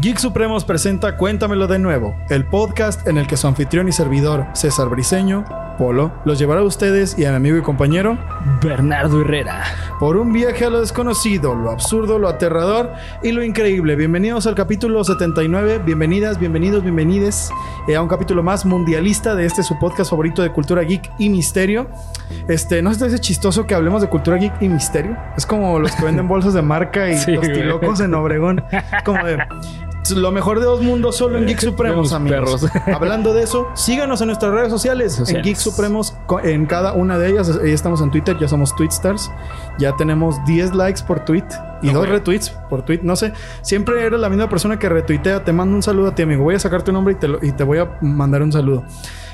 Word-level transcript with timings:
Geek 0.00 0.18
Supremos 0.18 0.64
presenta 0.64 1.16
Cuéntamelo 1.16 1.66
de 1.66 1.80
nuevo, 1.80 2.14
el 2.30 2.44
podcast 2.44 3.08
en 3.08 3.18
el 3.18 3.26
que 3.26 3.36
su 3.36 3.48
anfitrión 3.48 3.88
y 3.88 3.92
servidor, 3.92 4.46
César 4.52 4.88
Briseño, 4.88 5.44
Polo, 5.76 6.12
los 6.24 6.38
llevará 6.38 6.60
a 6.60 6.64
ustedes 6.64 7.18
y 7.18 7.24
a 7.24 7.30
mi 7.30 7.36
amigo 7.36 7.56
y 7.56 7.62
compañero 7.62 8.16
Bernardo 8.62 9.20
Herrera. 9.20 9.64
por 9.98 10.16
un 10.16 10.32
viaje 10.32 10.66
a 10.66 10.70
lo 10.70 10.80
desconocido, 10.80 11.56
lo 11.56 11.72
absurdo, 11.72 12.20
lo 12.20 12.28
aterrador 12.28 12.92
y 13.24 13.32
lo 13.32 13.42
increíble. 13.42 13.96
Bienvenidos 13.96 14.46
al 14.46 14.54
capítulo 14.54 15.02
79, 15.02 15.80
bienvenidas, 15.84 16.38
bienvenidos, 16.38 16.84
bienvenides 16.84 17.50
eh, 17.88 17.96
a 17.96 18.02
un 18.02 18.08
capítulo 18.08 18.44
más 18.44 18.64
mundialista 18.64 19.34
de 19.34 19.46
este 19.46 19.64
su 19.64 19.80
podcast 19.80 20.10
favorito 20.10 20.42
de 20.42 20.52
cultura 20.52 20.82
geek 20.82 21.10
y 21.18 21.28
misterio. 21.28 21.88
Este, 22.46 22.82
¿no 22.82 22.90
hace 22.90 23.18
chistoso 23.18 23.66
que 23.66 23.74
hablemos 23.74 24.00
de 24.00 24.08
cultura 24.08 24.36
geek 24.36 24.62
y 24.62 24.68
misterio? 24.68 25.16
Es 25.36 25.44
como 25.44 25.80
los 25.80 25.90
que 25.96 26.04
venden 26.04 26.28
bolsas 26.28 26.54
de 26.54 26.62
marca 26.62 27.10
y 27.10 27.16
Sí, 27.16 27.34
güey. 27.34 27.50
en 27.60 28.14
Obregón. 28.14 28.64
Como 29.04 29.24
de 29.24 29.38
lo 30.14 30.30
mejor 30.32 30.58
de 30.60 30.64
dos 30.66 30.80
mundos 30.82 31.16
solo 31.16 31.38
en 31.38 31.46
Geek 31.46 31.60
Supremos, 31.60 32.12
amigos. 32.12 32.62
perros. 32.62 32.72
Hablando 32.94 33.34
de 33.34 33.42
eso, 33.42 33.68
síganos 33.74 34.20
en 34.20 34.28
nuestras 34.28 34.52
redes 34.52 34.70
sociales, 34.70 35.18
en. 35.28 35.42
Geek 35.42 35.56
Supremos, 35.56 36.16
en 36.44 36.66
cada 36.66 36.92
una 36.94 37.18
de 37.18 37.30
ellas. 37.30 37.48
Estamos 37.48 38.00
en 38.00 38.10
Twitter, 38.10 38.36
ya 38.38 38.48
somos 38.48 38.74
Tweetstars. 38.76 39.30
Ya 39.78 39.94
tenemos 39.96 40.36
10 40.46 40.74
likes 40.74 41.02
por 41.06 41.20
tweet 41.24 41.44
y 41.82 41.88
No, 41.88 41.92
dos 41.94 42.06
güey. 42.06 42.12
retweets 42.18 42.50
por 42.70 42.82
tweet. 42.82 43.00
No 43.02 43.14
sé, 43.16 43.32
siempre 43.62 44.04
eres 44.04 44.18
la 44.18 44.28
misma 44.28 44.48
persona 44.48 44.78
que 44.78 44.88
retuitea. 44.88 45.44
Te 45.44 45.52
mando 45.52 45.76
un 45.76 45.82
saludo 45.82 46.08
a 46.08 46.14
ti, 46.14 46.22
amigo. 46.22 46.42
Voy 46.42 46.54
a 46.54 46.58
sacar 46.58 46.82
tu 46.82 46.90
nombre 46.92 47.14
y 47.14 47.16
te, 47.16 47.28
lo- 47.28 47.38
y 47.44 47.52
te 47.52 47.62
voy 47.64 47.78
a 47.78 47.96
mandar 48.00 48.42
un 48.42 48.50
saludo. 48.52 48.84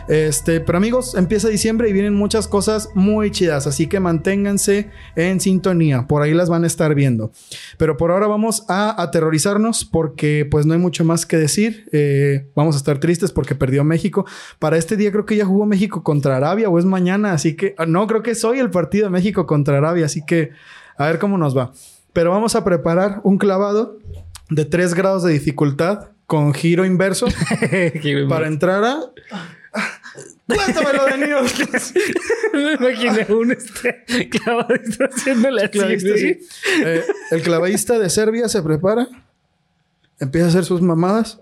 Este, 0.09 0.61
pero 0.61 0.79
amigos, 0.79 1.15
empieza 1.15 1.49
diciembre 1.49 1.89
y 1.89 1.93
vienen 1.93 2.15
muchas 2.15 2.47
cosas 2.47 2.91
muy 2.95 3.31
chidas, 3.31 3.67
así 3.67 3.87
que 3.87 4.01
manténganse 4.01 4.91
en 5.17 5.41
sintonía, 5.41 6.07
por 6.07 6.23
ahí 6.23 6.35
las 6.35 6.49
van 6.49 6.65
a 6.65 6.67
estar 6.67 6.95
viendo. 6.95 7.33
Pero 7.79 7.97
por 7.97 8.11
ahora 8.11 8.27
vamos 8.27 8.65
a 8.69 9.01
aterrorizarnos 9.03 9.85
porque 9.85 10.47
pues 10.51 10.67
no 10.67 10.75
hay 10.75 10.79
mucho 10.79 11.05
más 11.05 11.27
que 11.27 11.37
decir. 11.37 11.89
Eh, 11.93 12.49
vamos 12.55 12.75
a 12.75 12.79
estar 12.79 12.99
tristes 12.99 13.33
porque 13.33 13.55
perdió 13.55 13.85
México. 13.85 14.27
Para 14.59 14.77
este 14.77 14.97
día 14.97 15.11
creo 15.11 15.27
que 15.27 15.37
ya 15.37 15.47
jugó 15.47 15.67
México 15.67 16.03
contra 16.03 16.37
Arabia 16.37 16.69
o 16.69 16.79
es 16.79 16.85
mañana, 16.85 17.33
así 17.33 17.57
que 17.57 17.75
ah, 17.79 17.87
no 17.87 18.07
creo 18.07 18.23
que 18.23 18.33
es 18.33 18.45
hoy 18.45 18.59
el 18.59 18.71
partido 18.71 19.07
de 19.07 19.11
México 19.11 19.47
contra 19.47 19.79
Arabia, 19.79 20.07
así 20.07 20.25
que 20.25 20.51
a 20.97 21.07
ver 21.07 21.19
cómo 21.19 21.39
nos 21.39 21.57
va. 21.57 21.73
Pero 22.13 22.31
vamos 22.31 22.55
a 22.55 22.65
preparar 22.65 23.21
un 23.25 23.39
clavado 23.39 23.99
de 24.51 24.65
3 24.65 24.95
grados 24.95 25.23
de 25.25 25.33
dificultad 25.33 26.11
con 26.27 26.55
giro 26.55 26.85
inverso 26.85 27.27
para 28.29 28.47
entrar 28.47 28.85
a... 28.85 29.01
Cuéntamelo 30.47 31.05
de 31.11 31.19
News. 31.27 31.95
Me 32.53 32.73
imaginé 32.75 33.27
un 33.35 33.53
este 33.53 34.05
así. 35.67 35.71
Clavista, 35.71 36.09
güey. 36.11 36.19
sí. 36.19 36.39
Eh, 36.85 37.03
el 37.31 37.43
clavadista 37.43 37.99
de 37.99 38.11
Serbia 38.11 38.49
se 38.49 38.63
prepara, 38.63 39.09
empieza 40.21 40.47
a 40.47 40.51
hacer 40.51 40.65
sus 40.65 40.83
mamadas 40.83 41.41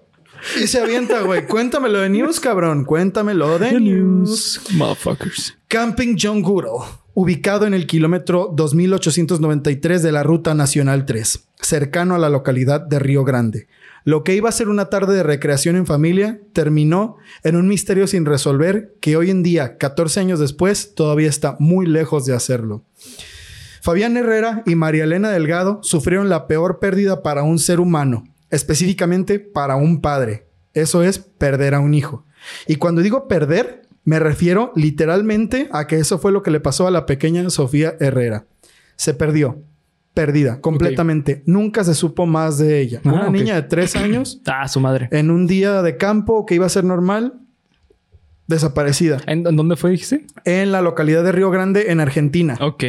y 0.60 0.66
se 0.66 0.80
avienta, 0.80 1.20
güey. 1.22 1.46
Cuéntamelo 1.46 2.00
de 2.00 2.08
news, 2.10 2.40
cabrón. 2.40 2.84
Cuéntamelo 2.84 3.58
de 3.58 3.80
news. 3.80 4.60
Motherfuckers. 4.72 5.56
Camping 5.68 6.16
John 6.20 6.42
Goodall, 6.42 6.86
ubicado 7.14 7.66
en 7.66 7.74
el 7.74 7.86
kilómetro 7.86 8.50
2893 8.54 10.02
de 10.02 10.12
la 10.12 10.22
Ruta 10.22 10.54
Nacional 10.54 11.06
3, 11.06 11.48
cercano 11.60 12.14
a 12.14 12.18
la 12.18 12.28
localidad 12.28 12.80
de 12.80 12.98
Río 12.98 13.24
Grande. 13.24 13.68
Lo 14.04 14.24
que 14.24 14.34
iba 14.34 14.48
a 14.48 14.52
ser 14.52 14.68
una 14.68 14.86
tarde 14.86 15.14
de 15.14 15.22
recreación 15.22 15.76
en 15.76 15.86
familia 15.86 16.40
terminó 16.52 17.16
en 17.44 17.56
un 17.56 17.68
misterio 17.68 18.06
sin 18.06 18.24
resolver 18.26 18.94
que 19.00 19.16
hoy 19.16 19.30
en 19.30 19.42
día, 19.42 19.78
14 19.78 20.20
años 20.20 20.40
después, 20.40 20.94
todavía 20.94 21.28
está 21.28 21.56
muy 21.60 21.86
lejos 21.86 22.26
de 22.26 22.34
hacerlo. 22.34 22.84
Fabián 23.80 24.16
Herrera 24.16 24.62
y 24.66 24.74
María 24.74 25.04
Elena 25.04 25.30
Delgado 25.30 25.80
sufrieron 25.82 26.28
la 26.28 26.46
peor 26.46 26.78
pérdida 26.78 27.22
para 27.22 27.42
un 27.42 27.58
ser 27.58 27.80
humano, 27.80 28.24
específicamente 28.50 29.38
para 29.38 29.76
un 29.76 30.00
padre. 30.00 30.46
Eso 30.74 31.02
es 31.02 31.18
perder 31.18 31.74
a 31.74 31.80
un 31.80 31.94
hijo. 31.94 32.24
Y 32.66 32.76
cuando 32.76 33.02
digo 33.02 33.28
perder, 33.28 33.82
me 34.04 34.18
refiero 34.18 34.72
literalmente 34.74 35.68
a 35.72 35.86
que 35.86 35.96
eso 35.96 36.18
fue 36.18 36.32
lo 36.32 36.42
que 36.42 36.50
le 36.50 36.60
pasó 36.60 36.86
a 36.86 36.90
la 36.90 37.06
pequeña 37.06 37.48
Sofía 37.50 37.94
Herrera. 38.00 38.46
Se 38.96 39.14
perdió, 39.14 39.62
perdida, 40.14 40.60
completamente. 40.60 41.42
Nunca 41.46 41.84
se 41.84 41.94
supo 41.94 42.26
más 42.26 42.58
de 42.58 42.80
ella. 42.80 43.00
Ah, 43.04 43.12
Una 43.12 43.30
niña 43.30 43.54
de 43.54 43.62
tres 43.62 43.96
años, 43.96 44.40
Ah, 44.46 44.68
su 44.68 44.80
madre. 44.80 45.08
en 45.10 45.30
un 45.30 45.46
día 45.46 45.82
de 45.82 45.96
campo 45.96 46.44
que 46.46 46.54
iba 46.54 46.66
a 46.66 46.68
ser 46.68 46.84
normal, 46.84 47.34
desaparecida. 48.46 49.18
¿En, 49.26 49.46
en 49.46 49.56
dónde 49.56 49.76
fue, 49.76 49.90
dijiste? 49.90 50.26
En 50.44 50.72
la 50.72 50.82
localidad 50.82 51.24
de 51.24 51.32
Río 51.32 51.50
Grande, 51.50 51.90
en 51.90 52.00
Argentina. 52.00 52.56
Ok. 52.60 52.84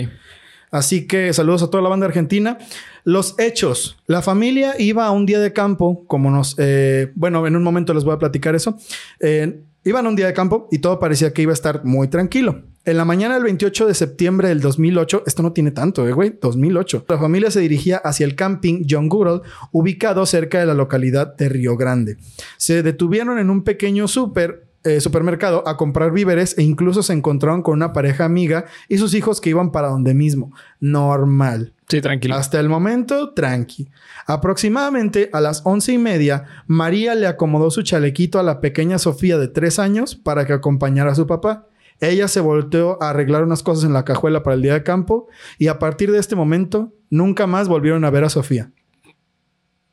Así 0.71 1.05
que 1.05 1.31
saludos 1.33 1.61
a 1.63 1.69
toda 1.69 1.83
la 1.83 1.89
banda 1.89 2.07
argentina. 2.07 2.57
Los 3.03 3.35
hechos. 3.39 3.97
La 4.07 4.21
familia 4.21 4.73
iba 4.79 5.05
a 5.05 5.11
un 5.11 5.25
día 5.25 5.39
de 5.39 5.53
campo, 5.53 6.03
como 6.07 6.31
nos... 6.31 6.55
eh, 6.57 7.11
bueno, 7.15 7.45
en 7.45 7.55
un 7.55 7.63
momento 7.63 7.93
les 7.93 8.03
voy 8.03 8.15
a 8.15 8.17
platicar 8.17 8.55
eso. 8.55 8.75
Eh, 9.19 9.61
iban 9.83 10.05
a 10.05 10.09
un 10.09 10.15
día 10.15 10.25
de 10.25 10.33
campo 10.33 10.67
y 10.71 10.79
todo 10.79 10.99
parecía 10.99 11.31
que 11.31 11.43
iba 11.43 11.51
a 11.51 11.53
estar 11.53 11.85
muy 11.85 12.07
tranquilo. 12.07 12.63
En 12.85 12.97
la 12.97 13.05
mañana 13.05 13.35
del 13.35 13.43
28 13.43 13.87
de 13.87 13.93
septiembre 13.93 14.49
del 14.49 14.59
2008, 14.59 15.23
esto 15.25 15.41
no 15.41 15.53
tiene 15.53 15.71
tanto, 15.71 16.05
eh, 16.05 16.11
güey, 16.11 16.37
2008. 16.41 17.05
La 17.07 17.17
familia 17.17 17.49
se 17.49 17.61
dirigía 17.61 17.97
hacia 17.97 18.25
el 18.25 18.35
camping 18.35 18.85
John 18.89 19.07
Goodall, 19.07 19.41
ubicado 19.71 20.25
cerca 20.25 20.59
de 20.59 20.65
la 20.65 20.73
localidad 20.73 21.33
de 21.37 21.47
Río 21.47 21.77
Grande. 21.77 22.17
Se 22.57 22.83
detuvieron 22.83 23.39
en 23.39 23.49
un 23.49 23.63
pequeño 23.63 24.09
súper 24.09 24.67
eh, 24.83 24.99
supermercado 24.99 25.65
a 25.65 25.77
comprar 25.77 26.11
víveres 26.11 26.57
e 26.57 26.63
incluso 26.63 27.03
se 27.03 27.13
encontraron 27.13 27.61
con 27.61 27.75
una 27.75 27.93
pareja 27.93 28.25
amiga 28.25 28.65
y 28.89 28.97
sus 28.97 29.13
hijos 29.13 29.39
que 29.39 29.51
iban 29.51 29.71
para 29.71 29.87
donde 29.87 30.13
mismo. 30.13 30.51
Normal. 30.81 31.71
Sí, 31.87 32.01
tranquilo. 32.01 32.35
Hasta 32.35 32.59
el 32.59 32.67
momento, 32.67 33.33
tranqui. 33.33 33.87
Aproximadamente 34.25 35.29
a 35.31 35.39
las 35.39 35.61
once 35.63 35.93
y 35.93 35.97
media, 35.97 36.43
María 36.67 37.15
le 37.15 37.27
acomodó 37.27 37.71
su 37.71 37.81
chalequito 37.83 38.39
a 38.39 38.43
la 38.43 38.59
pequeña 38.59 38.99
Sofía 38.99 39.37
de 39.37 39.47
tres 39.47 39.79
años 39.79 40.15
para 40.15 40.45
que 40.45 40.51
acompañara 40.51 41.13
a 41.13 41.15
su 41.15 41.27
papá. 41.27 41.69
Ella 42.09 42.27
se 42.27 42.39
volteó 42.41 43.01
a 43.01 43.11
arreglar 43.11 43.43
unas 43.43 43.63
cosas 43.63 43.85
en 43.85 43.93
la 43.93 44.03
cajuela 44.05 44.43
para 44.43 44.55
el 44.55 44.61
día 44.61 44.73
de 44.73 44.83
campo 44.83 45.27
y 45.57 45.67
a 45.67 45.79
partir 45.79 46.11
de 46.11 46.19
este 46.19 46.35
momento 46.35 46.93
nunca 47.09 47.47
más 47.47 47.67
volvieron 47.67 48.03
a 48.05 48.09
ver 48.09 48.23
a 48.23 48.29
Sofía. 48.29 48.71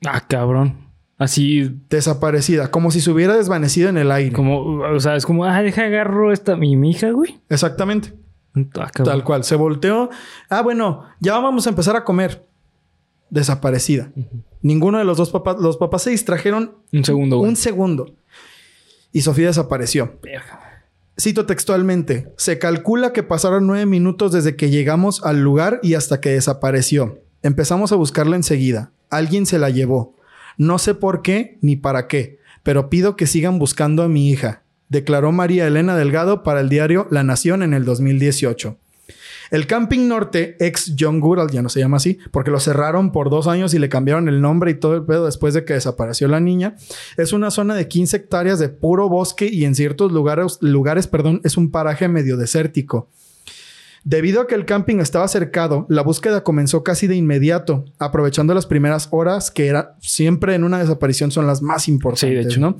Ah, 0.06 0.26
cabrón. 0.26 0.88
Así 1.19 1.76
Desaparecida, 1.91 2.71
como 2.71 2.91
si 2.91 3.00
se 3.00 3.10
hubiera 3.10 3.37
desvanecido 3.37 3.91
en 3.91 3.98
el 3.98 4.10
aire. 4.10 4.34
como, 4.34 4.78
o 4.81 5.00
sea, 5.00 5.16
es 5.16 5.26
como, 5.26 5.44
ah, 5.44 5.62
deja 5.62 5.84
agarro 5.84 6.32
esta 6.32 6.56
mi, 6.56 6.76
mi 6.76 6.91
hija, 6.91 7.10
güey. 7.10 7.41
Exactamente. 7.50 8.15
Ah. 8.75 8.91
Tal 8.92 9.22
cual. 9.22 9.44
Se 9.44 9.54
volteó. 9.54 10.10
Ah, 10.48 10.62
bueno, 10.62 11.04
ya 11.21 11.38
vamos 11.38 11.66
a 11.66 11.71
empezar 11.71 11.94
a 11.97 12.04
comer. 12.04 12.47
Desaparecida. 13.28 14.10
Ninguno 14.62 14.98
de 14.98 15.04
los 15.04 15.16
dos 15.16 15.31
papás, 15.31 15.59
los 15.60 15.77
papás 15.77 16.03
se 16.03 16.10
distrajeron 16.10 16.75
Un 16.92 17.04
segundo, 17.04 17.38
güey. 17.38 17.50
un 17.50 17.56
segundo. 17.56 18.16
Y 19.12 19.21
Sofía 19.21 19.47
desapareció. 19.47 20.19
Verga. 20.22 20.69
Cito 21.19 21.47
textualmente, 21.47 22.32
se 22.37 22.59
calcula 22.59 23.12
que 23.12 23.22
pasaron 23.22 23.66
nueve 23.66 23.87
minutos 23.87 24.32
desde 24.32 24.56
que 24.56 24.71
llegamos 24.71 25.22
al 25.25 25.43
lugar 25.43 25.81
y 25.82 25.94
hasta 25.94 26.21
que 26.21 26.31
desapareció. 26.31 27.22
Empezamos 27.43 27.93
a 27.93 27.97
buscarla 27.97 28.37
enseguida. 28.37 28.93
Alguien 29.10 29.47
se 29.47 29.59
la 29.59 29.71
llevó. 29.71 30.15
No 30.56 30.78
sé 30.78 30.94
por 30.94 31.22
qué 31.22 31.59
ni 31.62 31.76
para 31.76 32.06
qué, 32.06 32.38
pero 32.62 32.91
pido 32.91 33.16
que 33.16 33.26
sigan 33.26 33.59
buscando 33.59 34.03
a 34.03 34.09
mi 34.09 34.31
hija, 34.31 34.62
declaró 34.88 35.32
María 35.32 35.66
Elena 35.66 35.97
Delgado 35.97 36.43
para 36.43 36.60
el 36.60 36.69
diario 36.69 37.06
La 37.10 37.22
Nación 37.22 37.62
en 37.62 37.75
el 37.75 37.84
2018. 37.84 38.77
El 39.50 39.66
Camping 39.66 40.06
Norte, 40.06 40.56
ex 40.60 40.94
John 40.98 41.20
Goodall, 41.20 41.50
ya 41.50 41.60
no 41.60 41.68
se 41.68 41.80
llama 41.80 41.96
así, 41.96 42.18
porque 42.30 42.52
lo 42.52 42.60
cerraron 42.60 43.10
por 43.10 43.30
dos 43.30 43.48
años 43.48 43.74
y 43.74 43.78
le 43.78 43.88
cambiaron 43.88 44.28
el 44.28 44.40
nombre 44.40 44.70
y 44.70 44.74
todo 44.74 44.94
el 44.94 45.04
pedo 45.04 45.26
después 45.26 45.54
de 45.54 45.64
que 45.64 45.74
desapareció 45.74 46.28
la 46.28 46.38
niña. 46.38 46.76
Es 47.16 47.32
una 47.32 47.50
zona 47.50 47.74
de 47.74 47.88
15 47.88 48.16
hectáreas 48.16 48.58
de 48.58 48.68
puro 48.68 49.08
bosque 49.08 49.48
y 49.50 49.64
en 49.64 49.74
ciertos 49.74 50.12
lugares, 50.12 50.58
lugares 50.60 51.08
perdón, 51.08 51.41
es 51.42 51.56
un 51.56 51.70
paraje 51.70 52.08
medio 52.08 52.36
desértico. 52.36 53.08
Debido 54.02 54.41
a 54.41 54.47
que 54.47 54.54
el 54.54 54.64
camping 54.64 54.97
estaba 54.97 55.28
cercado, 55.28 55.84
la 55.91 56.02
búsqueda 56.02 56.42
comenzó 56.42 56.82
casi 56.82 57.06
de 57.06 57.16
inmediato, 57.16 57.84
aprovechando 57.98 58.54
las 58.54 58.66
primeras 58.66 59.08
horas 59.10 59.50
que 59.50 59.66
era 59.66 59.97
siempre 60.00 60.54
en 60.54 60.64
una 60.64 60.78
desaparición 60.78 61.30
son 61.30 61.47
las 61.47 61.60
más 61.60 61.86
importantes, 61.86 62.47
hecho. 62.47 62.60
¿no? 62.60 62.78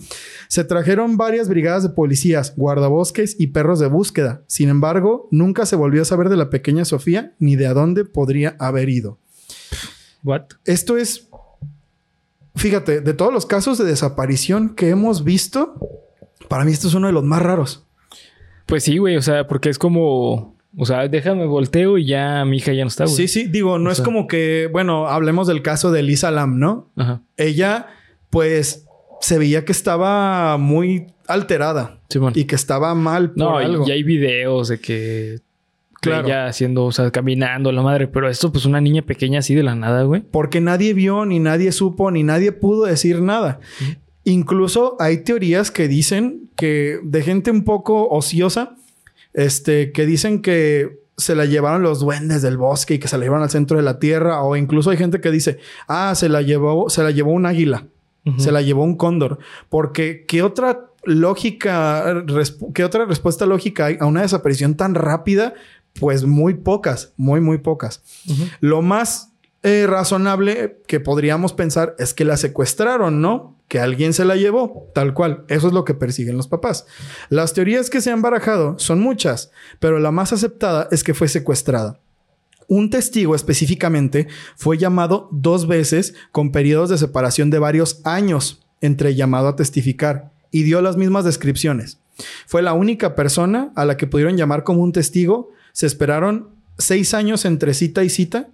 Se 0.49 0.64
trajeron 0.64 1.19
varias 1.19 1.49
brigadas 1.49 1.82
de 1.82 1.90
policías, 1.90 2.55
guardabosques 2.56 3.37
y 3.38 3.49
perros 3.49 3.81
de 3.81 3.88
búsqueda. 3.88 4.43
Sin 4.46 4.70
embargo, 4.70 5.28
nunca 5.31 5.67
se 5.67 5.76
volvió 5.76 6.02
a 6.02 6.06
saber 6.06 6.31
de 6.31 6.37
la 6.37 6.49
pequeña 6.49 6.87
Sofía 6.87 7.34
ni 7.38 7.56
de 7.56 7.66
a 7.66 7.75
dónde 7.75 8.06
podría 8.06 8.56
haber 8.58 8.88
ido. 8.88 9.19
What? 10.25 10.43
Esto 10.64 10.96
es, 10.96 11.28
fíjate, 12.55 13.02
de 13.02 13.14
todos 13.14 13.32
los 13.32 13.44
casos 13.44 13.76
de 13.76 13.84
desaparición 13.84 14.75
que 14.75 14.88
hemos 14.88 15.23
visto, 15.25 15.75
para 16.49 16.64
mí 16.64 16.73
esto 16.73 16.88
es 16.88 16.94
uno 16.94 17.06
de 17.06 17.12
los 17.12 17.25
más 17.25 17.43
raros. 17.43 17.84
Pues 18.66 18.84
sí, 18.84 18.99
güey. 18.99 19.16
O 19.16 19.23
sea, 19.23 19.46
porque 19.46 19.69
es 19.69 19.78
como. 19.78 20.56
O 20.76 20.87
sea, 20.87 21.08
déjame 21.08 21.46
volteo 21.46 21.99
y 21.99 22.06
ya 22.06 22.44
mi 22.44 22.58
hija 22.58 22.72
ya 22.72 22.84
no 22.84 22.88
está, 22.88 23.05
güey. 23.05 23.17
Sí, 23.17 23.26
sí, 23.28 23.46
digo, 23.49 23.78
no 23.78 23.88
O 23.88 23.93
es 23.93 23.96
sea- 23.99 24.05
como 24.05 24.26
que, 24.28 24.69
bueno, 24.72 25.08
hablemos 25.08 25.46
del 25.49 25.62
caso 25.62 25.90
de 25.90 26.02
Lisa 26.02 26.31
Lam, 26.31 26.58
¿no? 26.61 26.90
Ajá. 26.96 27.22
Ella, 27.37 27.87
pues, 28.31 28.87
se 29.20 29.38
veía 29.38 29.64
que 29.64 29.72
estaba 29.72 30.56
muy 30.58 31.06
alterada 31.26 31.99
y 32.34 32.44
que 32.44 32.55
estaba 32.55 32.94
mal 32.94 33.31
por 33.32 33.38
No, 33.38 33.56
algo. 33.58 33.84
y 33.87 33.90
hay 33.90 34.02
videos 34.02 34.69
de 34.69 34.81
que. 34.81 35.40
Claro. 36.00 36.26
Ya 36.28 36.46
haciendo, 36.46 36.87
o 36.87 36.93
sea, 36.93 37.11
caminando 37.11 37.70
la 37.73 37.82
madre. 37.82 38.08
Pero 38.08 38.26
esto, 38.31 38.50
pues, 38.50 38.64
una 38.64 38.81
niña 38.81 39.02
pequeña 39.02 39.40
así 39.40 39.55
de 39.55 39.62
la 39.62 39.75
nada, 39.75 40.05
güey. 40.05 40.23
Porque 40.23 40.61
nadie 40.62 40.94
vio, 40.94 41.26
ni 41.26 41.40
nadie 41.40 41.73
supo, 41.73 42.11
ni 42.11 42.23
nadie 42.23 42.52
pudo 42.52 42.87
decir 42.87 43.20
nada. 43.20 43.61
Incluso 44.25 44.96
hay 44.99 45.19
teorías 45.25 45.70
que 45.70 45.88
dicen 45.88 46.50
que 46.56 47.00
de 47.02 47.23
gente 47.23 47.50
un 47.50 47.64
poco 47.64 48.08
ociosa, 48.08 48.76
este, 49.35 49.93
que 49.93 50.06
dicen 50.06 50.43
que 50.43 51.00
se 51.17 51.35
la 51.35 51.44
llevaron 51.44 51.82
los 51.82 52.00
duendes 52.00 52.43
del 52.43 52.56
bosque 52.56 52.94
y 52.94 52.99
que 52.99 53.09
se 53.09 53.19
la 53.19 53.25
llevaron 53.25 53.43
al 53.43 53.50
centro 53.50 53.77
de 53.77 53.82
la 53.82 53.99
tierra, 53.99 54.43
o 54.43 54.56
incluso 54.56 54.91
hay 54.91 54.97
gente 54.97 55.21
que 55.21 55.31
dice, 55.31 55.59
ah, 55.87 56.15
se 56.15 56.29
la 56.29 56.43
llevó, 56.43 56.88
se 56.91 57.03
la 57.03 57.11
llevó 57.11 57.32
un 57.32 57.47
águila, 57.47 57.87
se 58.37 58.53
la 58.53 58.62
llevó 58.62 58.85
un 58.85 58.97
cóndor, 58.97 59.38
porque 59.69 60.25
qué 60.27 60.43
otra 60.43 60.87
lógica, 61.05 62.25
qué 62.75 62.85
otra 62.85 63.06
respuesta 63.06 63.47
lógica 63.47 63.87
hay 63.87 63.97
a 64.00 64.06
una 64.06 64.23
desaparición 64.23 64.75
tan 64.75 64.94
rápida, 64.94 65.55
pues 65.99 66.25
muy 66.25 66.55
pocas, 66.55 67.12
muy 67.17 67.41
muy 67.41 67.59
pocas. 67.59 68.03
Lo 68.61 68.83
más 68.83 69.30
eh, 69.62 69.87
razonable 69.87 70.79
que 70.87 71.01
podríamos 71.01 71.53
pensar 71.53 71.95
es 71.99 72.15
que 72.15 72.25
la 72.25 72.39
secuestraron, 72.39 73.21
¿no? 73.21 73.59
Que 73.69 73.79
alguien 73.79 74.15
se 74.15 74.25
la 74.25 74.37
llevó, 74.37 74.91
tal 74.95 75.12
cual. 75.12 75.45
Eso 75.49 75.67
es 75.67 75.75
lo 75.75 75.85
que 75.85 75.93
persiguen 75.93 76.39
los 76.39 76.49
papás. 76.49 76.87
Las 77.29 77.53
teorías 77.53 77.91
que 77.91 78.01
se 78.01 78.11
han 78.11 78.23
barajado 78.23 78.79
son 78.79 79.01
muchas, 79.01 79.51
pero 79.79 79.99
la 79.99 80.12
más 80.12 80.33
aceptada 80.33 80.89
es 80.91 81.05
que 81.05 81.12
fue 81.12 81.29
secuestrada. 81.29 82.01
Un 82.69 82.89
testigo 82.89 83.35
específicamente 83.35 84.29
fue 84.57 84.79
llamado 84.79 85.29
dos 85.31 85.67
veces 85.67 86.15
con 86.33 86.53
periodos 86.53 86.89
de 86.89 86.97
separación 86.97 87.51
de 87.51 87.59
varios 87.59 88.01
años 88.05 88.62
entre 88.81 89.15
llamado 89.15 89.49
a 89.49 89.57
testificar 89.57 90.33
y 90.51 90.62
dio 90.62 90.81
las 90.81 90.97
mismas 90.97 91.25
descripciones. 91.25 91.99
Fue 92.47 92.62
la 92.62 92.73
única 92.73 93.15
persona 93.15 93.73
a 93.77 93.85
la 93.85 93.99
que 93.99 94.07
pudieron 94.07 94.37
llamar 94.39 94.65
como 94.65 94.83
un 94.83 94.93
testigo. 94.93 95.51
Se 95.73 95.87
esperaron 95.87 96.49
seis 96.79 97.12
años 97.12 97.45
entre 97.45 97.75
cita 97.75 98.05
y 98.05 98.09
cita 98.09 98.49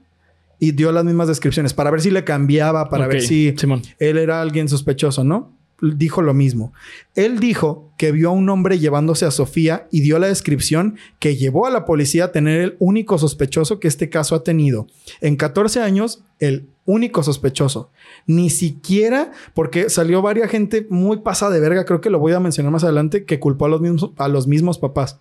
y 0.58 0.72
dio 0.72 0.92
las 0.92 1.04
mismas 1.04 1.28
descripciones 1.28 1.74
para 1.74 1.90
ver 1.90 2.00
si 2.00 2.10
le 2.10 2.24
cambiaba, 2.24 2.88
para 2.88 3.06
ver 3.06 3.22
si 3.22 3.54
Simón. 3.56 3.82
él 3.98 4.18
era 4.18 4.40
alguien 4.40 4.68
sospechoso, 4.68 5.24
¿no? 5.24 5.52
Dijo 5.80 6.22
lo 6.22 6.32
mismo. 6.32 6.72
Él 7.14 7.38
dijo 7.38 7.92
que 7.98 8.10
vio 8.10 8.30
a 8.30 8.32
un 8.32 8.48
hombre 8.48 8.78
llevándose 8.78 9.26
a 9.26 9.30
Sofía 9.30 9.88
y 9.90 10.00
dio 10.00 10.18
la 10.18 10.28
descripción 10.28 10.96
que 11.18 11.36
llevó 11.36 11.66
a 11.66 11.70
la 11.70 11.84
policía 11.84 12.24
a 12.24 12.32
tener 12.32 12.62
el 12.62 12.76
único 12.78 13.18
sospechoso 13.18 13.78
que 13.78 13.88
este 13.88 14.08
caso 14.08 14.34
ha 14.34 14.42
tenido. 14.42 14.86
En 15.20 15.36
14 15.36 15.82
años, 15.82 16.24
el 16.38 16.68
único 16.86 17.22
sospechoso. 17.22 17.90
Ni 18.26 18.48
siquiera, 18.48 19.32
porque 19.52 19.90
salió 19.90 20.22
varias 20.22 20.50
gente 20.50 20.86
muy 20.88 21.18
pasada 21.18 21.52
de 21.52 21.60
verga, 21.60 21.84
creo 21.84 22.00
que 22.00 22.10
lo 22.10 22.20
voy 22.20 22.32
a 22.32 22.40
mencionar 22.40 22.72
más 22.72 22.84
adelante, 22.84 23.24
que 23.24 23.38
culpó 23.38 23.66
a 23.66 23.68
los 23.68 23.82
mismos, 23.82 24.12
a 24.16 24.28
los 24.28 24.46
mismos 24.46 24.78
papás. 24.78 25.20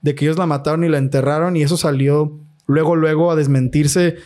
De 0.00 0.14
que 0.14 0.26
ellos 0.26 0.38
la 0.38 0.46
mataron 0.46 0.84
y 0.84 0.88
la 0.88 0.98
enterraron 0.98 1.56
y 1.56 1.62
eso 1.62 1.76
salió 1.76 2.38
luego, 2.66 2.94
luego 2.94 3.32
a 3.32 3.36
desmentirse. 3.36 4.16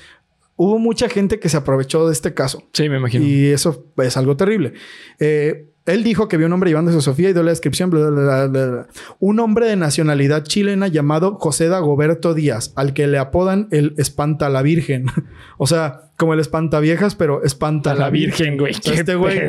Hubo 0.56 0.78
mucha 0.78 1.08
gente 1.08 1.40
que 1.40 1.48
se 1.48 1.56
aprovechó 1.56 2.06
de 2.06 2.12
este 2.12 2.34
caso. 2.34 2.62
Sí, 2.72 2.88
me 2.88 2.98
imagino. 2.98 3.24
Y 3.24 3.46
eso 3.46 3.86
es 3.96 4.16
algo 4.16 4.36
terrible. 4.36 4.74
Eh, 5.18 5.72
él 5.86 6.04
dijo 6.04 6.28
que 6.28 6.36
vio 6.36 6.46
un 6.46 6.52
hombre 6.52 6.70
llevándose 6.70 6.98
a 6.98 7.00
Sofía 7.00 7.30
y 7.30 7.32
dio 7.32 7.42
la 7.42 7.50
descripción. 7.50 7.90
bla, 7.90 8.10
bla, 8.10 8.46
bla. 8.46 8.86
Un 9.18 9.40
hombre 9.40 9.66
de 9.66 9.76
nacionalidad 9.76 10.44
chilena 10.44 10.86
llamado 10.86 11.36
José 11.40 11.68
Dagoberto 11.68 12.34
Díaz, 12.34 12.72
al 12.76 12.94
que 12.94 13.06
le 13.06 13.18
apodan 13.18 13.68
el 13.70 13.94
Espanta 13.98 14.48
la 14.48 14.62
Virgen. 14.62 15.06
o 15.58 15.66
sea, 15.66 16.11
como 16.16 16.34
el 16.34 16.40
Espantaviejas, 16.40 17.14
pero 17.16 17.42
Espanta 17.42 17.92
a 17.92 17.94
la 17.94 18.10
Virgen, 18.10 18.56
güey. 18.56 18.74
Este 18.84 19.14
güey, 19.16 19.40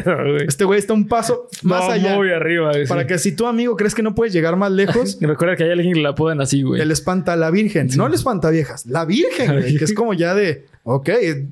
este 0.48 0.64
güey 0.66 0.80
está 0.80 0.94
un 0.94 1.08
paso 1.08 1.48
más 1.62 1.86
No, 1.86 1.92
allá. 1.92 2.16
muy 2.16 2.32
arriba. 2.32 2.72
güey, 2.72 2.88
Para 2.88 3.02
sí. 3.02 3.08
que 3.08 3.18
si 3.20 3.36
tu 3.36 3.46
amigo 3.46 3.76
crees 3.76 3.94
que 3.94 4.02
no 4.02 4.16
puedes 4.16 4.34
llegar 4.34 4.56
más 4.56 4.72
lejos, 4.72 5.18
Recuerda 5.22 5.56
que 5.56 5.66
hay 5.66 5.72
alguien 5.72 5.94
que 5.94 6.02
la 6.02 6.10
apodan 6.10 6.42
así, 6.42 6.64
güey. 6.64 6.82
el 6.82 6.90
espanta 6.92 7.36
la 7.36 7.52
virgen. 7.52 7.90
No 7.96 8.08
el 8.08 8.14
espantaviejas, 8.14 8.86
la 8.88 9.06
virgen, 9.06 9.52
güey, 9.60 9.78
que 9.78 9.84
es 9.84 9.94
como 9.96 10.14
ya 10.16 10.34
de, 10.34 10.66
ok, 10.84 11.10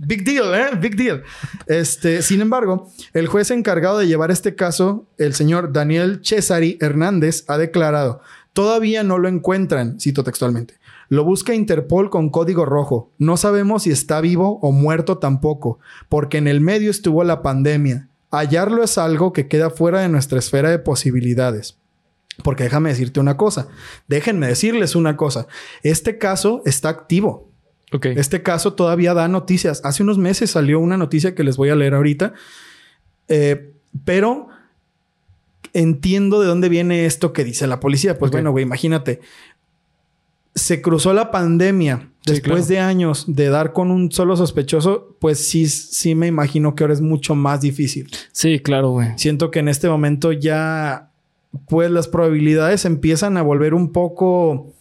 big 0.07 0.23
deal, 0.23 0.55
¿eh? 0.55 0.75
Big 0.79 0.95
deal. 0.95 1.23
Este, 1.67 2.21
sin 2.23 2.41
embargo, 2.41 2.89
el 3.13 3.27
juez 3.27 3.51
encargado 3.51 3.99
de 3.99 4.07
llevar 4.07 4.31
este 4.31 4.55
caso, 4.55 5.05
el 5.17 5.33
señor 5.33 5.71
Daniel 5.71 6.21
Cesari 6.23 6.77
Hernández, 6.81 7.43
ha 7.47 7.57
declarado, 7.57 8.21
todavía 8.53 9.03
no 9.03 9.17
lo 9.19 9.27
encuentran, 9.29 9.99
cito 9.99 10.23
textualmente. 10.23 10.75
Lo 11.11 11.25
busca 11.25 11.53
Interpol 11.53 12.09
con 12.09 12.29
código 12.29 12.63
rojo. 12.63 13.11
No 13.17 13.35
sabemos 13.35 13.83
si 13.83 13.91
está 13.91 14.21
vivo 14.21 14.59
o 14.61 14.71
muerto 14.71 15.17
tampoco, 15.17 15.77
porque 16.07 16.37
en 16.37 16.47
el 16.47 16.61
medio 16.61 16.89
estuvo 16.89 17.25
la 17.25 17.41
pandemia. 17.41 18.07
Hallarlo 18.31 18.81
es 18.81 18.97
algo 18.97 19.33
que 19.33 19.49
queda 19.49 19.71
fuera 19.71 19.99
de 19.99 20.07
nuestra 20.07 20.39
esfera 20.39 20.69
de 20.69 20.79
posibilidades. 20.79 21.77
Porque 22.45 22.63
déjame 22.63 22.91
decirte 22.91 23.19
una 23.19 23.35
cosa. 23.35 23.67
Déjenme 24.07 24.47
decirles 24.47 24.95
una 24.95 25.17
cosa. 25.17 25.47
Este 25.83 26.17
caso 26.17 26.61
está 26.65 26.87
activo. 26.87 27.51
Ok. 27.91 28.05
Este 28.05 28.41
caso 28.41 28.71
todavía 28.71 29.13
da 29.13 29.27
noticias. 29.27 29.81
Hace 29.83 30.03
unos 30.03 30.17
meses 30.17 30.51
salió 30.51 30.79
una 30.79 30.95
noticia 30.95 31.35
que 31.35 31.43
les 31.43 31.57
voy 31.57 31.71
a 31.71 31.75
leer 31.75 31.93
ahorita. 31.93 32.35
Eh, 33.27 33.73
pero 34.05 34.47
entiendo 35.73 36.41
de 36.41 36.47
dónde 36.47 36.69
viene 36.69 37.05
esto 37.05 37.33
que 37.33 37.43
dice 37.43 37.67
la 37.67 37.81
policía. 37.81 38.17
Pues 38.17 38.31
bueno, 38.31 38.51
güey, 38.51 38.63
imagínate. 38.63 39.19
Se 40.55 40.81
cruzó 40.81 41.13
la 41.13 41.31
pandemia 41.31 42.11
Sí, 42.25 42.33
después 42.33 42.67
claro. 42.67 42.67
de 42.67 42.79
años 42.79 43.25
de 43.27 43.49
dar 43.49 43.73
con 43.73 43.89
un 43.89 44.11
solo 44.11 44.37
sospechoso. 44.37 45.15
Pues 45.19 45.39
sí, 45.39 45.67
sí 45.67 46.13
me 46.13 46.27
imagino 46.27 46.75
que 46.75 46.83
ahora 46.83 46.93
es 46.93 47.01
mucho 47.01 47.33
más 47.33 47.61
difícil. 47.61 48.09
Sí, 48.31 48.59
claro, 48.59 48.91
güey. 48.91 49.09
Siento 49.17 49.49
que 49.49 49.59
en 49.59 49.67
este 49.67 49.89
momento 49.89 50.31
ya, 50.31 51.09
pues 51.67 51.89
las 51.89 52.07
probabilidades 52.07 52.85
empiezan 52.85 53.37
a 53.37 53.41
volver 53.41 53.73
un 53.73 53.91
poco 53.91 54.71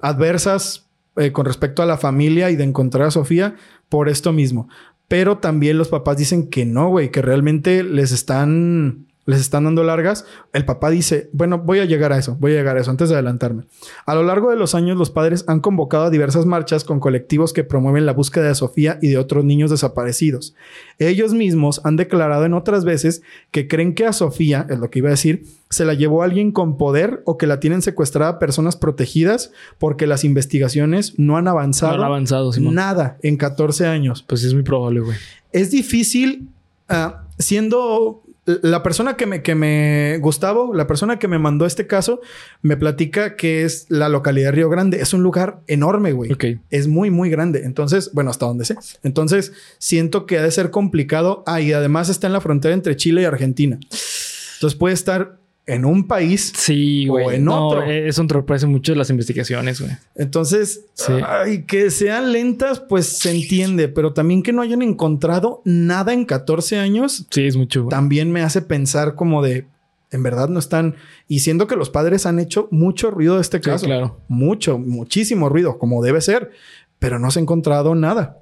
adversas 0.00 0.86
eh, 1.16 1.32
con 1.32 1.44
respecto 1.44 1.82
a 1.82 1.86
la 1.86 1.98
familia 1.98 2.50
y 2.50 2.56
de 2.56 2.64
encontrar 2.64 3.08
a 3.08 3.10
Sofía 3.10 3.56
por 3.90 4.08
esto 4.08 4.32
mismo. 4.32 4.68
Pero 5.06 5.38
también 5.38 5.76
los 5.76 5.88
papás 5.88 6.16
dicen 6.16 6.48
que 6.48 6.64
no, 6.64 6.88
güey, 6.88 7.10
que 7.10 7.20
realmente 7.20 7.82
les 7.84 8.10
están, 8.10 9.05
les 9.26 9.40
están 9.40 9.64
dando 9.64 9.82
largas. 9.84 10.24
El 10.52 10.64
papá 10.64 10.90
dice, 10.90 11.28
bueno, 11.32 11.58
voy 11.58 11.80
a 11.80 11.84
llegar 11.84 12.12
a 12.12 12.18
eso, 12.18 12.36
voy 12.40 12.52
a 12.52 12.54
llegar 12.56 12.76
a 12.76 12.80
eso 12.80 12.90
antes 12.90 13.08
de 13.08 13.16
adelantarme. 13.16 13.64
A 14.06 14.14
lo 14.14 14.22
largo 14.22 14.50
de 14.50 14.56
los 14.56 14.74
años, 14.74 14.96
los 14.96 15.10
padres 15.10 15.44
han 15.48 15.60
convocado 15.60 16.04
a 16.04 16.10
diversas 16.10 16.46
marchas 16.46 16.84
con 16.84 17.00
colectivos 17.00 17.52
que 17.52 17.64
promueven 17.64 18.06
la 18.06 18.12
búsqueda 18.12 18.48
de 18.48 18.54
Sofía 18.54 18.98
y 19.02 19.08
de 19.08 19.18
otros 19.18 19.44
niños 19.44 19.70
desaparecidos. 19.70 20.54
Ellos 20.98 21.34
mismos 21.34 21.80
han 21.84 21.96
declarado 21.96 22.44
en 22.44 22.54
otras 22.54 22.84
veces 22.84 23.22
que 23.50 23.68
creen 23.68 23.94
que 23.94 24.06
a 24.06 24.12
Sofía, 24.12 24.66
es 24.70 24.78
lo 24.78 24.90
que 24.90 25.00
iba 25.00 25.08
a 25.08 25.10
decir, 25.10 25.44
se 25.68 25.84
la 25.84 25.94
llevó 25.94 26.22
alguien 26.22 26.52
con 26.52 26.76
poder 26.78 27.22
o 27.24 27.36
que 27.36 27.48
la 27.48 27.58
tienen 27.58 27.82
secuestrada 27.82 28.38
personas 28.38 28.76
protegidas 28.76 29.50
porque 29.78 30.06
las 30.06 30.22
investigaciones 30.22 31.18
no 31.18 31.36
han 31.36 31.44
No 31.44 31.50
avanzado 31.50 31.94
han 31.94 32.02
avanzado, 32.04 32.52
Simón. 32.52 32.74
nada 32.76 33.18
en 33.22 33.36
14 33.36 33.86
años. 33.86 34.22
Pues 34.22 34.42
sí 34.42 34.46
es 34.46 34.54
muy 34.54 34.62
probable, 34.62 35.00
güey. 35.00 35.16
Es 35.52 35.72
difícil 35.72 36.48
ah, 36.88 37.24
siendo 37.38 38.22
la 38.46 38.82
persona 38.82 39.16
que 39.16 39.26
me, 39.26 39.42
que 39.42 39.54
me, 39.54 40.18
Gustavo, 40.18 40.72
la 40.72 40.86
persona 40.86 41.18
que 41.18 41.26
me 41.26 41.38
mandó 41.38 41.66
este 41.66 41.86
caso, 41.86 42.20
me 42.62 42.76
platica 42.76 43.34
que 43.34 43.64
es 43.64 43.86
la 43.88 44.08
localidad 44.08 44.48
de 44.48 44.52
Río 44.52 44.70
Grande. 44.70 45.00
Es 45.00 45.12
un 45.12 45.22
lugar 45.22 45.60
enorme, 45.66 46.12
güey. 46.12 46.32
Ok. 46.32 46.44
Es 46.70 46.86
muy, 46.86 47.10
muy 47.10 47.28
grande. 47.28 47.64
Entonces, 47.64 48.10
bueno, 48.12 48.30
hasta 48.30 48.46
donde 48.46 48.64
sé. 48.64 48.76
Entonces, 49.02 49.52
siento 49.78 50.26
que 50.26 50.38
ha 50.38 50.42
de 50.42 50.50
ser 50.52 50.70
complicado. 50.70 51.42
Ah, 51.46 51.60
y 51.60 51.72
además 51.72 52.08
está 52.08 52.28
en 52.28 52.32
la 52.32 52.40
frontera 52.40 52.72
entre 52.72 52.96
Chile 52.96 53.22
y 53.22 53.24
Argentina. 53.24 53.78
Entonces 53.80 54.78
puede 54.78 54.94
estar 54.94 55.38
en 55.66 55.84
un 55.84 56.06
país. 56.06 56.52
Sí, 56.54 57.08
O 57.08 57.30
en 57.30 57.44
no, 57.44 57.68
otro. 57.68 57.82
eh, 57.82 58.06
eso 58.08 58.22
entorpece 58.22 58.66
mucho 58.66 58.94
las 58.94 59.10
investigaciones, 59.10 59.80
güey. 59.80 59.92
Entonces, 60.14 60.82
Sí. 60.94 61.12
ay, 61.26 61.64
que 61.64 61.90
sean 61.90 62.32
lentas, 62.32 62.78
pues 62.80 63.06
se 63.18 63.30
entiende. 63.32 63.88
Pero 63.88 64.12
también 64.12 64.42
que 64.42 64.52
no 64.52 64.62
hayan 64.62 64.82
encontrado 64.82 65.62
nada 65.64 66.12
en 66.12 66.24
14 66.24 66.78
años, 66.78 67.26
Sí, 67.30 67.46
es 67.46 67.56
mucho, 67.56 67.82
güey. 67.82 67.90
también 67.90 68.30
me 68.30 68.42
hace 68.42 68.62
pensar 68.62 69.14
como 69.16 69.42
de, 69.42 69.66
en 70.12 70.22
verdad 70.22 70.48
no 70.48 70.58
están. 70.60 70.94
Y 71.26 71.40
siendo 71.40 71.66
que 71.66 71.74
los 71.76 71.90
padres 71.90 72.26
han 72.26 72.38
hecho 72.38 72.68
mucho 72.70 73.10
ruido 73.10 73.34
de 73.34 73.40
este 73.40 73.58
Sí, 73.58 73.64
caso. 73.64 73.86
claro. 73.86 74.20
Mucho, 74.28 74.78
muchísimo 74.78 75.48
ruido, 75.48 75.78
como 75.78 76.02
debe 76.02 76.20
ser. 76.20 76.52
Pero 77.00 77.18
no 77.18 77.30
se 77.30 77.40
ha 77.40 77.42
encontrado 77.42 77.94
nada. 77.94 78.38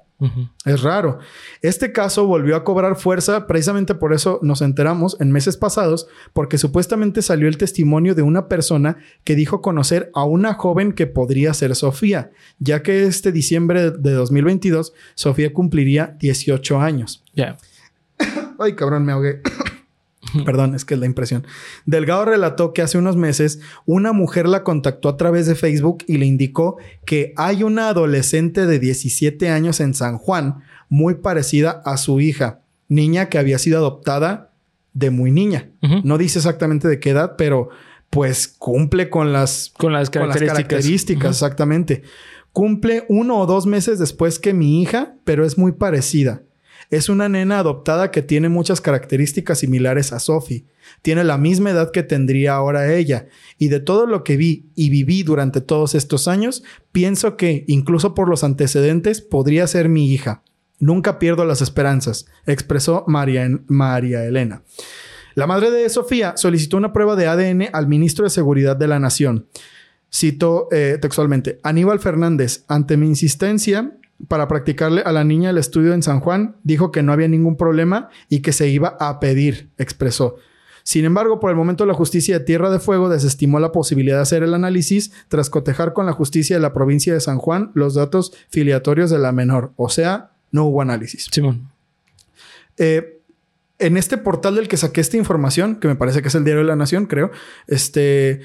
Es 0.63 0.81
raro. 0.81 1.19
Este 1.61 1.91
caso 1.91 2.25
volvió 2.25 2.55
a 2.55 2.63
cobrar 2.63 2.95
fuerza, 2.95 3.47
precisamente 3.47 3.95
por 3.95 4.13
eso 4.13 4.39
nos 4.41 4.61
enteramos 4.61 5.17
en 5.19 5.31
meses 5.31 5.57
pasados, 5.57 6.07
porque 6.33 6.57
supuestamente 6.57 7.21
salió 7.21 7.47
el 7.49 7.57
testimonio 7.57 8.15
de 8.15 8.21
una 8.21 8.47
persona 8.47 8.97
que 9.23 9.35
dijo 9.35 9.61
conocer 9.61 10.11
a 10.13 10.23
una 10.23 10.53
joven 10.53 10.93
que 10.93 11.07
podría 11.07 11.53
ser 11.53 11.75
Sofía, 11.75 12.31
ya 12.59 12.81
que 12.81 13.03
este 13.03 13.31
diciembre 13.31 13.91
de 13.91 14.11
2022 14.11 14.93
Sofía 15.15 15.53
cumpliría 15.53 16.15
18 16.19 16.79
años. 16.79 17.23
Ya. 17.33 17.57
Ay, 18.59 18.73
cabrón, 18.75 19.05
me 19.05 19.11
ahogué. 19.11 19.41
Perdón, 20.45 20.75
es 20.75 20.85
que 20.85 20.93
es 20.95 20.99
la 20.99 21.05
impresión. 21.05 21.45
Delgado 21.85 22.25
relató 22.25 22.73
que 22.73 22.81
hace 22.81 22.97
unos 22.97 23.15
meses 23.15 23.59
una 23.85 24.13
mujer 24.13 24.47
la 24.47 24.63
contactó 24.63 25.09
a 25.09 25.17
través 25.17 25.45
de 25.47 25.55
Facebook 25.55 26.03
y 26.07 26.17
le 26.17 26.25
indicó 26.25 26.77
que 27.05 27.33
hay 27.37 27.63
una 27.63 27.89
adolescente 27.89 28.65
de 28.65 28.79
17 28.79 29.49
años 29.49 29.79
en 29.79 29.93
San 29.93 30.17
Juan 30.17 30.63
muy 30.89 31.15
parecida 31.15 31.81
a 31.85 31.97
su 31.97 32.19
hija, 32.19 32.61
niña 32.87 33.29
que 33.29 33.37
había 33.37 33.57
sido 33.59 33.77
adoptada 33.77 34.51
de 34.93 35.09
muy 35.09 35.31
niña. 35.31 35.69
No 36.03 36.17
dice 36.17 36.39
exactamente 36.39 36.87
de 36.87 36.99
qué 36.99 37.11
edad, 37.11 37.35
pero 37.37 37.69
pues 38.09 38.47
cumple 38.47 39.09
con 39.09 39.33
las, 39.33 39.73
Con 39.77 39.93
las 39.93 40.09
con 40.09 40.27
las 40.27 40.37
características. 40.37 41.31
exactamente. 41.31 42.03
Cumple 42.53 43.05
uno 43.09 43.39
o 43.39 43.45
dos 43.45 43.65
meses 43.65 43.99
después 43.99 44.39
que 44.39 44.53
mi 44.53 44.81
hija, 44.81 45.15
pero 45.25 45.45
es 45.45 45.57
muy 45.57 45.73
parecida. 45.73 46.43
Es 46.89 47.09
una 47.09 47.29
nena 47.29 47.59
adoptada 47.59 48.11
que 48.11 48.21
tiene 48.21 48.49
muchas 48.49 48.81
características 48.81 49.59
similares 49.59 50.13
a 50.13 50.19
Sophie. 50.19 50.65
Tiene 51.01 51.23
la 51.23 51.37
misma 51.37 51.71
edad 51.71 51.91
que 51.91 52.03
tendría 52.03 52.53
ahora 52.53 52.93
ella. 52.93 53.27
Y 53.57 53.69
de 53.69 53.79
todo 53.79 54.05
lo 54.05 54.23
que 54.23 54.37
vi 54.37 54.69
y 54.75 54.89
viví 54.89 55.23
durante 55.23 55.61
todos 55.61 55.95
estos 55.95 56.27
años, 56.27 56.63
pienso 56.91 57.37
que, 57.37 57.63
incluso 57.67 58.13
por 58.13 58.29
los 58.29 58.43
antecedentes, 58.43 59.21
podría 59.21 59.67
ser 59.67 59.89
mi 59.89 60.11
hija. 60.11 60.43
Nunca 60.79 61.19
pierdo 61.19 61.45
las 61.45 61.61
esperanzas, 61.61 62.25
expresó 62.45 63.05
María, 63.07 63.49
María 63.67 64.25
Elena. 64.25 64.63
La 65.33 65.47
madre 65.47 65.71
de 65.71 65.89
Sofía 65.89 66.33
solicitó 66.37 66.77
una 66.77 66.93
prueba 66.93 67.15
de 67.15 67.27
ADN 67.27 67.69
al 67.73 67.87
ministro 67.87 68.23
de 68.23 68.29
Seguridad 68.29 68.75
de 68.75 68.87
la 68.87 68.99
Nación. 68.99 69.47
Cito 70.13 70.69
eh, 70.71 70.97
textualmente, 71.01 71.59
Aníbal 71.63 71.99
Fernández, 71.99 72.63
ante 72.67 72.95
mi 72.95 73.07
insistencia 73.07 73.97
para 74.27 74.47
practicarle 74.47 75.01
a 75.01 75.11
la 75.11 75.23
niña 75.23 75.49
el 75.49 75.57
estudio 75.57 75.93
en 75.93 76.03
San 76.03 76.19
Juan, 76.19 76.55
dijo 76.63 76.91
que 76.91 77.03
no 77.03 77.11
había 77.11 77.27
ningún 77.27 77.57
problema 77.57 78.09
y 78.29 78.41
que 78.41 78.53
se 78.53 78.69
iba 78.69 78.97
a 78.99 79.19
pedir, 79.19 79.69
expresó. 79.77 80.37
Sin 80.83 81.03
embargo, 81.03 81.39
por 81.39 81.49
el 81.49 81.55
momento 81.55 81.85
la 81.85 81.95
justicia 81.95 82.37
de 82.37 82.45
Tierra 82.45 82.69
de 82.69 82.79
Fuego 82.79 83.09
desestimó 83.09 83.59
la 83.59 83.71
posibilidad 83.71 84.17
de 84.17 84.21
hacer 84.21 84.43
el 84.43 84.53
análisis 84.53 85.11
tras 85.29 85.49
cotejar 85.49 85.93
con 85.93 86.05
la 86.05 86.13
justicia 86.13 86.55
de 86.55 86.61
la 86.61 86.73
provincia 86.73 87.13
de 87.13 87.19
San 87.19 87.39
Juan 87.39 87.71
los 87.73 87.95
datos 87.95 88.33
filiatorios 88.49 89.09
de 89.09 89.17
la 89.17 89.31
menor, 89.31 89.73
o 89.77 89.89
sea, 89.89 90.31
no 90.51 90.65
hubo 90.65 90.81
análisis. 90.81 91.27
Simón. 91.31 91.71
Eh, 92.77 93.19
en 93.79 93.97
este 93.97 94.17
portal 94.17 94.55
del 94.55 94.67
que 94.67 94.77
saqué 94.77 95.01
esta 95.01 95.17
información, 95.17 95.77
que 95.77 95.87
me 95.87 95.95
parece 95.95 96.21
que 96.21 96.27
es 96.29 96.35
el 96.35 96.43
Diario 96.43 96.61
de 96.61 96.67
la 96.67 96.75
Nación, 96.75 97.07
creo, 97.07 97.31
este, 97.67 98.41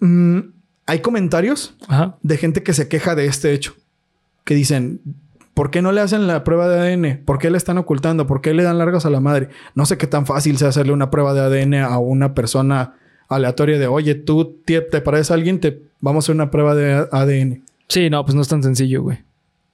mm, 0.00 0.38
hay 0.86 1.00
comentarios 1.00 1.74
Ajá. 1.88 2.18
de 2.22 2.36
gente 2.36 2.62
que 2.62 2.72
se 2.72 2.88
queja 2.88 3.14
de 3.14 3.26
este 3.26 3.52
hecho, 3.52 3.74
que 4.48 4.54
dicen, 4.54 5.00
¿por 5.52 5.70
qué 5.70 5.82
no 5.82 5.92
le 5.92 6.00
hacen 6.00 6.26
la 6.26 6.42
prueba 6.42 6.66
de 6.68 6.80
ADN? 6.80 7.22
¿Por 7.26 7.38
qué 7.38 7.50
le 7.50 7.58
están 7.58 7.76
ocultando? 7.76 8.26
¿Por 8.26 8.40
qué 8.40 8.54
le 8.54 8.62
dan 8.62 8.78
largas 8.78 9.04
a 9.04 9.10
la 9.10 9.20
madre? 9.20 9.50
No 9.74 9.84
sé 9.84 9.98
qué 9.98 10.06
tan 10.06 10.24
fácil 10.24 10.56
sea 10.56 10.68
hacerle 10.68 10.94
una 10.94 11.10
prueba 11.10 11.34
de 11.34 11.40
ADN 11.42 11.74
a 11.74 11.98
una 11.98 12.32
persona 12.32 12.94
aleatoria 13.28 13.78
de, 13.78 13.86
oye, 13.88 14.14
tú 14.14 14.56
te, 14.64 14.80
te 14.80 15.02
pareces 15.02 15.30
a 15.30 15.34
alguien, 15.34 15.60
te 15.60 15.82
vamos 16.00 16.24
a 16.24 16.26
hacer 16.26 16.34
una 16.34 16.50
prueba 16.50 16.74
de 16.74 17.06
ADN. 17.12 17.62
Sí, 17.88 18.08
no, 18.08 18.24
pues 18.24 18.34
no 18.34 18.40
es 18.40 18.48
tan 18.48 18.62
sencillo, 18.62 19.02
güey. 19.02 19.18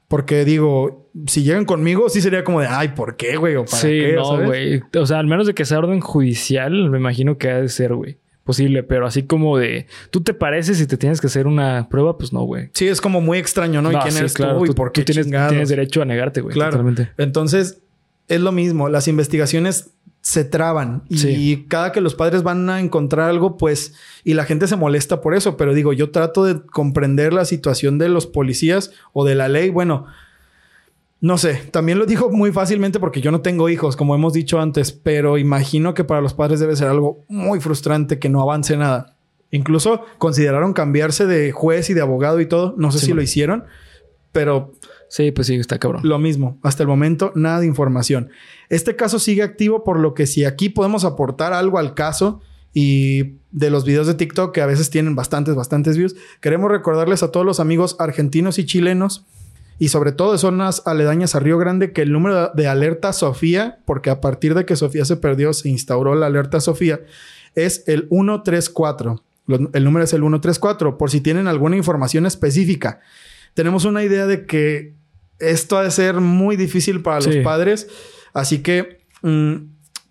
Porque 0.08 0.44
digo, 0.44 1.08
si 1.28 1.44
llegan 1.44 1.64
conmigo, 1.64 2.08
sí 2.08 2.20
sería 2.20 2.42
como 2.42 2.60
de, 2.60 2.66
ay, 2.66 2.88
¿por 2.88 3.16
qué, 3.16 3.36
güey? 3.36 3.54
¿O 3.54 3.64
para 3.64 3.76
Sí, 3.78 3.88
qué? 3.88 4.12
no, 4.16 4.24
¿sabes? 4.24 4.46
güey. 4.46 4.82
O 5.00 5.06
sea, 5.06 5.20
al 5.20 5.26
menos 5.28 5.46
de 5.46 5.54
que 5.54 5.64
sea 5.64 5.78
orden 5.78 6.00
judicial, 6.00 6.90
me 6.90 6.98
imagino 6.98 7.38
que 7.38 7.50
ha 7.50 7.60
de 7.60 7.68
ser, 7.68 7.94
güey. 7.94 8.18
Posible, 8.44 8.82
pero 8.82 9.06
así 9.06 9.22
como 9.22 9.56
de 9.56 9.86
tú 10.10 10.20
te 10.22 10.34
pareces 10.34 10.78
y 10.80 10.86
te 10.86 10.96
tienes 10.98 11.20
que 11.20 11.28
hacer 11.28 11.46
una 11.46 11.88
prueba, 11.88 12.18
pues 12.18 12.32
no, 12.32 12.42
güey. 12.42 12.68
Sí, 12.74 12.86
es 12.86 13.00
como 13.00 13.20
muy 13.22 13.38
extraño, 13.38 13.80
¿no? 13.80 13.90
¿Y 13.90 13.96
quién 13.96 14.12
sí, 14.12 14.18
eres 14.18 14.34
tú? 14.34 14.66
¿Y 14.66 14.72
por 14.74 14.92
qué 14.92 15.02
tienes, 15.02 15.24
chingados? 15.26 15.48
tienes 15.50 15.68
derecho 15.70 16.02
a 16.02 16.04
negarte, 16.04 16.42
güey. 16.42 16.52
Claro. 16.52 16.72
Totalmente. 16.72 17.10
Entonces, 17.16 17.80
es 18.28 18.40
lo 18.40 18.52
mismo. 18.52 18.90
Las 18.90 19.08
investigaciones 19.08 19.90
se 20.20 20.44
traban 20.44 21.02
y 21.10 21.18
Sí. 21.18 21.66
cada 21.68 21.92
que 21.92 22.00
los 22.00 22.14
padres 22.14 22.42
van 22.42 22.68
a 22.70 22.80
encontrar 22.80 23.28
algo, 23.28 23.56
pues, 23.58 23.94
y 24.24 24.34
la 24.34 24.44
gente 24.44 24.66
se 24.66 24.76
molesta 24.76 25.20
por 25.20 25.34
eso. 25.34 25.56
Pero 25.56 25.74
digo, 25.74 25.92
yo 25.92 26.10
trato 26.10 26.44
de 26.44 26.60
comprender 26.64 27.32
la 27.32 27.44
situación 27.44 27.98
de 27.98 28.08
los 28.08 28.26
policías 28.26 28.90
o 29.12 29.24
de 29.26 29.34
la 29.34 29.48
ley. 29.48 29.70
Bueno, 29.70 30.06
no 31.24 31.38
sé, 31.38 31.54
también 31.70 31.98
lo 31.98 32.04
digo 32.04 32.28
muy 32.30 32.52
fácilmente 32.52 33.00
porque 33.00 33.22
yo 33.22 33.30
no 33.30 33.40
tengo 33.40 33.70
hijos, 33.70 33.96
como 33.96 34.14
hemos 34.14 34.34
dicho 34.34 34.60
antes, 34.60 34.92
pero 34.92 35.38
imagino 35.38 35.94
que 35.94 36.04
para 36.04 36.20
los 36.20 36.34
padres 36.34 36.60
debe 36.60 36.76
ser 36.76 36.88
algo 36.88 37.24
muy 37.28 37.60
frustrante 37.60 38.18
que 38.18 38.28
no 38.28 38.42
avance 38.42 38.76
nada. 38.76 39.16
Incluso 39.50 40.02
consideraron 40.18 40.74
cambiarse 40.74 41.24
de 41.24 41.50
juez 41.50 41.88
y 41.88 41.94
de 41.94 42.02
abogado 42.02 42.42
y 42.42 42.46
todo. 42.46 42.74
No 42.76 42.92
sé 42.92 42.98
Sí, 42.98 43.06
si 43.06 43.12
lo 43.14 43.22
hicieron, 43.22 43.64
pero 44.32 44.72
Sí, 45.08 45.30
pues 45.30 45.46
sí, 45.46 45.54
está 45.54 45.78
cabrón. 45.78 46.02
lo 46.04 46.18
mismo, 46.18 46.58
hasta 46.62 46.82
el 46.82 46.88
momento 46.90 47.32
nada 47.34 47.60
de 47.60 47.66
información. 47.66 48.28
Este 48.68 48.94
caso 48.94 49.18
sigue 49.18 49.42
activo 49.42 49.82
por 49.82 49.98
lo 50.00 50.12
que 50.12 50.26
si 50.26 50.44
aquí 50.44 50.68
podemos 50.68 51.06
aportar 51.06 51.54
algo 51.54 51.78
al 51.78 51.94
caso 51.94 52.42
y 52.74 53.36
de 53.50 53.70
los 53.70 53.86
videos 53.86 54.06
de 54.06 54.14
TikTok 54.14 54.52
que 54.52 54.60
a 54.60 54.66
veces 54.66 54.90
tienen 54.90 55.14
bastantes, 55.14 55.54
bastantes 55.54 55.96
views, 55.96 56.16
queremos 56.42 56.70
recordarles 56.70 57.22
a 57.22 57.30
todos 57.32 57.46
los 57.46 57.60
amigos 57.60 57.96
argentinos 57.98 58.58
y 58.58 58.66
chilenos 58.66 59.24
y 59.78 59.88
sobre 59.88 60.12
todo 60.12 60.32
de 60.32 60.38
zonas 60.38 60.82
aledañas 60.86 61.34
a 61.34 61.40
Río 61.40 61.58
Grande 61.58 61.92
que 61.92 62.02
el 62.02 62.12
número 62.12 62.50
de 62.54 62.66
alerta 62.68 63.12
Sofía, 63.12 63.78
porque 63.84 64.10
a 64.10 64.20
partir 64.20 64.54
de 64.54 64.64
que 64.64 64.76
Sofía 64.76 65.04
se 65.04 65.16
perdió 65.16 65.52
se 65.52 65.68
instauró 65.68 66.14
la 66.14 66.26
alerta 66.26 66.60
Sofía, 66.60 67.00
es 67.54 67.84
el 67.86 68.08
134. 68.10 69.22
Lo- 69.46 69.70
El 69.72 69.84
número 69.84 70.04
es 70.04 70.12
el 70.12 70.20
134 70.20 70.96
por 70.98 71.10
si 71.10 71.20
tienen 71.20 71.46
alguna 71.48 71.76
información 71.76 72.24
específica. 72.26 73.00
Tenemos 73.54 73.84
una 73.84 74.02
idea 74.02 74.26
de 74.26 74.46
que 74.46 74.94
esto 75.38 75.76
ha 75.76 75.82
de 75.84 75.90
ser 75.90 76.16
muy 76.20 76.56
difícil 76.56 77.02
para 77.02 77.16
los 77.16 77.26
padres, 77.42 77.88
así 78.32 78.60
que 78.60 79.00
mm, 79.22 79.54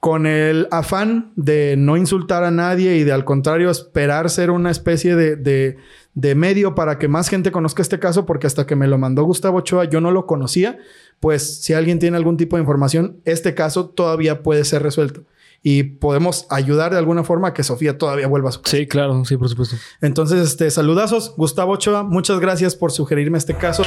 con 0.04 0.26
el 0.28 0.68
afán 0.70 1.32
de 1.38 1.76
no 1.78 1.96
insultar 1.96 2.44
a 2.44 2.52
nadie 2.52 2.98
y 2.98 3.06
de 3.06 3.14
al 3.14 3.24
contrario 3.24 3.70
esperar 3.72 4.30
ser 4.30 4.52
una 4.52 4.70
especie 4.70 5.16
de, 5.16 5.38
de- 5.38 5.78
de 6.14 6.36
medio 6.36 6.76
para 6.76 7.00
que 7.00 7.08
más 7.08 7.30
gente 7.30 7.54
conozca 7.54 7.82
este 7.82 8.00
caso, 8.00 8.26
porque 8.26 8.46
hasta 8.46 8.66
que 8.68 8.76
me 8.76 8.88
lo 8.88 8.98
mandó 8.98 9.24
Gustavo 9.24 9.60
Ochoa 9.60 9.86
yo 9.86 10.02
no 10.02 10.12
lo 10.12 10.26
conocía, 10.26 10.78
pues 11.22 11.62
si 11.64 11.72
alguien 11.74 12.00
tiene 12.00 12.18
algún 12.18 12.36
tipo 12.36 12.58
de 12.58 12.64
información, 12.64 13.22
este 13.24 13.54
caso 13.56 13.86
todavía 13.88 14.44
puede 14.44 14.66
ser 14.66 14.84
resuelto. 14.84 15.24
Y 15.66 15.84
podemos 15.84 16.46
ayudar 16.50 16.92
de 16.92 16.98
alguna 16.98 17.24
forma 17.24 17.48
a 17.48 17.54
que 17.54 17.64
Sofía 17.64 17.98
todavía 17.98 18.28
vuelva 18.28 18.50
a 18.50 18.52
su 18.52 18.62
casa. 18.62 18.76
Sí, 18.76 18.86
claro, 18.86 19.24
sí, 19.24 19.38
por 19.38 19.48
supuesto. 19.48 19.78
Entonces, 20.02 20.42
este, 20.42 20.70
saludazos, 20.70 21.34
Gustavo 21.38 21.72
Ochoa, 21.72 22.04
muchas 22.04 22.42
gracias 22.42 22.76
por 22.76 22.92
sugerirme 22.92 23.38
este 23.38 23.56
caso. 23.56 23.84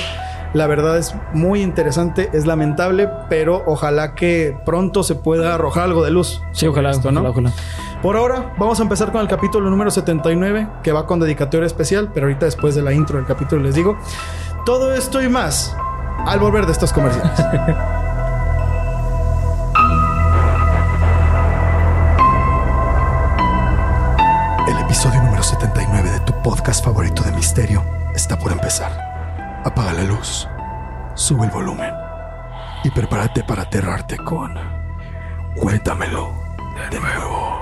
La 0.54 0.66
verdad 0.66 0.96
es 0.96 1.14
muy 1.34 1.60
interesante, 1.60 2.30
es 2.32 2.46
lamentable, 2.46 3.10
pero 3.28 3.62
ojalá 3.66 4.14
que 4.14 4.56
pronto 4.64 5.02
se 5.02 5.16
pueda 5.16 5.54
arrojar 5.54 5.84
algo 5.84 6.02
de 6.02 6.10
luz. 6.10 6.40
Sí, 6.52 6.66
ojalá, 6.66 6.92
esto, 6.92 7.12
¿no? 7.12 7.20
ojalá, 7.20 7.50
ojalá. 7.50 7.52
Por 8.02 8.16
ahora, 8.16 8.54
vamos 8.58 8.80
a 8.80 8.82
empezar 8.82 9.12
con 9.12 9.20
el 9.20 9.28
capítulo 9.28 9.68
número 9.68 9.90
79, 9.90 10.68
que 10.82 10.92
va 10.92 11.06
con 11.06 11.20
dedicatoria 11.20 11.66
especial, 11.66 12.10
pero 12.14 12.26
ahorita 12.26 12.46
después 12.46 12.74
de 12.74 12.82
la 12.82 12.94
intro 12.94 13.18
del 13.18 13.26
capítulo 13.26 13.62
les 13.62 13.74
digo. 13.74 13.98
Todo 14.64 14.94
esto 14.94 15.22
y 15.22 15.28
más 15.28 15.76
al 16.24 16.38
volver 16.38 16.66
de 16.66 16.72
estos 16.72 16.92
comerciales. 16.92 17.32
podcast 26.46 26.84
favorito 26.84 27.24
de 27.24 27.32
misterio 27.32 27.82
está 28.14 28.38
por 28.38 28.52
empezar. 28.52 28.92
Apaga 29.64 29.92
la 29.94 30.04
luz, 30.04 30.48
sube 31.16 31.44
el 31.46 31.50
volumen 31.50 31.92
y 32.84 32.90
prepárate 32.90 33.42
para 33.42 33.62
aterrarte 33.62 34.16
con 34.18 34.54
Cuéntamelo 35.56 36.32
de 36.88 37.00
nuevo. 37.00 37.58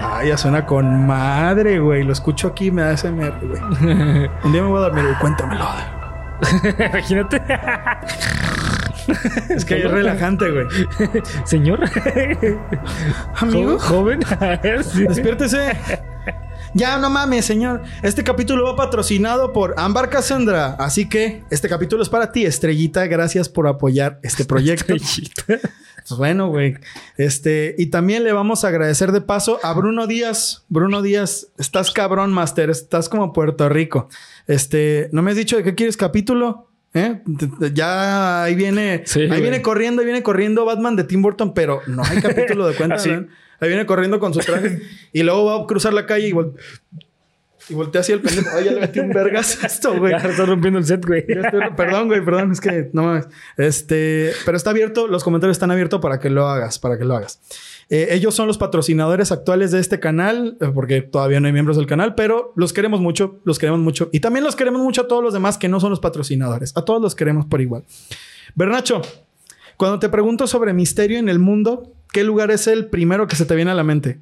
Ay, 0.00 0.28
ya 0.28 0.36
suena 0.36 0.64
con 0.64 1.08
madre, 1.08 1.80
güey. 1.80 2.04
Lo 2.04 2.12
escucho 2.12 2.46
aquí 2.46 2.66
y 2.66 2.70
me 2.70 2.82
da 2.82 2.96
SMR, 2.96 3.34
güey. 3.42 3.60
Un 4.44 4.52
día 4.52 4.62
me 4.62 4.68
voy 4.68 4.78
a 4.78 4.82
dormir, 4.82 5.06
güey. 5.06 5.16
Cuéntamelo. 5.18 5.66
Imagínate. 6.88 7.42
Es 9.48 9.64
que 9.64 9.84
es 9.84 9.90
relajante, 9.90 10.48
güey. 10.52 10.66
Señor. 11.42 11.80
Amigo, 13.40 13.76
Jo- 13.76 13.88
Joven. 13.88 14.20
Sí. 14.84 15.04
despiértese. 15.08 15.76
Ya, 16.72 16.98
no 16.98 17.10
mames, 17.10 17.44
señor. 17.44 17.82
Este 18.02 18.22
capítulo 18.22 18.64
va 18.64 18.76
patrocinado 18.76 19.52
por 19.52 19.74
Ámbar 19.76 20.08
Cassandra. 20.08 20.76
Así 20.78 21.08
que 21.08 21.42
este 21.50 21.68
capítulo 21.68 22.02
es 22.02 22.08
para 22.08 22.30
ti, 22.30 22.46
Estrellita. 22.46 23.06
Gracias 23.08 23.48
por 23.48 23.66
apoyar 23.66 24.20
este 24.22 24.44
proyecto. 24.46 24.94
Pues 24.96 26.16
bueno, 26.16 26.48
güey. 26.48 26.76
Este, 27.16 27.74
y 27.76 27.86
también 27.86 28.22
le 28.22 28.32
vamos 28.32 28.64
a 28.64 28.68
agradecer 28.68 29.10
de 29.10 29.20
paso 29.20 29.58
a 29.64 29.72
Bruno 29.72 30.06
Díaz. 30.06 30.64
Bruno 30.68 31.02
Díaz, 31.02 31.48
estás 31.58 31.90
cabrón, 31.90 32.32
Master. 32.32 32.70
Estás 32.70 33.08
como 33.08 33.32
Puerto 33.32 33.68
Rico. 33.68 34.08
Este, 34.46 35.08
¿no 35.12 35.22
me 35.22 35.32
has 35.32 35.36
dicho 35.36 35.56
de 35.56 35.64
qué 35.64 35.74
quieres 35.74 35.96
capítulo? 35.96 36.68
¿Eh? 36.94 37.20
Ya 37.74 38.44
ahí 38.44 38.54
viene, 38.54 39.02
Sí, 39.06 39.20
ahí 39.22 39.28
güey. 39.28 39.42
viene 39.42 39.62
corriendo, 39.62 40.00
ahí 40.02 40.06
viene 40.06 40.22
corriendo 40.22 40.64
Batman 40.64 40.96
de 40.96 41.04
Tim 41.04 41.22
Burton, 41.22 41.52
pero 41.54 41.82
no 41.86 42.02
hay 42.04 42.20
capítulo 42.20 42.66
de 42.68 42.74
cuenta. 42.76 42.96
Así. 42.96 43.10
Ahí 43.60 43.68
viene 43.68 43.86
corriendo 43.86 44.18
con 44.18 44.32
su 44.34 44.40
traje 44.40 44.80
y 45.12 45.22
luego 45.22 45.44
va 45.44 45.62
a 45.62 45.66
cruzar 45.66 45.92
la 45.92 46.06
calle 46.06 46.28
y 46.28 46.32
vol- 46.32 46.54
Y 47.68 47.74
volteé 47.74 48.00
así 48.00 48.12
el 48.12 48.20
pendejo. 48.20 48.48
Ay, 48.56 48.64
ya 48.64 48.72
le 48.72 48.80
metí 48.80 48.98
un 49.00 49.10
vergas 49.10 49.62
esto, 49.62 49.96
güey. 49.96 50.12
Ya 50.20 50.28
estás 50.28 50.48
rompiendo 50.48 50.78
el 50.78 50.84
set, 50.86 51.04
güey. 51.06 51.24
Estoy- 51.28 51.74
perdón, 51.76 52.08
güey, 52.08 52.24
perdón, 52.24 52.52
es 52.52 52.60
que 52.60 52.90
no 52.92 53.04
mames. 53.04 53.28
Este, 53.56 54.32
pero 54.44 54.56
está 54.56 54.70
abierto, 54.70 55.06
los 55.06 55.22
comentarios 55.22 55.54
están 55.56 55.70
abiertos 55.70 56.00
para 56.00 56.18
que 56.18 56.30
lo 56.30 56.48
hagas, 56.48 56.78
para 56.78 56.98
que 56.98 57.04
lo 57.04 57.14
hagas. 57.16 57.40
Eh, 57.90 58.08
ellos 58.12 58.34
son 58.36 58.46
los 58.46 58.56
patrocinadores 58.56 59.32
actuales 59.32 59.72
de 59.72 59.80
este 59.80 59.98
canal, 60.00 60.56
eh, 60.60 60.70
porque 60.74 61.02
todavía 61.02 61.40
no 61.40 61.48
hay 61.48 61.52
miembros 61.52 61.76
del 61.76 61.86
canal, 61.86 62.14
pero 62.14 62.52
los 62.56 62.72
queremos 62.72 63.00
mucho, 63.00 63.40
los 63.44 63.58
queremos 63.58 63.80
mucho. 63.80 64.08
Y 64.12 64.20
también 64.20 64.44
los 64.44 64.54
queremos 64.56 64.80
mucho 64.80 65.02
a 65.02 65.08
todos 65.08 65.22
los 65.24 65.32
demás 65.34 65.58
que 65.58 65.68
no 65.68 65.80
son 65.80 65.90
los 65.90 65.98
patrocinadores. 66.00 66.72
A 66.76 66.84
todos 66.84 67.02
los 67.02 67.14
queremos 67.16 67.46
por 67.46 67.60
igual. 67.60 67.84
Bernacho, 68.54 69.02
cuando 69.76 69.98
te 69.98 70.08
pregunto 70.08 70.46
sobre 70.46 70.72
misterio 70.72 71.18
en 71.18 71.28
el 71.28 71.38
mundo, 71.40 71.92
¿qué 72.12 72.24
lugar 72.24 72.50
es 72.50 72.66
el 72.66 72.86
primero 72.86 73.26
que 73.26 73.36
se 73.36 73.44
te 73.44 73.54
viene 73.54 73.70
a 73.70 73.74
la 73.74 73.84
mente? 73.84 74.18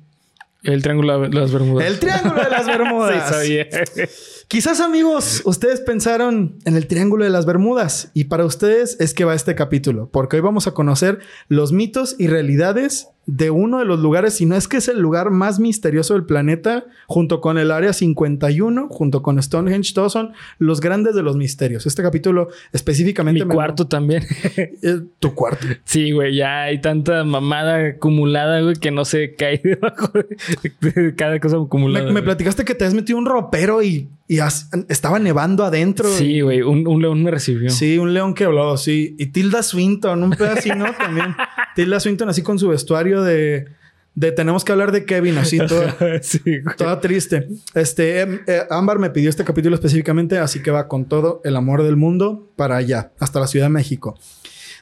El 0.63 0.83
triángulo 0.83 1.21
de 1.21 1.29
las 1.29 1.53
Bermudas. 1.53 1.87
El 1.87 1.99
Triángulo 1.99 2.43
de 2.43 2.51
las 2.51 2.67
Bermudas. 2.67 3.25
Sí, 3.29 3.35
sabía. 3.35 3.67
Quizás 4.49 4.81
amigos, 4.81 5.43
ustedes 5.45 5.83
pensaron 5.83 6.57
en 6.65 6.75
el 6.75 6.87
Triángulo 6.87 7.25
de 7.25 7.29
las 7.31 7.45
Bermudas 7.45 8.11
y 8.15 8.25
para 8.25 8.47
ustedes 8.47 8.97
es 8.99 9.13
que 9.13 9.27
va 9.27 9.35
este 9.35 9.55
capítulo, 9.55 10.09
porque 10.11 10.37
hoy 10.37 10.43
vamos 10.43 10.67
a 10.67 10.73
conocer 10.73 11.19
los 11.49 11.73
mitos 11.73 12.17
y 12.19 12.29
realidades 12.29 13.09
de 13.27 13.51
uno 13.51 13.79
de 13.79 13.85
los 13.85 14.01
lugares, 14.01 14.33
si 14.33 14.47
no 14.47 14.57
es 14.57 14.67
que 14.67 14.79
es 14.79 14.89
el 14.89 15.01
lugar 15.01 15.31
más 15.31 15.61
misterioso 15.61 16.15
del 16.15 16.25
planeta, 16.25 16.87
junto 17.07 17.43
con 17.43 17.59
el 17.59 17.71
Área 17.71 17.93
51, 17.93 18.89
junto 18.89 19.21
con 19.21 19.43
Stonehenge, 19.43 19.93
todos 19.93 20.15
son 20.15 20.33
los 20.59 20.81
grandes 20.81 21.15
de 21.15 21.23
los 21.23 21.37
misterios. 21.37 21.85
Este 21.85 22.03
capítulo 22.03 22.49
específicamente... 22.73 23.45
Mi 23.45 23.49
me- 23.51 23.55
cuarto 23.55 23.87
también. 23.87 24.25
Eh, 24.81 25.01
tu 25.19 25.35
cuarto. 25.35 25.67
Sí, 25.85 26.13
güey, 26.13 26.37
ya 26.37 26.63
hay 26.63 26.81
tanta 26.81 27.23
mamada 27.25 27.89
acumulada, 27.89 28.63
güey, 28.63 28.77
que 28.77 28.91
no 28.91 29.05
se 29.05 29.35
cae 29.35 29.61
debajo 29.65 30.11
de, 30.81 31.15
cada 31.15 31.39
cosa 31.39 31.59
acumulada. 31.59 32.07
Me, 32.07 32.13
me 32.13 32.23
platicaste 32.23 32.65
que 32.65 32.75
te 32.75 32.87
has 32.87 32.95
metido 32.95 33.19
un 33.19 33.27
ropero 33.27 33.83
y, 33.83 34.09
y 34.29 34.41
estaba 34.89 35.19
nevando 35.19 35.65
adentro. 35.65 36.07
Sí, 36.11 36.43
güey, 36.43 36.61
un, 36.61 36.87
un 36.87 37.01
león 37.01 37.23
me 37.23 37.31
recibió. 37.31 37.71
Sí, 37.71 37.97
un 37.97 38.13
león 38.13 38.35
que 38.35 38.45
habló, 38.45 38.77
sí. 38.77 39.17
Y 39.19 39.27
Tilda 39.27 39.63
Swinton, 39.63 40.23
un 40.23 40.31
pedacito 40.31 40.85
también. 40.99 41.35
Tilda 41.75 41.99
Swinton 41.99 42.29
así 42.29 42.43
con 42.43 42.59
su 42.59 42.69
vestuario 42.69 43.23
de, 43.23 43.69
de 44.15 44.33
tenemos 44.33 44.65
que 44.65 44.73
hablar 44.73 44.93
de 44.93 45.07
Kevin, 45.07 45.39
así 45.39 45.57
toda, 45.67 45.97
sí, 46.21 46.41
toda 46.77 47.01
triste. 47.01 47.49
Este, 47.75 48.21
em, 48.21 48.41
eh, 48.47 48.65
Ámbar 48.69 48.99
me 48.99 49.09
pidió 49.09 49.31
este 49.31 49.45
capítulo 49.45 49.75
específicamente, 49.75 50.37
así 50.39 50.61
que 50.61 50.71
va 50.71 50.89
con 50.89 51.07
todo 51.07 51.41
el 51.45 51.57
amor 51.57 51.83
del 51.83 51.97
mundo 51.97 52.51
para 52.55 52.77
allá, 52.77 53.13
hasta 53.19 53.41
la 53.41 53.47
Ciudad 53.47 53.67
de 53.67 53.71
México. 53.71 54.19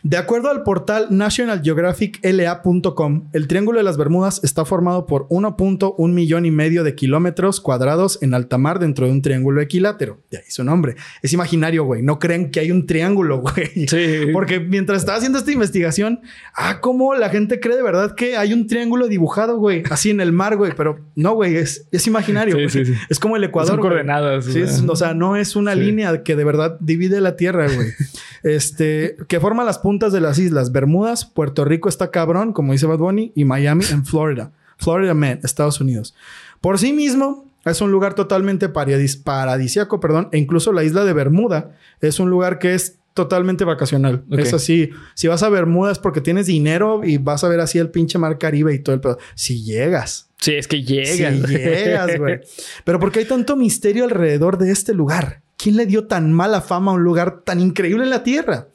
De 0.09 0.17
acuerdo 0.17 0.51
al 0.51 0.63
portal 0.63 1.09
nationalgeographicla.com, 1.11 3.29
el 3.33 3.49
Triángulo 3.49 3.79
de 3.79 3.85
las 3.85 3.97
Bermudas 3.97 4.41
está 4.45 4.65
formado 4.65 5.05
por 5.07 5.27
1.1 5.31 6.13
millón 6.13 6.47
y 6.47 6.53
medio 6.53 6.85
de 6.85 6.95
kilómetros 6.95 7.61
cuadrados 7.61 8.21
en 8.23 8.33
alta 8.33 8.57
mar 8.57 8.79
dentro 8.79 9.07
de 9.07 9.13
un 9.13 9.21
triángulo 9.21 9.61
equilátero. 9.61 10.21
De 10.31 10.39
ahí 10.39 10.45
su 10.49 10.63
nombre. 10.63 10.95
Es 11.23 11.33
imaginario, 11.33 11.83
güey. 11.83 12.03
No 12.03 12.21
creen 12.21 12.53
que 12.53 12.61
hay 12.61 12.71
un 12.71 12.87
triángulo, 12.87 13.39
güey. 13.43 13.89
Sí. 13.89 14.27
Porque 14.33 14.61
mientras 14.61 15.01
estaba 15.01 15.19
haciendo 15.19 15.41
esta 15.41 15.51
investigación, 15.51 16.21
ah, 16.55 16.81
cómo 16.81 17.17
la 17.17 17.29
gente 17.29 17.59
cree 17.59 17.75
de 17.75 17.83
verdad 17.83 18.15
que 18.15 18.37
hay 18.37 18.53
un 18.53 18.69
triángulo 18.69 19.09
dibujado, 19.09 19.59
güey, 19.59 19.83
así 19.91 20.11
en 20.11 20.21
el 20.21 20.31
mar, 20.31 20.57
güey. 20.57 20.71
Pero 20.77 21.01
no, 21.17 21.35
güey, 21.35 21.57
es, 21.57 21.89
es 21.91 22.07
imaginario. 22.07 22.57
Sí, 22.71 22.85
sí, 22.85 22.95
sí. 22.95 23.01
Es 23.11 23.19
como 23.19 23.35
el 23.35 23.43
Ecuador. 23.43 23.73
Son 23.73 23.81
coordenadas, 23.81 24.47
es- 24.47 24.77
sea. 24.77 24.85
o 24.89 24.95
sea, 24.95 25.15
no 25.15 25.35
es 25.35 25.57
una 25.57 25.75
línea 25.75 26.23
que 26.23 26.37
de 26.37 26.45
verdad 26.45 26.77
divide 26.79 27.21
la 27.21 27.35
tierra, 27.35 27.67
güey. 27.75 27.89
este, 28.47 29.17
que 29.27 29.41
forma 29.41 29.65
las 29.65 29.79
puntas 29.79 30.13
de 30.13 30.21
las 30.21 30.39
islas. 30.39 30.71
Bermudas, 30.71 31.25
Puerto 31.25 31.65
Rico 31.65 31.89
está 31.89 32.13
cabrón, 32.13 32.53
como 32.53 32.73
dice 32.73 32.87
Bad 32.87 32.99
Bunny, 32.99 33.33
y 33.35 33.45
Miami 33.45 33.85
en 33.91 34.05
Florida. 34.05 34.53
Florida 34.79 35.15
Man, 35.15 35.41
Estados 35.43 35.81
Unidos. 35.81 36.15
Por 36.61 36.79
sí 36.79 36.93
mismo, 36.93 37.45
es 37.65 37.81
un 37.81 37.91
lugar 37.91 38.15
totalmente 38.15 38.69
paradis 38.69 39.17
paradisiaco, 39.17 39.99
perdón, 39.99 40.29
e 40.31 40.39
incluso 40.39 40.73
la 40.73 40.85
isla 40.85 41.05
de 41.05 41.13
Bermuda 41.13 41.73
es 42.01 42.21
un 42.21 42.31
lugar 42.31 42.61
que 42.61 42.75
es 42.75 42.99
totalmente 43.15 43.65
vacacional. 43.65 44.25
Es 44.31 44.53
así, 44.53 44.91
si 45.15 45.27
vas 45.27 45.43
a 45.43 45.49
Bermuda 45.49 45.91
es 45.91 45.99
porque 45.99 46.21
tienes 46.21 46.47
dinero 46.47 47.01
y 47.03 47.19
vas 47.19 47.43
a 47.43 47.49
ver 47.49 47.59
así 47.59 47.79
el 47.79 47.91
pinche 47.91 48.19
mar 48.19 48.39
Caribe 48.39 48.75
y 48.75 48.79
todo 48.79 48.95
el 48.95 49.01
pedo. 49.01 49.19
Si 49.35 49.65
llegas. 49.65 50.29
Sí, 50.39 50.55
es 50.55 50.69
que 50.69 50.83
llega. 50.83 51.33
Si 51.33 51.57
llegas, 51.57 52.19
güey. 52.19 52.41
Pero 52.85 53.01
¿por 53.01 53.11
qué 53.11 53.21
hay 53.21 53.25
tanto 53.25 53.57
misterio 53.57 54.05
alrededor 54.05 54.59
de 54.59 54.71
este 54.71 54.93
lugar? 54.93 55.41
¿Quién 55.57 55.77
le 55.77 55.87
dio 55.87 56.07
tan 56.07 56.33
mala 56.33 56.61
fama 56.61 56.93
a 56.93 56.95
un 56.95 57.03
lugar 57.03 57.41
tan 57.43 57.61
increíble 57.61 58.05
en 58.05 58.11
la 58.11 58.23
Tierra? 58.23 58.69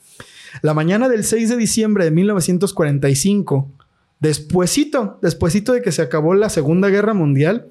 La 0.61 0.73
mañana 0.73 1.07
del 1.07 1.23
6 1.23 1.49
de 1.49 1.57
diciembre 1.57 2.03
de 2.03 2.11
1945, 2.11 3.71
despuesito, 4.19 5.19
despuesito 5.21 5.73
de 5.73 5.81
que 5.81 5.91
se 5.91 6.01
acabó 6.01 6.33
la 6.33 6.49
Segunda 6.49 6.89
Guerra 6.89 7.13
Mundial, 7.13 7.67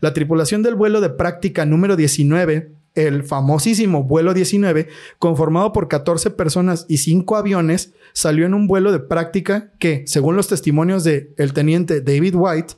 la 0.00 0.12
tripulación 0.12 0.62
del 0.62 0.74
vuelo 0.74 1.00
de 1.00 1.10
práctica 1.10 1.64
número 1.64 1.96
19, 1.96 2.72
el 2.94 3.24
famosísimo 3.24 4.04
vuelo 4.04 4.34
19, 4.34 4.88
conformado 5.18 5.72
por 5.72 5.88
14 5.88 6.30
personas 6.30 6.86
y 6.88 6.98
5 6.98 7.36
aviones, 7.36 7.92
salió 8.12 8.46
en 8.46 8.54
un 8.54 8.66
vuelo 8.66 8.92
de 8.92 9.00
práctica 9.00 9.72
que, 9.78 10.04
según 10.06 10.36
los 10.36 10.48
testimonios 10.48 11.04
del 11.04 11.30
el 11.36 11.52
teniente 11.52 12.00
David 12.00 12.34
White, 12.36 12.74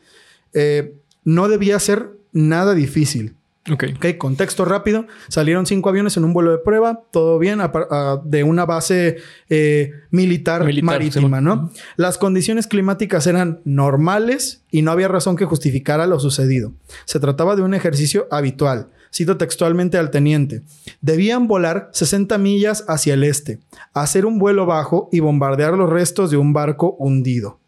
eh, 0.52 0.94
no 1.24 1.48
debía 1.48 1.78
ser 1.78 2.10
nada 2.32 2.74
difícil. 2.74 3.34
Ok. 3.72 3.84
Ok, 3.96 4.06
contexto 4.18 4.64
rápido. 4.64 5.06
Salieron 5.28 5.66
cinco 5.66 5.88
aviones 5.88 6.16
en 6.16 6.24
un 6.24 6.32
vuelo 6.32 6.52
de 6.52 6.58
prueba, 6.58 7.02
todo 7.10 7.38
bien, 7.38 7.60
a 7.60 7.72
par- 7.72 7.88
a- 7.90 8.20
de 8.24 8.44
una 8.44 8.64
base 8.64 9.16
eh, 9.48 9.90
militar, 10.10 10.64
Militar, 10.64 10.84
marítima. 10.84 11.40
¿no? 11.40 11.70
Las 11.96 12.18
condiciones 12.18 12.66
climáticas 12.66 13.26
eran 13.26 13.60
normales 13.64 14.62
y 14.70 14.82
no 14.82 14.90
había 14.90 15.08
razón 15.08 15.36
que 15.36 15.44
justificara 15.46 16.06
lo 16.06 16.20
sucedido. 16.20 16.72
Se 17.06 17.18
trataba 17.20 17.56
de 17.56 17.62
un 17.62 17.74
ejercicio 17.74 18.26
habitual. 18.30 18.88
Cito 19.12 19.36
textualmente 19.38 19.96
al 19.98 20.10
teniente. 20.10 20.62
Debían 21.00 21.46
volar 21.48 21.88
60 21.92 22.36
millas 22.38 22.84
hacia 22.86 23.14
el 23.14 23.24
este, 23.24 23.60
hacer 23.94 24.26
un 24.26 24.38
vuelo 24.38 24.66
bajo 24.66 25.08
y 25.10 25.20
bombardear 25.20 25.74
los 25.74 25.88
restos 25.88 26.30
de 26.30 26.36
un 26.36 26.52
barco 26.52 26.96
hundido. 26.98 27.58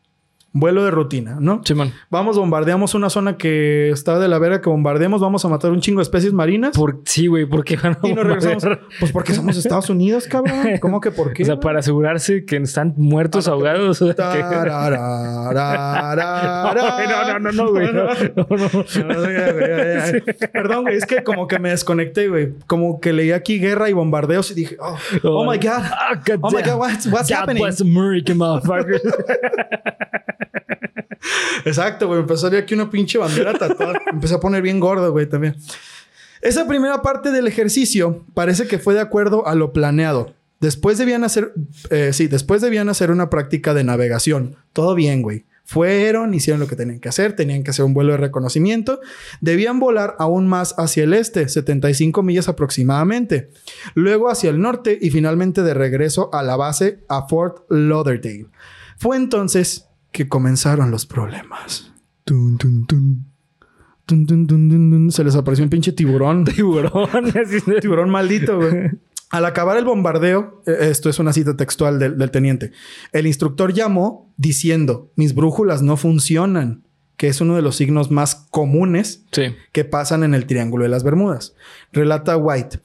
Vuelo 0.53 0.83
de 0.83 0.91
rutina, 0.91 1.37
¿no? 1.39 1.61
Simón. 1.63 1.93
Vamos, 2.11 2.39
bombardeamos 2.39 2.95
una 2.95 3.11
zona 3.11 3.37
que 3.37 3.91
está 3.91 4.19
de 4.19 4.29
la 4.29 4.39
vera 4.39 4.63
que 4.63 4.71
bombardeamos, 4.71 5.21
vamos 5.21 5.45
a 5.45 5.49
matar 5.49 5.71
un 5.73 5.81
chingo 5.81 5.99
de 5.99 6.05
especies 6.05 6.33
marinas. 6.33 6.75
Por, 6.75 7.03
sí, 7.05 7.27
güey, 7.27 7.45
¿por 7.45 7.65
qué 7.65 7.77
van 7.77 7.99
a 8.03 8.09
y 8.09 8.15
nos 8.15 8.25
regresamos. 8.25 8.67
Pues 8.99 9.13
porque 9.13 9.35
somos 9.35 9.59
Estados 9.59 9.91
Unidos, 9.91 10.27
cabrón. 10.27 10.79
¿Cómo 10.81 11.03
que 11.03 11.11
por 11.11 11.35
qué? 11.35 11.43
O 11.43 11.47
sea, 11.47 11.61
para 11.61 11.81
asegurarse 11.81 12.47
que 12.47 12.57
están 12.57 12.95
muertos, 12.97 13.47
Ah, 13.47 13.53
ahogados. 13.53 13.99
que-. 13.99 14.15
No, 17.09 17.39
no, 17.39 17.39
no, 17.39 17.53
no, 17.53 17.71
güey. 17.71 17.93
No, 17.93 18.05
no. 18.05 18.85
Perdón, 20.53 20.83
güey, 20.85 20.97
es 20.97 21.07
que 21.07 21.23
como 21.23 21.47
que 21.47 21.59
me 21.59 21.71
desconecté, 21.71 22.29
güey. 22.29 22.55
Como 22.67 23.01
que 23.01 23.13
leí 23.13 23.33
aquí 23.33 23.59
guerra 23.59 23.91
y 23.91 23.93
bombardeos 23.93 24.51
y 24.51 24.55
dije, 24.55 24.77
oh, 24.81 24.97
oh 25.25 25.51
my 25.51 25.59
God. 25.59 25.83
Ah, 25.83 26.21
God 26.27 26.39
Oh 26.41 26.51
my. 26.51 26.63
God, 26.63 26.79
what's, 27.13 27.31
happening? 27.31 27.63
motherfuckers. 27.63 29.03
Exacto, 31.65 32.07
güey. 32.07 32.21
Empezó 32.21 32.47
a 32.47 32.51
salir 32.51 32.63
aquí 32.63 32.75
una 32.75 32.91
pinche 32.91 33.19
bandera 33.19 33.55
tatuada. 33.55 34.01
Empecé 34.13 34.35
a 34.35 34.41
poner 34.41 34.63
bien 34.63 34.81
gordo, 34.81 35.13
güey, 35.13 35.29
también. 35.29 35.57
Esa 36.41 36.67
primera 36.67 37.03
parte 37.03 37.33
del 37.33 37.47
ejercicio 37.47 38.25
parece 38.35 38.67
que 38.67 38.79
fue 38.79 38.95
de 38.95 39.01
acuerdo 39.01 39.47
a 39.47 39.55
lo 39.55 39.73
planeado. 39.73 40.35
Después 40.61 40.99
debían 40.99 41.25
hacer, 41.25 41.53
eh, 41.91 42.11
sí, 42.13 42.27
después 42.27 42.61
debían 42.61 42.89
hacer 42.89 43.11
una 43.11 43.31
práctica 43.31 43.75
de 43.75 43.85
navegación. 43.85 44.57
Todo 44.73 44.95
bien, 44.95 45.23
güey. 45.23 45.45
Fueron, 45.65 46.33
hicieron 46.33 46.61
lo 46.61 46.67
que 46.67 46.77
tenían 46.77 46.99
que 46.99 47.11
hacer, 47.11 47.37
tenían 47.37 47.63
que 47.63 47.71
hacer 47.71 47.85
un 47.85 47.93
vuelo 47.93 48.13
de 48.13 48.17
reconocimiento. 48.17 49.01
Debían 49.43 49.79
volar 49.79 50.17
aún 50.19 50.49
más 50.49 50.75
hacia 50.79 51.05
el 51.05 51.13
este, 51.13 51.47
75 51.47 52.23
millas 52.23 52.49
aproximadamente. 52.49 53.51
Luego 53.95 54.31
hacia 54.31 54.49
el 54.49 54.61
norte 54.61 54.99
y 54.99 55.11
finalmente 55.11 55.63
de 55.63 55.75
regreso 55.75 56.31
a 56.33 56.43
la 56.43 56.57
base 56.57 57.01
a 57.09 57.29
Fort 57.29 57.71
Lauderdale. 57.71 58.47
Fue 58.97 59.19
entonces 59.19 59.88
que 60.19 60.29
comenzaron 60.29 60.91
los 60.91 61.07
problemas. 61.07 61.93
Tun, 62.25 62.59
tun, 62.59 62.87
tun. 62.89 63.25
Se 65.13 65.23
les 65.23 65.37
apareció 65.37 65.63
un 65.65 65.71
pinche 65.71 65.93
tiburón. 65.93 66.45
Tiburón. 66.57 67.09
tiburón 67.81 68.11
maldito, 68.11 68.57
güey. 68.57 68.91
Al 69.31 69.45
acabar 69.45 69.77
el 69.77 69.85
bombardeo, 69.85 70.61
eh, 70.67 70.89
esto 70.91 71.09
es 71.09 71.21
una 71.21 71.33
cita 71.33 71.57
textual 71.57 72.01
del, 72.01 72.19
del 72.19 72.33
teniente, 72.33 72.73
el 73.13 73.29
instructor 73.29 73.73
llamó 73.73 74.33
diciendo, 74.37 75.13
mis 75.15 75.37
brújulas 75.37 75.83
no 75.83 75.97
funcionan, 75.97 76.83
que 77.17 77.29
es 77.29 77.41
uno 77.41 77.55
de 77.55 77.63
los 77.63 77.77
signos 77.77 78.11
más 78.11 78.35
comunes 78.51 79.25
Sí. 79.31 79.55
que 79.71 79.85
pasan 79.85 80.25
en 80.25 80.35
el 80.35 80.47
Triángulo 80.47 80.83
de 80.83 80.89
las 80.91 81.05
Bermudas. 81.05 81.55
Relata 81.93 82.37
White. 82.37 82.81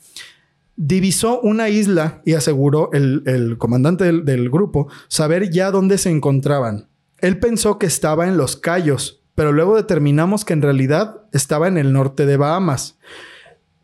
Divisó 0.75 1.41
una 1.41 1.69
isla 1.69 2.21
y 2.25 2.33
aseguró 2.33 2.91
el, 2.93 3.23
el 3.25 3.57
comandante 3.57 4.03
del, 4.03 4.23
del 4.23 4.51
grupo 4.51 4.87
saber 5.07 5.49
ya 5.49 5.71
dónde 5.71 5.97
se 5.97 6.11
encontraban. 6.11 6.89
Él 7.23 7.39
pensó 7.39 7.79
que 7.79 7.85
estaba 7.85 8.27
en 8.27 8.35
los 8.35 8.57
Cayos, 8.57 9.21
pero 9.33 9.53
luego 9.53 9.77
determinamos 9.77 10.43
que 10.43 10.51
en 10.51 10.61
realidad 10.61 11.21
estaba 11.31 11.69
en 11.69 11.77
el 11.77 11.93
norte 11.93 12.25
de 12.25 12.35
Bahamas. 12.35 12.99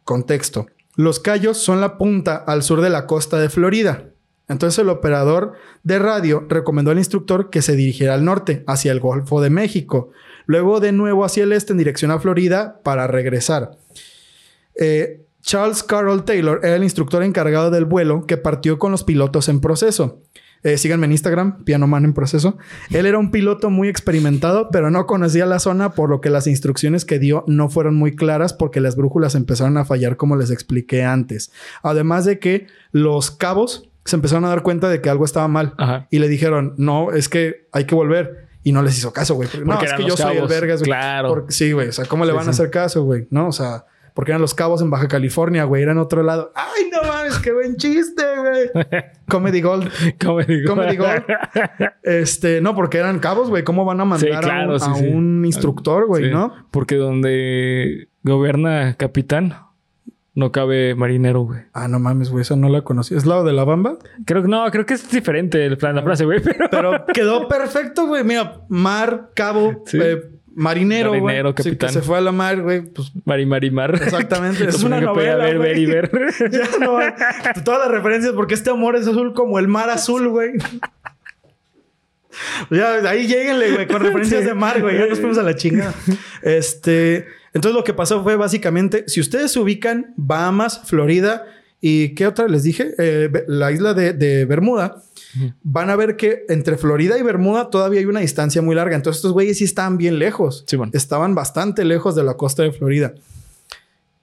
Contexto. 0.04 0.67
Los 0.97 1.21
Cayos 1.21 1.58
son 1.58 1.80
la 1.80 1.97
punta 1.97 2.36
al 2.36 2.63
sur 2.63 2.82
de 2.82 2.89
la 2.89 3.08
costa 3.08 3.39
de 3.39 3.47
Florida. 3.47 4.10
Entonces 4.49 4.78
el 4.80 4.89
operador 4.89 5.54
de 5.84 5.99
radio 5.99 6.45
recomendó 6.49 6.91
al 6.91 6.97
instructor 6.97 7.49
que 7.49 7.62
se 7.62 7.78
dirigiera 7.78 8.13
al 8.13 8.25
norte, 8.25 8.65
hacia 8.67 8.91
el 8.91 8.99
Golfo 8.99 9.39
de 9.39 9.49
México, 9.49 10.10
luego 10.45 10.82
de 10.82 10.91
nuevo 10.91 11.23
hacia 11.23 11.45
el 11.45 11.54
este 11.54 11.71
en 11.71 11.78
dirección 11.78 12.12
a 12.12 12.19
Florida 12.19 12.82
para 12.84 13.08
regresar. 13.08 13.78
Eh, 14.75 15.25
Charles 15.41 15.84
Carroll 15.84 16.25
Taylor 16.25 16.60
era 16.62 16.75
el 16.75 16.84
instructor 16.84 17.23
encargado 17.23 17.71
del 17.71 17.86
vuelo 17.86 18.25
que 18.28 18.36
partió 18.36 18.78
con 18.78 18.91
los 18.91 19.06
pilotos 19.06 19.47
en 19.47 19.62
proceso. 19.62 20.23
Eh, 20.63 20.78
síganme 20.78 21.06
en 21.06 21.13
Instagram, 21.13 21.63
Piano 21.63 21.88
Man 21.88 22.06
en 22.06 22.13
proceso. 22.13 22.58
Él 22.91 23.06
era 23.06 23.17
un 23.17 23.32
piloto 23.32 23.69
muy 23.69 23.88
experimentado, 23.88 24.69
pero 24.72 24.91
no 24.91 25.06
conocía 25.06 25.45
la 25.45 25.60
zona, 25.60 25.91
por 25.93 26.10
lo 26.10 26.22
que 26.22 26.30
las 26.30 26.48
instrucciones 26.48 27.06
que 27.06 27.19
dio 27.19 27.43
no 27.48 27.69
fueron 27.69 27.95
muy 27.95 28.15
claras 28.15 28.54
porque 28.54 28.82
las 28.82 28.95
brújulas 28.95 29.36
empezaron 29.36 29.78
a 29.78 29.86
fallar 29.86 30.17
como 30.17 30.36
les 30.36 30.52
expliqué 30.52 31.04
antes. 31.04 31.52
Además 31.84 32.26
de 32.26 32.39
que 32.39 32.67
los 32.91 33.32
cabos 33.32 33.89
se 34.06 34.15
empezaron 34.15 34.45
a 34.45 34.50
dar 34.50 34.63
cuenta 34.63 34.89
de 34.89 35.02
que 35.02 35.10
algo 35.10 35.24
estaba 35.26 35.48
mal 35.48 35.74
Ajá. 35.78 36.08
y 36.10 36.19
le 36.19 36.28
dijeron, 36.28 36.74
no, 36.78 37.12
es 37.12 37.30
que 37.30 37.67
hay 37.72 37.86
que 37.86 37.95
volver. 37.95 38.48
Y 38.62 38.74
no 38.74 38.82
les 38.82 38.98
hizo 38.98 39.13
caso, 39.13 39.36
güey. 39.36 39.48
No, 39.63 39.82
es 39.82 39.93
que 39.93 40.04
yo 40.04 40.17
soy 40.17 40.36
el 40.38 40.48
vergas, 40.48 40.82
güey. 40.82 40.89
Claro. 40.89 41.30
Porque- 41.30 41.54
sí, 41.54 41.72
güey. 41.72 41.88
O 41.88 41.91
sea, 41.93 42.06
¿cómo 42.06 42.26
le 42.26 42.32
Sí, 42.32 42.38
van 42.38 42.48
a 42.48 42.52
hacer 42.52 42.69
caso, 42.69 43.04
güey? 43.04 43.26
¿No? 43.30 43.48
O 43.48 43.52
sea, 43.54 43.86
porque 44.19 44.32
eran 44.34 44.41
los 44.41 44.53
cabos 44.53 44.82
en 44.82 44.89
Baja 44.89 45.08
California, 45.08 45.63
güey. 45.63 45.82
Era 45.82 45.93
en 45.93 45.97
otro 45.97 46.23
lado. 46.23 46.51
¡Ay, 46.53 46.89
no 46.91 47.08
mames! 47.08 47.39
¡Qué 47.39 47.53
buen 47.53 47.77
chiste, 47.77 48.21
güey! 48.36 48.86
Comedy 49.29 49.62
Gold. 49.62 49.89
¿Cómo 50.21 50.41
digo? 50.41 50.75
Comedy 50.75 50.97
Gold. 50.97 51.23
Este, 52.03 52.60
no, 52.60 52.75
porque 52.75 52.97
eran 52.97 53.19
cabos, 53.19 53.49
güey. 53.49 53.63
¿Cómo 53.63 53.86
van 53.86 54.01
a 54.01 54.17
Sí, 54.17 54.27
mandar 54.29 54.51
a 54.51 54.67
un, 54.67 54.77
sí, 54.77 54.89
a 54.91 54.95
sí. 54.95 55.08
un 55.08 55.45
instructor, 55.45 56.05
güey, 56.08 56.29
no? 56.32 56.53
Porque 56.69 56.95
donde 56.97 58.10
gobierna 58.23 58.95
capitán, 58.97 59.53
no 60.36 60.51
cabe 60.51 60.95
marinero, 60.95 61.43
güey. 61.43 61.62
Ah, 61.71 61.88
no 61.88 61.99
mames, 62.01 62.29
güey. 62.29 62.41
Esa 62.41 62.58
no 62.58 62.67
la 62.67 62.82
conocí. 62.82 63.15
¿Es 63.15 63.25
lado 63.25 63.45
de 63.45 63.53
la 63.53 63.63
bamba? 63.63 63.99
Creo 64.25 64.41
que 64.41 64.49
no, 64.49 64.69
creo 64.69 64.86
que 64.86 64.95
es 64.95 65.10
diferente 65.10 65.65
el 65.65 65.77
plan, 65.77 65.95
la 65.95 66.03
frase, 66.03 66.25
güey. 66.25 66.41
Pero 66.43 66.67
Pero 66.69 67.05
quedó 67.13 67.47
perfecto, 67.47 68.05
güey. 68.05 68.25
Mira, 68.25 68.63
mar, 68.67 69.29
cabo, 69.34 69.82
Sí. 69.86 69.97
eh, 70.01 70.21
marinero, 70.60 71.10
güey. 71.10 71.22
Marinero, 71.22 71.50
Sí, 71.50 71.56
que 71.56 71.63
capitán. 71.63 71.93
se 71.93 72.02
fue 72.02 72.17
a 72.17 72.22
la 72.22 72.32
mar, 72.32 72.62
güey. 72.62 72.82
Pues 72.82 73.12
Mari 73.26 73.45
Marimar. 73.45 73.95
exactamente. 73.95 74.63
es 74.69 74.84
una 74.84 75.00
novela, 75.02 75.45
ver, 75.45 75.78
y 75.78 75.86
ver. 75.86 76.12
Ya 76.52 76.67
no, 76.80 77.00
todas 77.63 77.80
las 77.82 77.91
referencias, 77.91 78.34
porque 78.34 78.54
este 78.54 78.69
amor 78.69 78.95
es 78.95 79.08
azul 79.08 79.34
como 79.34 79.58
el 79.60 79.67
mar 79.67 79.89
azul, 79.89 80.28
güey. 80.30 80.52
Ya, 82.69 82.93
ahí 83.10 83.28
lleguenle, 83.28 83.72
güey, 83.72 83.88
con 83.88 84.02
referencias 84.02 84.45
de 84.45 84.54
mar, 84.54 84.82
güey. 84.82 84.98
Ya 84.98 85.08
nos 85.08 85.19
fuimos 85.19 85.38
a 85.38 85.43
la 85.43 85.56
chingada. 85.56 85.93
Este, 86.41 87.26
entonces 87.54 87.74
lo 87.76 87.84
que 87.84 87.93
pasó 87.93 88.24
fue 88.24 88.36
básicamente, 88.36 89.04
si 89.08 89.19
ustedes 89.19 89.52
se 89.52 89.60
ubican 89.60 90.13
Bahamas, 90.15 90.82
Florida 90.86 91.45
y 91.82 92.13
¿qué 92.15 92.28
otra 92.28 92.48
les 92.48 92.63
dije? 92.63 92.91
Eh, 92.98 93.30
la 93.48 93.72
isla 93.72 93.93
de, 93.93 94.13
de 94.13 94.45
Bermuda. 94.45 95.04
Van 95.63 95.89
a 95.89 95.96
ver 95.96 96.18
que 96.18 96.46
entre 96.50 96.78
Florida 96.78 97.18
y 97.18 97.22
Bermuda 97.22 97.70
todavía 97.70 98.00
hay 98.00 98.06
una 98.06 98.22
distancia 98.22 98.62
muy 98.62 98.76
larga. 98.76 98.96
Entonces 98.96 99.20
estos 99.20 99.34
güeyes 99.34 99.58
sí 99.60 99.63
estaban 99.63 99.98
bien 99.98 100.20
lejos. 100.20 100.63
Simón. 100.68 100.89
Estaban 100.94 101.36
bastante 101.36 101.86
lejos 101.86 102.15
de 102.15 102.24
la 102.24 102.36
costa 102.36 102.63
de 102.63 102.72
Florida. 102.72 103.13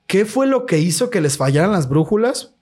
¿Qué 0.06 0.24
fue 0.24 0.46
lo 0.46 0.66
que 0.66 0.78
hizo 0.78 1.10
que 1.10 1.20
les 1.20 1.36
fallaran 1.36 1.72
las 1.72 1.88
brújulas? 1.88 2.52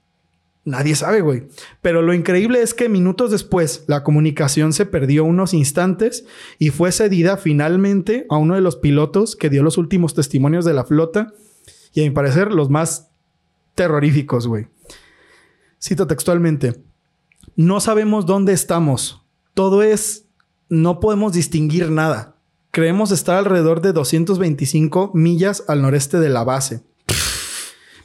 Nadie 0.63 0.95
sabe, 0.95 1.21
güey. 1.21 1.43
Pero 1.81 2.01
lo 2.01 2.13
increíble 2.13 2.61
es 2.61 2.73
que 2.73 2.89
minutos 2.89 3.29
después 3.29 3.83
la 3.85 4.03
comunicación 4.03 4.73
se 4.73 4.87
perdió 4.87 5.23
unos 5.23 5.53
instantes 5.53 6.25
y 6.57 6.71
fue 6.71 6.91
cedida 6.91 7.37
finalmente 7.37 8.25
a 8.29 8.37
uno 8.37 8.55
de 8.55 8.61
los 8.61 8.75
pilotos 8.75 9.35
que 9.35 9.51
dio 9.51 9.61
los 9.61 9.77
últimos 9.77 10.15
testimonios 10.15 10.65
de 10.65 10.73
la 10.73 10.83
flota 10.83 11.33
y 11.93 12.01
a 12.01 12.03
mi 12.03 12.09
parecer 12.09 12.51
los 12.51 12.71
más 12.71 13.09
terroríficos, 13.75 14.47
güey. 14.47 14.67
Cito 15.79 16.07
textualmente. 16.07 16.81
No 17.55 17.79
sabemos 17.79 18.25
dónde 18.25 18.53
estamos. 18.53 19.23
Todo 19.53 19.83
es... 19.83 20.25
No 20.67 20.99
podemos 20.99 21.33
distinguir 21.33 21.91
nada. 21.91 22.37
Creemos 22.71 23.11
estar 23.11 23.37
alrededor 23.37 23.81
de 23.81 23.93
225 23.93 25.11
millas 25.13 25.63
al 25.67 25.81
noreste 25.81 26.19
de 26.19 26.29
la 26.29 26.43
base. 26.43 26.83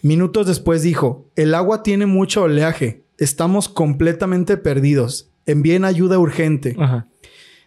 Minutos 0.03 0.47
después 0.47 0.83
dijo, 0.83 1.27
el 1.37 1.55
agua 1.55 1.83
tiene 1.83 2.07
mucho 2.07 2.43
oleaje. 2.43 3.05
Estamos 3.19 3.69
completamente 3.69 4.57
perdidos. 4.57 5.31
Envíen 5.47 5.85
ayuda 5.85 6.19
urgente. 6.19 6.77
Ajá. 6.79 7.09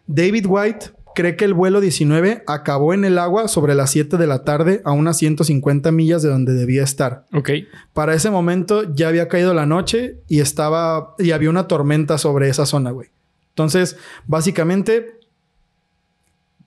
David 0.08 0.46
White 0.48 0.92
cree 1.16 1.36
que 1.36 1.46
el 1.46 1.54
vuelo 1.54 1.82
19 1.82 2.44
acabó 2.48 2.94
en 2.94 3.06
el 3.06 3.18
agua 3.18 3.48
sobre 3.48 3.76
las 3.76 3.92
7 3.92 4.18
de 4.18 4.28
la 4.28 4.44
tarde 4.44 4.82
a 4.86 4.92
unas 4.92 5.18
150 5.18 5.92
millas 5.92 6.22
de 6.22 6.30
donde 6.30 6.54
debía 6.54 6.84
estar. 6.84 7.26
Ok. 7.34 7.50
Para 7.94 8.14
ese 8.14 8.30
momento 8.30 8.94
ya 8.94 9.08
había 9.08 9.28
caído 9.28 9.54
la 9.54 9.66
noche 9.66 10.18
y 10.28 10.40
estaba 10.40 11.16
y 11.20 11.32
había 11.32 11.50
una 11.50 11.68
tormenta 11.68 12.18
sobre 12.18 12.50
esa 12.50 12.66
zona, 12.66 12.92
güey. 12.92 13.10
Entonces, 13.50 13.98
básicamente 14.26 15.20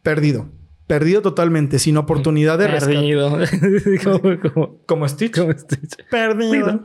perdido. 0.03 0.47
Perdido 0.87 1.21
totalmente, 1.21 1.81
sin 1.81 1.97
oportunidad 1.97 2.59
de 2.59 2.69
rescate. 2.69 2.95
Perdido. 2.95 3.39
como, 4.05 4.41
como, 4.41 4.79
Como 4.87 5.09
Stitch. 5.09 5.37
como 5.37 5.53
Stitch. 5.53 5.97
Perdido. 6.11 6.85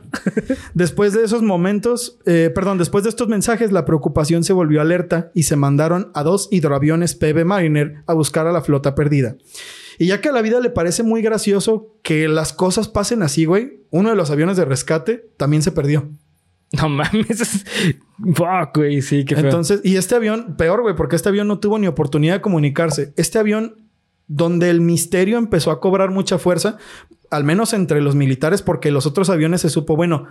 después 0.74 1.12
de 1.12 1.22
esos 1.22 1.42
momentos, 1.42 2.18
eh, 2.26 2.50
perdón, 2.52 2.78
después 2.78 3.04
de 3.04 3.10
estos 3.10 3.28
mensajes, 3.28 3.70
la 3.70 3.84
preocupación 3.84 4.42
se 4.42 4.52
volvió 4.52 4.80
alerta 4.80 5.30
y 5.34 5.44
se 5.44 5.54
mandaron 5.54 6.10
a 6.14 6.24
dos 6.24 6.48
hidroaviones 6.50 7.14
PB 7.14 7.44
Mariner 7.44 8.02
a 8.06 8.14
buscar 8.14 8.46
a 8.48 8.52
la 8.52 8.62
flota 8.62 8.94
perdida. 8.96 9.36
Y 9.98 10.06
ya 10.06 10.20
que 10.20 10.30
a 10.30 10.32
la 10.32 10.42
vida 10.42 10.58
le 10.58 10.70
parece 10.70 11.04
muy 11.04 11.22
gracioso 11.22 11.96
que 12.02 12.26
las 12.26 12.52
cosas 12.52 12.88
pasen 12.88 13.22
así, 13.22 13.44
güey, 13.44 13.84
uno 13.90 14.10
de 14.10 14.16
los 14.16 14.30
aviones 14.32 14.56
de 14.56 14.64
rescate 14.64 15.30
también 15.36 15.62
se 15.62 15.70
perdió. 15.70 16.08
No 16.72 16.88
mames. 16.88 17.64
Fuck, 18.34 18.76
güey. 18.76 19.02
Sí, 19.02 19.24
qué 19.24 19.34
feo. 19.34 19.44
Entonces, 19.44 19.80
y 19.84 19.96
este 19.96 20.14
avión, 20.14 20.56
peor, 20.56 20.82
güey, 20.82 20.96
porque 20.96 21.16
este 21.16 21.28
avión 21.28 21.46
no 21.46 21.58
tuvo 21.58 21.78
ni 21.78 21.86
oportunidad 21.86 22.36
de 22.36 22.40
comunicarse. 22.40 23.12
Este 23.16 23.38
avión, 23.38 23.81
donde 24.34 24.70
el 24.70 24.80
misterio 24.80 25.38
empezó 25.38 25.70
a 25.70 25.80
cobrar 25.80 26.10
mucha 26.10 26.38
fuerza, 26.38 26.78
al 27.30 27.44
menos 27.44 27.72
entre 27.72 28.00
los 28.00 28.14
militares, 28.14 28.62
porque 28.62 28.90
los 28.90 29.06
otros 29.06 29.30
aviones 29.30 29.60
se 29.60 29.68
supo, 29.70 29.94
bueno, 29.96 30.26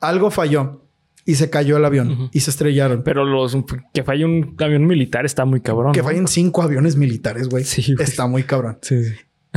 algo 0.00 0.30
falló 0.30 0.82
y 1.24 1.36
se 1.36 1.50
cayó 1.50 1.76
el 1.76 1.84
avión 1.84 2.28
y 2.32 2.40
se 2.40 2.50
estrellaron. 2.50 3.02
Pero 3.04 3.24
los 3.24 3.56
que 3.92 4.02
falle 4.04 4.24
un 4.24 4.56
avión 4.58 4.86
militar 4.86 5.24
está 5.24 5.44
muy 5.44 5.60
cabrón. 5.60 5.92
que 5.92 6.00
¿no? 6.00 6.04
fallen 6.06 6.26
cinco 6.28 6.62
aviones 6.62 6.96
militares, 6.96 7.48
güey. 7.48 7.64
Sí, 7.64 7.94
güey. 7.94 8.04
Está 8.04 8.26
muy 8.26 8.42
cabrón. 8.42 8.78
Sí. 8.82 9.02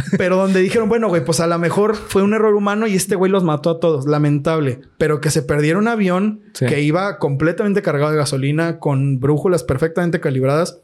Pero 0.17 0.37
donde 0.37 0.59
dijeron, 0.61 0.89
bueno, 0.89 1.07
güey, 1.09 1.25
pues 1.25 1.39
a 1.39 1.47
lo 1.47 1.57
mejor 1.57 1.95
fue 1.95 2.21
un 2.21 2.35
error 2.35 2.53
humano 2.53 2.85
y 2.85 2.93
este 2.93 3.15
güey 3.15 3.31
los 3.31 3.43
mató 3.43 3.71
a 3.71 3.79
todos. 3.79 4.05
Lamentable. 4.05 4.79
Pero 4.99 5.19
que 5.21 5.31
se 5.31 5.41
perdiera 5.41 5.79
un 5.79 5.87
avión 5.87 6.41
Sí. 6.53 6.67
que 6.67 6.81
iba 6.83 7.17
completamente 7.17 7.81
cargado 7.81 8.11
de 8.11 8.17
gasolina, 8.17 8.77
con 8.77 9.19
brújulas 9.19 9.63
perfectamente 9.63 10.19
calibradas. 10.19 10.81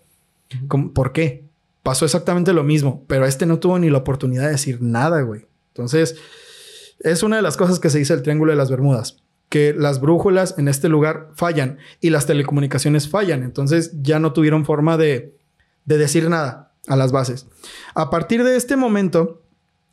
¿Cómo- 0.68 0.94
¿Por 0.94 1.12
qué? 1.14 1.43
Pasó 1.84 2.06
exactamente 2.06 2.54
lo 2.54 2.64
mismo, 2.64 3.06
pero 3.08 3.26
este 3.26 3.46
no 3.46 3.60
tuvo 3.60 3.78
ni 3.78 3.90
la 3.90 4.00
oportunidad 4.00 4.46
de 4.46 4.52
decir 4.52 4.82
nada, 4.82 5.22
güey. 5.22 5.46
Entonces, 5.68 6.16
es 7.00 7.24
una 7.24 7.36
de 7.36 7.42
las 7.42 7.58
cosas 7.58 7.80
que 7.80 7.90
se 7.90 8.00
dice 8.00 8.14
el 8.14 8.24
Triángulo 8.24 8.52
de 8.52 8.58
las 8.58 8.72
Bermudas. 8.72 9.24
Que 9.50 9.76
las 9.78 10.00
brújulas 10.00 10.56
en 10.58 10.68
este 10.68 10.90
lugar 10.90 11.30
fallan 11.36 11.78
y 12.00 12.10
las 12.10 12.26
telecomunicaciones 12.26 13.10
fallan. 13.10 13.44
Entonces 13.44 13.92
ya 14.02 14.20
no 14.20 14.34
tuvieron 14.34 14.66
forma 14.66 14.98
de, 14.98 15.38
de 15.86 15.98
decir 15.98 16.30
nada 16.30 16.74
a 16.88 16.96
las 16.96 17.12
bases. 17.12 17.48
A 17.94 18.10
partir 18.10 18.44
de 18.44 18.56
este 18.56 18.78
momento 18.78 19.43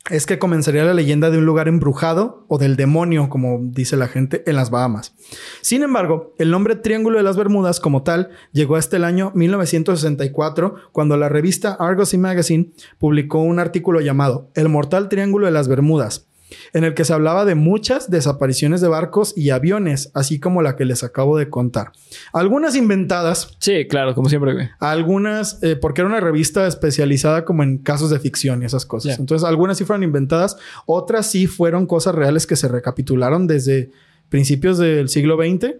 es 0.09 0.25
que 0.25 0.39
comenzaría 0.39 0.83
la 0.83 0.95
leyenda 0.95 1.29
de 1.29 1.37
un 1.37 1.45
lugar 1.45 1.67
embrujado 1.67 2.45
o 2.47 2.57
del 2.57 2.75
demonio, 2.75 3.29
como 3.29 3.59
dice 3.61 3.95
la 3.97 4.07
gente, 4.07 4.43
en 4.47 4.55
las 4.55 4.71
Bahamas. 4.71 5.13
Sin 5.61 5.83
embargo, 5.83 6.33
el 6.39 6.49
nombre 6.49 6.75
Triángulo 6.75 7.17
de 7.17 7.23
las 7.23 7.37
Bermudas 7.37 7.79
como 7.79 8.01
tal 8.01 8.29
llegó 8.51 8.77
hasta 8.77 8.97
el 8.97 9.03
año 9.03 9.31
1964, 9.35 10.75
cuando 10.91 11.17
la 11.17 11.29
revista 11.29 11.77
Argosy 11.79 12.17
Magazine 12.17 12.71
publicó 12.97 13.39
un 13.39 13.59
artículo 13.59 14.01
llamado 14.01 14.49
El 14.55 14.69
Mortal 14.69 15.07
Triángulo 15.07 15.45
de 15.45 15.51
las 15.51 15.67
Bermudas, 15.67 16.30
en 16.73 16.83
el 16.83 16.93
que 16.93 17.05
se 17.05 17.13
hablaba 17.13 17.45
de 17.45 17.55
muchas 17.55 18.09
desapariciones 18.11 18.81
de 18.81 18.87
barcos 18.87 19.33
y 19.35 19.49
aviones, 19.51 20.11
así 20.13 20.39
como 20.39 20.61
la 20.61 20.75
que 20.75 20.85
les 20.85 21.03
acabo 21.03 21.37
de 21.37 21.49
contar. 21.49 21.91
Algunas 22.33 22.75
inventadas, 22.75 23.55
Sí, 23.59 23.87
claro, 23.87 24.13
como 24.15 24.29
siempre, 24.29 24.53
güey. 24.53 24.69
algunas, 24.79 25.61
eh, 25.63 25.75
porque 25.75 26.01
era 26.01 26.09
una 26.09 26.19
revista 26.19 26.67
especializada 26.67 27.45
como 27.45 27.63
en 27.63 27.77
casos 27.77 28.09
de 28.09 28.19
ficción 28.19 28.61
y 28.63 28.65
esas 28.65 28.85
cosas. 28.85 29.17
Entonces, 29.19 29.47
algunas 29.47 29.77
sí 29.77 29.85
fueron 29.85 30.03
inventadas, 30.03 30.57
otras 30.85 31.27
sí 31.27 31.47
fueron 31.47 31.85
cosas 31.85 32.15
reales 32.15 32.45
que 32.47 32.55
se 32.55 32.67
recapitularon 32.67 33.47
desde 33.47 33.89
principios 34.29 34.77
del 34.77 35.09
siglo 35.09 35.37
XX, 35.37 35.75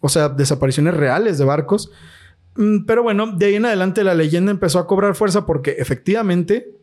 o 0.00 0.08
sea, 0.08 0.28
desapariciones 0.28 0.94
reales 0.94 1.38
de 1.38 1.44
barcos. 1.44 1.90
Mm, 2.56 2.84
Pero 2.86 3.02
bueno, 3.02 3.32
de 3.36 3.46
ahí 3.46 3.54
en 3.56 3.66
adelante 3.66 4.02
la 4.04 4.14
leyenda 4.14 4.50
empezó 4.50 4.78
a 4.78 4.86
cobrar 4.86 5.14
fuerza 5.14 5.46
porque 5.46 5.76
efectivamente 5.78 6.74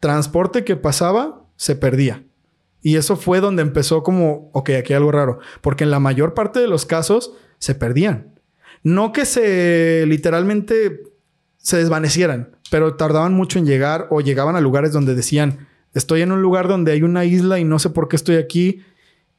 transporte 0.00 0.64
que 0.64 0.76
pasaba 0.76 1.44
se 1.56 1.76
perdía. 1.76 2.24
Y 2.84 2.96
eso 2.96 3.16
fue 3.16 3.40
donde 3.40 3.62
empezó 3.62 4.02
como, 4.02 4.50
ok, 4.52 4.68
aquí 4.78 4.92
hay 4.92 4.98
algo 4.98 5.10
raro, 5.10 5.38
porque 5.62 5.84
en 5.84 5.90
la 5.90 6.00
mayor 6.00 6.34
parte 6.34 6.60
de 6.60 6.68
los 6.68 6.84
casos 6.84 7.32
se 7.58 7.74
perdían. 7.74 8.38
No 8.82 9.10
que 9.10 9.24
se 9.24 10.04
literalmente 10.06 11.00
se 11.56 11.78
desvanecieran, 11.78 12.58
pero 12.70 12.94
tardaban 12.94 13.32
mucho 13.32 13.58
en 13.58 13.64
llegar 13.64 14.06
o 14.10 14.20
llegaban 14.20 14.54
a 14.54 14.60
lugares 14.60 14.92
donde 14.92 15.14
decían, 15.14 15.66
estoy 15.94 16.20
en 16.20 16.30
un 16.30 16.42
lugar 16.42 16.68
donde 16.68 16.92
hay 16.92 17.02
una 17.02 17.24
isla 17.24 17.58
y 17.58 17.64
no 17.64 17.78
sé 17.78 17.88
por 17.88 18.06
qué 18.06 18.16
estoy 18.16 18.36
aquí. 18.36 18.82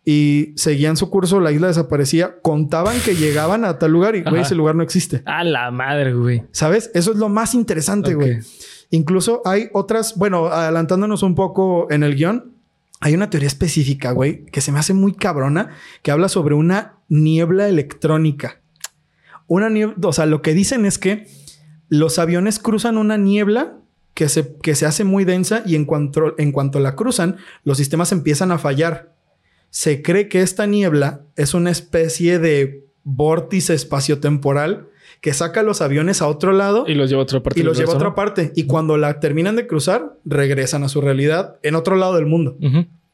Y 0.03 0.53
seguían 0.55 0.97
su 0.97 1.11
curso, 1.11 1.39
la 1.39 1.51
isla 1.51 1.67
desaparecía, 1.67 2.39
contaban 2.41 2.99
que 3.05 3.15
llegaban 3.15 3.63
a 3.63 3.77
tal 3.77 3.91
lugar 3.91 4.15
y, 4.15 4.23
güey, 4.23 4.41
ese 4.41 4.55
lugar 4.55 4.75
no 4.75 4.81
existe. 4.81 5.21
A 5.25 5.43
la 5.43 5.69
madre, 5.69 6.13
güey. 6.13 6.43
¿Sabes? 6.51 6.89
Eso 6.95 7.11
es 7.11 7.17
lo 7.17 7.29
más 7.29 7.53
interesante, 7.53 8.15
güey. 8.15 8.39
Incluso 8.89 9.43
hay 9.45 9.69
otras, 9.73 10.15
bueno, 10.15 10.47
adelantándonos 10.47 11.21
un 11.21 11.35
poco 11.35 11.87
en 11.91 12.01
el 12.01 12.15
guion, 12.15 12.54
hay 13.01 13.13
una 13.13 13.29
teoría 13.29 13.47
específica, 13.47 14.11
güey, 14.11 14.45
que 14.45 14.61
se 14.61 14.71
me 14.71 14.79
hace 14.79 14.93
muy 14.93 15.13
cabrona, 15.13 15.71
que 16.01 16.11
habla 16.11 16.29
sobre 16.29 16.55
una 16.55 16.99
niebla 17.09 17.67
electrónica. 17.67 18.61
Una 19.47 19.69
niebla, 19.69 19.95
o 20.03 20.13
sea, 20.13 20.25
lo 20.25 20.41
que 20.41 20.53
dicen 20.53 20.85
es 20.85 20.97
que 20.97 21.27
los 21.89 22.17
aviones 22.19 22.59
cruzan 22.59 22.97
una 22.97 23.17
niebla 23.17 23.77
que 24.13 24.29
se, 24.29 24.55
que 24.57 24.75
se 24.75 24.85
hace 24.85 25.03
muy 25.03 25.25
densa 25.25 25.61
y 25.65 25.75
en 25.75 25.85
cuanto, 25.85 26.35
en 26.39 26.51
cuanto 26.51 26.79
la 26.79 26.95
cruzan, 26.95 27.37
los 27.63 27.77
sistemas 27.77 28.11
empiezan 28.11 28.51
a 28.51 28.57
fallar. 28.57 29.13
Se 29.69 30.01
cree 30.01 30.29
que 30.29 30.41
esta 30.41 30.65
niebla 30.65 31.25
es 31.35 31.53
una 31.53 31.69
especie 31.69 32.39
de 32.39 32.87
vórtice 33.03 33.73
espaciotemporal 33.73 34.89
que 35.25 35.33
saca 35.33 35.63
los 35.63 35.81
aviones 35.81 36.21
a 36.21 36.27
otro 36.27 36.51
lado 36.53 36.83
Y 36.87 36.93
los 36.93 37.09
lleva 37.09 37.21
a 37.21 37.23
otra 37.23 37.41
parte. 37.41 37.59
y 37.59 37.63
los 37.63 37.75
lleva 37.79 37.93
a 37.93 37.95
otra 37.95 38.13
parte. 38.13 38.51
Y 38.55 38.65
cuando 38.67 38.95
la 38.95 39.19
terminan 39.19 39.55
de 39.55 39.65
cruzar, 39.65 40.13
regresan 40.23 40.83
a 40.83 40.87
su 40.87 41.01
realidad 41.01 41.55
en 41.63 41.73
otro 41.73 41.95
lado 41.95 42.13
del 42.13 42.27
mundo. 42.27 42.55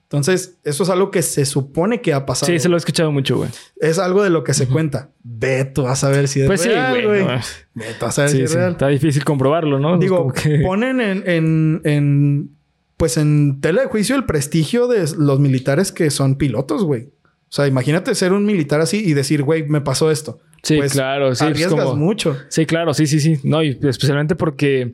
Entonces, 0.04 0.58
eso 0.66 0.84
es 0.84 0.90
algo 0.90 1.10
que 1.10 1.22
se 1.22 1.46
supone 1.46 2.02
que 2.02 2.12
ha 2.14 2.26
pasado. 2.26 2.52
Sí, 2.52 2.60
se 2.60 2.68
lo 2.68 2.76
he 2.76 2.80
escuchado 2.80 3.14
mucho, 3.14 3.38
güey. 3.38 3.50
Es 3.78 3.98
algo 3.98 4.24
de 4.24 4.30
lo 4.30 4.44
que 4.44 4.54
se 4.54 4.68
cuenta. 4.68 5.12
Ve 5.24 5.64
tú 5.64 5.88
a 5.88 5.96
saber 5.96 6.28
si 6.28 6.42
es 6.42 6.48
Pues 6.48 6.66
real, 6.66 6.92
güey. 7.06 7.24
güey. 7.24 7.24
no. 7.24 7.42
Ve 7.76 7.86
tú 7.98 8.06
a 8.06 8.12
saber 8.12 8.30
si 8.32 8.42
es 8.42 8.52
sí. 8.52 8.58
real. 8.58 8.74
Está 8.74 8.90
difícil 8.90 9.24
comprobarlo, 9.24 9.80
¿no? 9.80 9.98
Digo, 9.98 10.34
que- 10.34 10.60
ponen 10.60 11.00
en, 11.00 11.24
en, 11.30 11.82
en, 11.86 12.50
pues 12.98 13.16
en 13.16 13.62
tela 13.62 13.84
de 13.84 13.88
juicio 13.88 14.18
el 14.18 14.26
prestigio 14.26 14.88
de 14.90 15.06
los 15.18 15.40
militares 15.40 15.94
que 15.94 16.10
son 16.12 16.36
pilotos, 16.36 16.84
güey. 16.84 17.04
O 17.04 17.54
sea, 17.54 17.68
imagínate 17.68 18.14
ser 18.14 18.34
un 18.34 18.46
militar 18.46 18.82
así 18.82 19.02
y 19.06 19.14
decir, 19.14 19.44
güey, 19.44 19.64
me 19.66 19.80
pasó 19.80 20.12
esto. 20.12 20.40
Sí, 20.64 20.78
Pues, 20.78 20.92
claro. 20.94 21.34
Sí, 21.36 21.44
es 21.46 21.50
Arriesgas 21.52 21.84
como- 21.86 21.96
mucho. 21.96 22.38
Sí, 22.50 22.66
claro. 22.66 22.94
Sí, 22.94 23.08
sí, 23.08 23.20
sí. 23.20 23.40
No, 23.44 23.64
y 23.64 23.78
especialmente 23.82 24.36
porque 24.36 24.94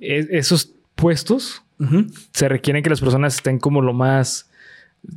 es- 0.00 0.28
esos 0.30 0.72
puestos 0.94 1.62
se 2.32 2.48
requieren 2.48 2.82
que 2.82 2.88
las 2.90 3.00
personas 3.00 3.34
estén 3.36 3.58
como 3.58 3.82
lo 3.82 3.92
más 3.92 4.48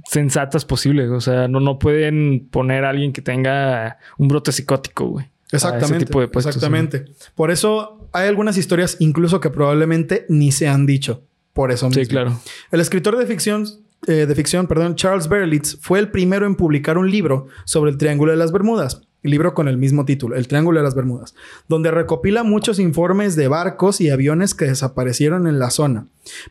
sensatas 0.09 0.65
posible. 0.65 1.07
O 1.09 1.21
sea, 1.21 1.47
no, 1.47 1.59
no 1.59 1.79
pueden 1.79 2.47
poner 2.51 2.85
a 2.85 2.89
alguien 2.89 3.13
que 3.13 3.21
tenga 3.21 3.97
un 4.17 4.27
brote 4.27 4.51
psicótico, 4.51 5.05
güey. 5.07 5.25
ese 5.51 5.65
Exactamente. 5.65 6.05
tipo 6.05 6.21
de 6.21 6.27
puestos, 6.27 6.55
exactamente. 6.55 7.05
Por 7.33 7.49
eso 7.49 8.07
hay 8.13 8.27
algunas 8.27 8.55
historias 8.55 8.97
incluso 8.99 9.39
que 9.39 9.49
probablemente 9.49 10.27
ni 10.29 10.51
se 10.51 10.67
han 10.67 10.85
dicho. 10.85 11.23
Por 11.53 11.71
eso 11.71 11.89
Sí, 11.89 12.01
mismo. 12.01 12.11
claro. 12.11 12.39
El 12.71 12.81
escritor 12.81 13.17
de 13.17 13.25
ficción, 13.25 13.65
eh, 14.05 14.27
de 14.27 14.35
ficción, 14.35 14.67
perdón, 14.67 14.95
Charles 14.95 15.27
Berlitz, 15.27 15.75
fue 15.81 15.97
el 15.97 16.09
primero 16.11 16.45
en 16.45 16.53
publicar 16.53 16.99
un 16.99 17.09
libro 17.09 17.47
sobre 17.65 17.89
el 17.89 17.97
Triángulo 17.97 18.31
de 18.31 18.37
las 18.37 18.51
Bermudas. 18.51 19.01
Libro 19.21 19.53
con 19.53 19.67
el 19.67 19.77
mismo 19.77 20.05
título, 20.05 20.35
El 20.35 20.47
Triángulo 20.47 20.79
de 20.79 20.83
las 20.83 20.95
Bermudas, 20.95 21.35
donde 21.67 21.91
recopila 21.91 22.43
muchos 22.43 22.79
informes 22.79 23.35
de 23.35 23.49
barcos 23.49 23.99
y 23.99 24.09
aviones 24.09 24.55
que 24.55 24.65
desaparecieron 24.65 25.45
en 25.45 25.59
la 25.59 25.71
zona. 25.71 26.05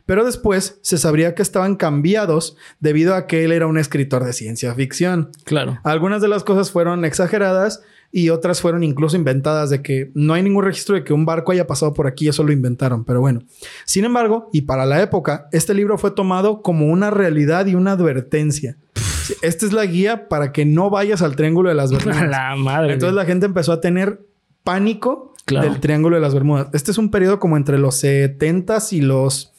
Pero 0.05 0.23
después 0.23 0.77
se 0.81 0.97
sabría 0.99 1.33
que 1.33 1.41
estaban 1.41 1.75
cambiados 1.75 2.57
debido 2.79 3.15
a 3.15 3.25
que 3.25 3.43
él 3.43 3.51
era 3.51 3.65
un 3.65 3.77
escritor 3.79 4.23
de 4.23 4.33
ciencia 4.33 4.73
ficción. 4.75 5.31
Claro. 5.45 5.79
Algunas 5.83 6.21
de 6.21 6.27
las 6.27 6.43
cosas 6.43 6.69
fueron 6.69 7.05
exageradas 7.05 7.81
y 8.11 8.29
otras 8.29 8.61
fueron 8.61 8.83
incluso 8.83 9.15
inventadas 9.15 9.69
de 9.69 9.81
que 9.81 10.11
no 10.13 10.33
hay 10.33 10.43
ningún 10.43 10.63
registro 10.63 10.95
de 10.95 11.03
que 11.03 11.13
un 11.13 11.25
barco 11.25 11.51
haya 11.51 11.67
pasado 11.67 11.93
por 11.93 12.07
aquí, 12.07 12.27
eso 12.27 12.43
lo 12.43 12.51
inventaron, 12.51 13.03
pero 13.03 13.19
bueno. 13.21 13.41
Sin 13.85 14.05
embargo, 14.05 14.49
y 14.51 14.61
para 14.61 14.85
la 14.85 15.01
época, 15.01 15.47
este 15.51 15.73
libro 15.73 15.97
fue 15.97 16.11
tomado 16.11 16.61
como 16.61 16.87
una 16.87 17.11
realidad 17.11 17.67
y 17.67 17.75
una 17.75 17.91
advertencia. 17.91 18.77
Esta 19.41 19.65
es 19.65 19.73
la 19.73 19.85
guía 19.85 20.27
para 20.29 20.51
que 20.51 20.65
no 20.65 20.89
vayas 20.89 21.21
al 21.21 21.35
Triángulo 21.35 21.69
de 21.69 21.75
las 21.75 21.91
Bermudas. 21.93 22.27
la 22.29 22.55
madre. 22.55 22.93
Entonces 22.93 23.15
la 23.15 23.25
gente 23.25 23.45
empezó 23.45 23.71
a 23.73 23.81
tener 23.81 24.21
pánico 24.63 25.33
Claro. 25.45 25.69
del 25.69 25.79
Triángulo 25.79 26.15
de 26.15 26.21
las 26.21 26.33
Bermudas. 26.33 26.67
Este 26.73 26.91
es 26.91 26.97
un 26.99 27.09
periodo 27.09 27.39
como 27.39 27.57
entre 27.57 27.79
los 27.79 28.03
70s 28.03 28.93
y 28.93 29.01
los... 29.01 29.51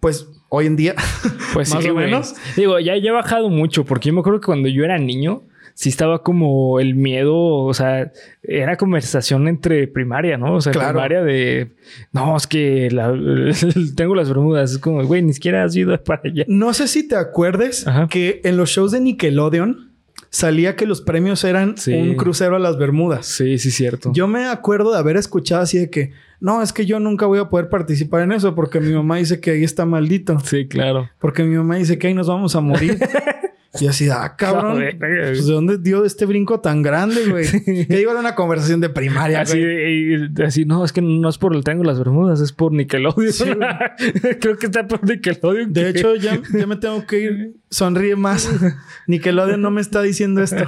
Pues 0.00 0.28
hoy 0.48 0.66
en 0.66 0.76
día, 0.76 0.94
Pues 1.52 1.74
más 1.74 1.82
sí, 1.82 1.90
o 1.90 1.94
menos. 1.94 2.34
Digo, 2.56 2.78
ya, 2.78 2.96
ya 2.96 3.10
ha 3.10 3.14
bajado 3.14 3.48
mucho, 3.50 3.84
porque 3.84 4.08
yo 4.08 4.14
me 4.14 4.20
acuerdo 4.20 4.40
que 4.40 4.46
cuando 4.46 4.68
yo 4.68 4.84
era 4.84 4.98
niño, 4.98 5.42
sí 5.78 5.90
estaba 5.90 6.22
como 6.22 6.80
el 6.80 6.94
miedo, 6.94 7.36
o 7.36 7.74
sea, 7.74 8.10
era 8.42 8.78
conversación 8.78 9.46
entre 9.46 9.86
primaria, 9.88 10.38
¿no? 10.38 10.54
O 10.54 10.60
sea, 10.62 10.72
Claro. 10.72 10.94
primaria 10.94 11.22
de, 11.22 11.72
no, 12.12 12.34
es 12.34 12.46
que 12.46 12.90
la- 12.90 13.14
tengo 13.94 14.14
las 14.14 14.28
bermudas, 14.30 14.72
es 14.72 14.78
como, 14.78 15.04
güey, 15.04 15.20
ni 15.20 15.34
siquiera 15.34 15.64
has 15.64 15.76
ido 15.76 16.02
para 16.02 16.22
allá. 16.24 16.44
No 16.48 16.72
sé 16.72 16.88
si 16.88 17.06
te 17.06 17.14
acuerdes 17.16 17.86
Ajá. 17.86 18.08
que 18.08 18.40
en 18.44 18.56
los 18.56 18.70
shows 18.70 18.90
de 18.92 19.00
Nickelodeon 19.00 19.92
salía 20.30 20.76
que 20.76 20.86
los 20.86 21.02
premios 21.02 21.44
eran 21.44 21.76
Sí. 21.76 21.92
un 21.92 22.14
crucero 22.14 22.56
a 22.56 22.58
las 22.58 22.78
Bermudas. 22.78 23.26
Sí, 23.26 23.58
sí, 23.58 23.70
cierto. 23.70 24.12
Yo 24.14 24.26
me 24.28 24.46
acuerdo 24.46 24.92
de 24.92 24.98
haber 24.98 25.16
escuchado 25.18 25.60
así 25.60 25.76
de 25.78 25.90
que, 25.90 26.12
no, 26.40 26.62
es 26.62 26.72
que 26.72 26.86
yo 26.86 27.00
nunca 27.00 27.26
voy 27.26 27.38
a 27.38 27.50
poder 27.50 27.68
participar 27.68 28.22
en 28.22 28.32
eso 28.32 28.54
porque 28.54 28.80
mi 28.80 28.92
mamá 28.94 29.16
dice 29.18 29.40
que 29.40 29.50
ahí 29.50 29.62
está 29.64 29.84
maldito. 29.84 30.38
Sí, 30.40 30.66
claro. 30.68 31.10
Porque 31.20 31.42
mi 31.44 31.54
mamá 31.56 31.76
dice 31.76 31.98
que 31.98 32.06
ahí 32.06 32.14
nos 32.14 32.28
vamos 32.28 32.56
a 32.56 32.60
morir. 32.60 32.98
y 33.80 33.86
así, 33.88 34.08
ah, 34.10 34.34
cabrón. 34.36 34.82
Pues, 34.98 35.46
¿De 35.46 35.52
dónde 35.52 35.78
dio 35.78 36.04
este 36.04 36.26
brinco 36.26 36.60
tan 36.60 36.82
grande, 36.82 37.26
güey? 37.28 37.46
Que 37.86 38.00
iba 38.00 38.12
a 38.12 38.18
una 38.18 38.34
conversación 38.34 38.80
de 38.80 38.88
primaria, 38.88 39.40
Así, 39.42 39.58
güey. 39.60 40.14
y- 40.14 40.42
así, 40.42 40.64
no, 40.64 40.84
es 40.84 40.92
que 40.92 41.02
no 41.02 41.28
es 41.28 41.38
por 41.38 41.54
el 41.54 41.62
Triángulo 41.64 41.90
de 41.90 41.94
las 41.94 41.98
Bermudas, 42.04 42.40
es 42.40 42.52
por 42.52 42.72
Nickelodeon. 42.72 43.32
Sí. 43.32 43.44
Creo 44.40 44.56
que 44.56 44.66
está 44.66 44.86
por 44.86 45.04
Nickelodeon. 45.08 45.72
De 45.72 45.92
que- 45.92 45.98
hecho, 45.98 46.14
ya, 46.16 46.40
ya 46.52 46.66
me 46.66 46.76
tengo 46.76 47.06
que 47.06 47.20
ir. 47.20 47.54
Sonríe 47.70 48.16
más. 48.16 48.48
Nickelodeon 49.06 49.60
no 49.60 49.70
me 49.70 49.80
está 49.80 50.00
diciendo 50.02 50.42
esto. 50.42 50.64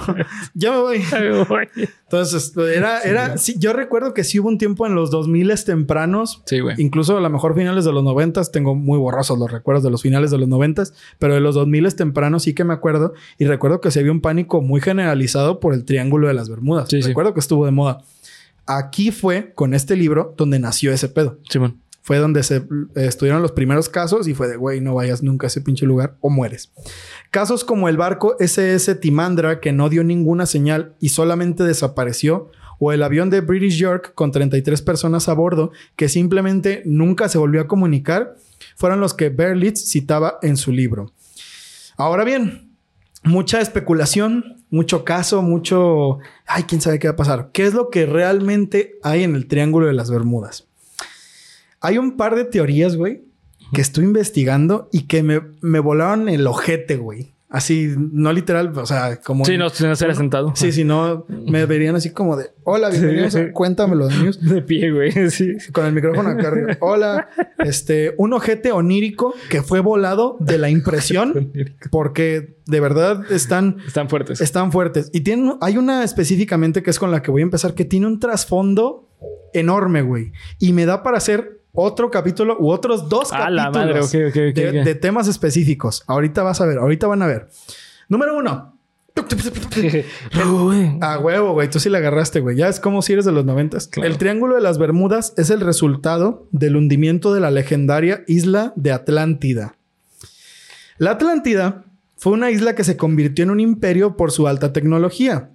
ya 0.55 0.73
me 0.73 0.79
voy. 0.79 1.01
Ay, 1.13 1.29
güey. 1.49 1.69
Entonces, 2.11 2.55
era, 2.75 3.01
era, 3.03 3.37
sí, 3.37 3.57
yo 3.59 3.75
recuerdo 3.75 4.15
que 4.15 4.25
sí 4.25 4.41
hubo 4.41 4.49
un 4.49 4.57
tiempo 4.57 4.87
en 4.87 4.95
los 4.95 5.11
2000 5.11 5.53
tempranos, 5.67 6.43
Sí, 6.47 6.61
güey. 6.61 6.75
incluso 6.79 7.19
a 7.19 7.21
lo 7.21 7.29
mejor 7.29 7.55
finales 7.55 7.85
de 7.85 7.93
los 7.93 8.03
90, 8.03 8.43
tengo 8.45 8.75
muy 8.75 8.99
borrosos 8.99 9.39
los 9.39 9.53
recuerdos 9.53 9.85
de 9.85 9.91
los 9.91 10.01
finales 10.01 10.31
de 10.31 10.39
los 10.39 10.49
90, 10.49 10.85
pero 11.19 11.35
de 11.35 11.41
los 11.41 11.55
2000 11.55 11.95
tempranos 11.97 12.45
sí 12.45 12.55
que 12.55 12.65
me 12.65 12.73
acuerdo 12.73 13.13
y 13.39 13.45
recuerdo 13.45 13.83
que 13.83 13.91
se 13.91 14.01
había 14.01 14.13
un 14.13 14.23
pánico 14.23 14.63
muy 14.63 14.81
generalizado 14.81 15.61
por 15.61 15.75
el 15.75 15.85
Triángulo 15.85 16.29
de 16.29 16.35
las 16.35 16.49
Bermudas. 16.49 16.89
Sí, 16.89 17.03
sí. 17.03 17.09
recuerdo 17.09 17.35
que 17.35 17.41
estuvo 17.41 17.67
de 17.67 17.73
moda. 17.73 17.99
Aquí 18.67 19.11
fue 19.11 19.53
con 19.55 19.75
este 19.75 19.95
libro 19.97 20.35
donde 20.37 20.59
nació 20.59 20.93
ese 20.93 21.09
pedo. 21.09 21.39
Simón. 21.49 21.81
Fue 22.09 22.17
donde 22.17 22.43
se 22.43 22.63
estudiaron 22.95 23.43
los 23.43 23.53
primeros 23.53 23.91
casos 23.91 24.29
y 24.29 24.33
fue 24.33 24.49
de, 24.49 24.57
güey, 24.57 24.81
no 24.81 24.95
vayas 24.95 25.23
nunca 25.23 25.47
a 25.47 25.49
ese 25.49 25.61
pinche 25.61 25.85
lugar 25.85 26.17
o 26.23 26.31
mueres. 26.31 26.73
Casos 27.31 27.65
como 27.65 27.87
el 27.87 27.99
barco 27.99 28.35
SS 28.41 28.95
Timandra 28.95 29.61
que 29.61 29.73
no 29.73 29.91
dio 29.91 30.03
ninguna 30.03 30.47
señal 30.47 30.95
y 31.01 31.11
solamente 31.11 31.65
desapareció, 31.65 32.51
o 32.79 32.93
el 32.93 33.03
avión 33.03 33.29
de 33.29 33.43
British 33.43 33.77
York 33.77 34.13
con 34.15 34.33
33 34.33 34.81
personas 34.81 35.29
a 35.29 35.35
bordo 35.35 35.71
que 35.97 36.09
simplemente 36.09 36.81
nunca 36.87 37.29
se 37.29 37.37
volvió 37.37 37.61
a 37.61 37.69
comunicar, 37.69 38.37
fueron 38.75 39.01
los 39.01 39.13
que 39.13 39.29
Berlitz 39.29 39.91
citaba 39.91 40.39
en 40.41 40.57
su 40.57 40.73
libro. 40.73 41.13
Ahora 41.99 42.25
bien, 42.25 42.71
mucha 43.23 43.61
especulación, 43.61 44.65
mucho 44.71 45.05
caso, 45.05 45.43
mucho... 45.43 46.21
Ay, 46.47 46.63
quién 46.63 46.81
sabe 46.81 46.99
qué 46.99 47.09
va 47.09 47.13
a 47.13 47.17
pasar. 47.17 47.51
¿Qué 47.53 47.67
es 47.67 47.75
lo 47.75 47.91
que 47.91 48.07
realmente 48.07 48.95
hay 49.03 49.25
en 49.25 49.35
el 49.35 49.47
Triángulo 49.47 49.89
de 49.89 49.93
las 49.93 50.11
Bermudas? 50.11 50.68
Hay 51.81 51.99
un 51.99 52.17
par 52.17 52.35
de 52.35 52.45
teorías, 52.45 52.97
güey, 52.97 53.23
que 53.73 53.81
estoy 53.81 54.05
investigando 54.05 54.89
y 54.93 55.03
que 55.03 55.23
me, 55.23 55.41
me 55.61 55.79
volaron 55.79 56.29
el 56.29 56.47
ojete, 56.47 56.97
güey. 56.97 57.35
Así, 57.51 57.95
no 57.97 58.31
literal, 58.35 58.77
o 58.77 58.85
sea, 58.85 59.21
como... 59.23 59.47
Sí, 59.47 59.57
no, 59.57 59.69
no 59.69 59.97
será 59.97 60.15
sentado. 60.15 60.53
Sí, 60.55 60.71
sí, 60.71 60.85
no, 60.85 61.25
me 61.29 61.65
verían 61.65 61.97
así 61.97 62.11
como 62.11 62.37
de, 62.37 62.51
hola, 62.63 62.91
bienvenidos 62.91 63.37
a 63.37 63.53
Cuéntamelo 63.53 64.07
de 64.09 64.17
News. 64.19 64.43
De 64.47 64.61
pie, 64.61 64.91
güey. 64.93 65.13
Sí. 65.31 65.57
Con 65.73 65.87
el 65.87 65.95
micrófono 65.95 66.29
acá 66.29 66.49
arriba. 66.49 66.77
Hola, 66.81 67.31
este, 67.65 68.13
un 68.19 68.35
ojete 68.35 68.71
onírico 68.71 69.35
que 69.49 69.63
fue 69.63 69.81
volado 69.81 70.37
de 70.41 70.59
la 70.59 70.69
impresión 70.69 71.51
porque 71.91 72.59
de 72.67 72.81
verdad 72.81 73.23
están, 73.33 73.79
Están 73.87 74.11
fuertes. 74.11 74.43
están 74.43 74.71
fuertes. 74.71 75.09
Y 75.15 75.23
tienen, 75.23 75.55
hay 75.63 75.79
una 75.79 76.05
específicamente 76.05 76.83
que 76.83 76.91
es 76.91 76.99
con 76.99 77.11
la 77.11 77.23
que 77.23 77.31
voy 77.31 77.41
a 77.41 77.45
empezar 77.45 77.73
que 77.75 77.87
tiene 77.87 78.09
un 78.09 78.21
trasfondo 78.21 79.09
enorme, 79.55 80.03
güey. 80.03 80.33
Y 80.59 80.75
me 80.75 80.85
da 80.85 81.03
para 81.03 81.17
hacer 81.17 81.58
otro 81.73 82.11
capítulo 82.11 82.57
u 82.59 82.71
otros 82.71 83.09
dos 83.09 83.33
A 83.33 83.51
la 83.51 83.71
capítulos 83.71 84.15
madre, 84.15 84.53
de, 84.85 84.95
temas 84.95 85.29
específicos. 85.29 86.03
Ahorita 86.07 86.43
vas 86.43 86.61
a 86.61 86.67
ver, 86.67 86.79
ahorita 86.79 87.07
van 87.07 87.23
a 87.23 87.27
ver. 87.27 87.49
Número 88.09 88.37
uno. 88.37 88.75
A 91.01 91.19
huevo, 91.19 91.53
güey. 91.53 91.69
Tú 91.69 91.81
sí 91.81 91.91
le 91.91 91.99
agarraste, 91.99 92.41
güey. 92.41 92.57
Ya 92.57 92.69
es 92.69 92.79
como 92.79 93.03
si 93.03 93.13
eres 93.15 93.25
de 93.25 93.33
los 93.33 93.45
noventas. 93.45 93.89
Claro. 93.89 94.09
El 94.09 94.17
Triángulo 94.17 94.55
de 94.55 94.61
las 94.61 94.79
Bermudas 94.79 95.35
es 95.37 95.51
el 95.51 95.61
resultado 95.61 96.47
del 96.53 96.77
hundimiento 96.77 97.35
de 97.35 97.41
la 97.41 97.51
legendaria 97.51 98.23
isla 98.27 98.73
de 98.77 98.93
Atlántida. 98.93 99.75
La 100.99 101.13
Atlántida 101.13 101.85
fue 102.17 102.33
una 102.33 102.51
isla 102.51 102.75
que 102.75 102.85
se 102.85 102.97
convirtió 102.97 103.45
en 103.45 103.51
un 103.51 103.61
imperio 103.61 104.17
por 104.17 104.33
su 104.33 104.49
alta 104.49 104.73
tecnología. 104.73 105.51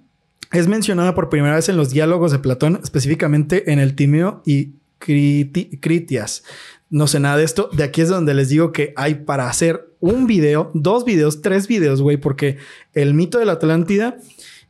Es 0.52 0.68
mencionada 0.68 1.14
por 1.14 1.28
primera 1.28 1.56
vez 1.56 1.68
en 1.68 1.76
los 1.76 1.90
diálogos 1.90 2.32
de 2.32 2.38
Platón, 2.38 2.80
específicamente 2.82 3.72
en 3.72 3.78
el 3.78 3.94
Timeo 3.94 4.42
y 4.46 4.74
Criti- 5.00 5.78
Critias. 5.80 6.44
No 6.90 7.06
sé 7.06 7.20
nada 7.20 7.36
de 7.36 7.44
esto. 7.44 7.68
De 7.72 7.82
aquí 7.84 8.00
es 8.02 8.08
donde 8.08 8.34
les 8.34 8.48
digo 8.48 8.72
que 8.72 8.92
hay 8.96 9.14
para 9.16 9.48
hacer 9.48 9.88
un 10.00 10.26
video, 10.26 10.70
dos 10.74 11.04
videos, 11.04 11.42
tres 11.42 11.66
videos, 11.66 12.02
güey, 12.02 12.16
porque 12.18 12.58
el 12.92 13.14
mito 13.14 13.38
de 13.38 13.46
la 13.46 13.52
Atlántida 13.52 14.18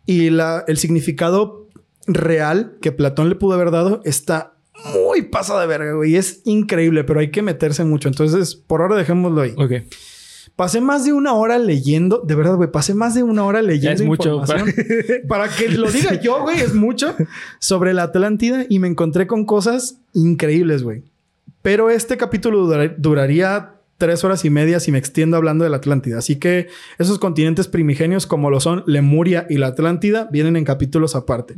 y 0.06 0.30
la, 0.30 0.64
el 0.68 0.76
significado 0.78 1.68
real 2.06 2.76
que 2.80 2.92
Platón 2.92 3.28
le 3.28 3.34
pudo 3.34 3.54
haber 3.54 3.70
dado 3.70 4.00
está 4.04 4.54
muy 4.92 5.22
pasado 5.22 5.60
de 5.60 5.66
verga, 5.66 5.92
güey. 5.94 6.16
Es 6.16 6.42
increíble, 6.44 7.04
pero 7.04 7.20
hay 7.20 7.30
que 7.30 7.42
meterse 7.42 7.84
mucho. 7.84 8.08
Entonces, 8.08 8.54
por 8.54 8.80
ahora 8.82 8.96
dejémoslo 8.96 9.40
ahí. 9.42 9.54
Ok. 9.56 9.72
Pasé 10.56 10.80
más 10.80 11.04
de 11.04 11.12
una 11.12 11.34
hora 11.34 11.58
leyendo, 11.58 12.22
de 12.24 12.36
verdad, 12.36 12.54
güey, 12.54 12.70
pasé 12.70 12.94
más 12.94 13.14
de 13.14 13.24
una 13.24 13.44
hora 13.44 13.60
leyendo 13.60 14.02
es 14.02 14.08
mucho, 14.08 14.40
información. 14.40 14.72
Para... 15.28 15.48
que 15.48 15.68
lo 15.68 15.90
diga 15.90 16.20
yo, 16.20 16.42
güey, 16.42 16.60
es 16.60 16.74
mucho 16.74 17.16
sobre 17.58 17.92
la 17.92 18.04
Atlántida 18.04 18.64
y 18.68 18.78
me 18.78 18.86
encontré 18.86 19.26
con 19.26 19.46
cosas 19.46 19.98
increíbles, 20.12 20.84
güey. 20.84 21.02
Pero 21.62 21.90
este 21.90 22.16
capítulo 22.16 22.68
duraría 22.98 23.74
tres 23.98 24.22
horas 24.22 24.44
y 24.44 24.50
media 24.50 24.80
si 24.80 24.92
me 24.92 24.98
extiendo 24.98 25.36
hablando 25.36 25.64
de 25.64 25.70
la 25.70 25.78
Atlántida. 25.78 26.18
Así 26.18 26.36
que 26.36 26.68
esos 26.98 27.18
continentes 27.18 27.68
primigenios 27.68 28.26
como 28.26 28.50
lo 28.50 28.60
son 28.60 28.84
Lemuria 28.86 29.46
y 29.48 29.56
la 29.56 29.68
Atlántida 29.68 30.28
vienen 30.30 30.56
en 30.56 30.64
capítulos 30.64 31.16
aparte. 31.16 31.54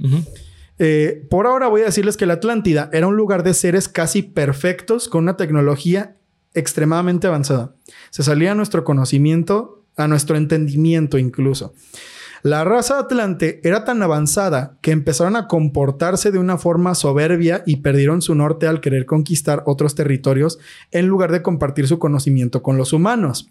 Eh, 0.79 1.27
por 1.29 1.47
ahora 1.47 1.69
voy 1.69 1.83
a 1.83 1.87
decirles 1.87 2.17
que 2.17 2.27
la 2.27 2.35
Atlántida 2.35 2.89
era 2.93 3.07
un 3.07 3.17
lugar 3.17 3.43
de 3.43 3.53
seres 3.53 3.89
casi 3.89 4.23
perfectos 4.23 5.09
con 5.09 5.25
una 5.25 5.37
tecnología 5.37 6.17
extremadamente 6.57 7.29
avanzada. 7.29 7.75
Se 8.11 8.23
salía 8.23 8.53
a 8.53 8.55
nuestro 8.57 8.83
conocimiento, 8.83 9.85
a 9.97 10.09
nuestro 10.09 10.37
entendimiento 10.37 11.19
incluso. 11.19 11.75
La 12.42 12.64
raza 12.64 12.99
atlante 12.99 13.61
era 13.64 13.85
tan 13.85 14.03
avanzada 14.03 14.79
que 14.81 14.92
empezaron 14.92 15.37
a 15.37 15.49
comportarse 15.49 16.31
de 16.31 16.38
una 16.38 16.59
forma 16.59 16.95
soberbia 16.95 17.62
y 17.66 17.77
perdieron 17.77 18.23
su 18.23 18.35
norte 18.35 18.66
al 18.66 18.81
querer 18.81 19.07
conquistar 19.07 19.62
otros 19.66 19.95
territorios 19.95 20.59
en 20.90 21.07
lugar 21.07 21.33
de 21.33 21.42
compartir 21.42 21.88
su 21.88 21.99
conocimiento 21.99 22.62
con 22.62 22.77
los 22.77 22.92
humanos. 22.92 23.51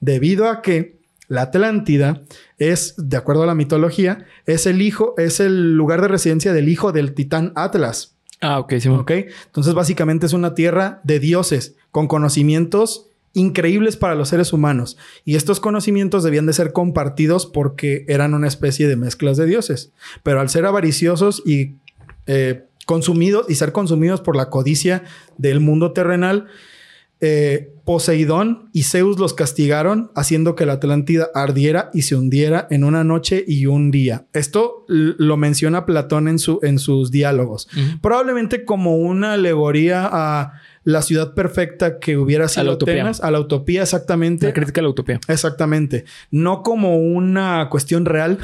Debido 0.00 0.48
a 0.48 0.62
que 0.62 1.00
la 1.28 1.42
Atlántida 1.42 2.22
es, 2.58 2.94
de 2.98 3.16
acuerdo 3.16 3.42
a 3.42 3.46
la 3.46 3.54
mitología, 3.54 4.26
es 4.46 4.66
el 4.66 4.80
hijo, 4.80 5.14
es 5.18 5.40
el 5.40 5.76
lugar 5.76 6.00
de 6.00 6.08
residencia 6.08 6.52
del 6.52 6.68
hijo 6.68 6.92
del 6.92 7.14
titán 7.14 7.52
Atlas. 7.56 8.15
Ah, 8.40 8.58
ok, 8.58 8.74
sí. 8.78 8.88
Ok. 8.88 9.10
Entonces, 9.46 9.74
básicamente 9.74 10.26
es 10.26 10.32
una 10.32 10.54
tierra 10.54 11.00
de 11.04 11.20
dioses 11.20 11.76
con 11.90 12.06
conocimientos 12.06 13.08
increíbles 13.32 13.96
para 13.96 14.14
los 14.14 14.30
seres 14.30 14.52
humanos. 14.52 14.96
Y 15.24 15.36
estos 15.36 15.60
conocimientos 15.60 16.22
debían 16.22 16.46
de 16.46 16.54
ser 16.54 16.72
compartidos 16.72 17.44
porque 17.44 18.04
eran 18.08 18.32
una 18.32 18.48
especie 18.48 18.88
de 18.88 18.96
mezclas 18.96 19.36
de 19.36 19.44
dioses. 19.44 19.92
Pero 20.22 20.40
al 20.40 20.48
ser 20.48 20.64
avariciosos 20.64 21.42
y 21.44 21.74
eh, 22.26 22.64
consumidos 22.86 23.46
y 23.50 23.56
ser 23.56 23.72
consumidos 23.72 24.22
por 24.22 24.36
la 24.36 24.48
codicia 24.48 25.04
del 25.36 25.60
mundo 25.60 25.92
terrenal, 25.92 26.46
eh, 27.20 27.72
Poseidón 27.84 28.68
y 28.72 28.82
Zeus 28.82 29.18
los 29.18 29.32
castigaron, 29.32 30.10
haciendo 30.16 30.56
que 30.56 30.66
la 30.66 30.74
Atlántida 30.74 31.28
ardiera 31.34 31.90
y 31.94 32.02
se 32.02 32.16
hundiera 32.16 32.66
en 32.68 32.82
una 32.82 33.04
noche 33.04 33.44
y 33.46 33.66
un 33.66 33.92
día. 33.92 34.26
Esto 34.32 34.84
lo 34.88 35.36
menciona 35.36 35.86
Platón 35.86 36.26
en, 36.26 36.40
su, 36.40 36.58
en 36.62 36.80
sus 36.80 37.12
diálogos. 37.12 37.68
Probablemente 38.02 38.64
como 38.64 38.96
una 38.96 39.34
alegoría 39.34 40.08
a 40.10 40.54
la 40.86 41.02
ciudad 41.02 41.34
perfecta 41.34 41.98
que 41.98 42.16
hubiera 42.16 42.46
sido 42.46 42.70
Atenas, 42.70 43.20
a 43.20 43.32
la 43.32 43.40
utopía 43.40 43.82
exactamente. 43.82 44.46
La 44.46 44.52
crítica 44.52 44.80
a 44.80 44.84
la 44.84 44.90
utopía. 44.90 45.18
Exactamente. 45.26 46.04
No 46.30 46.62
como 46.62 46.98
una 46.98 47.68
cuestión 47.70 48.04
real. 48.04 48.38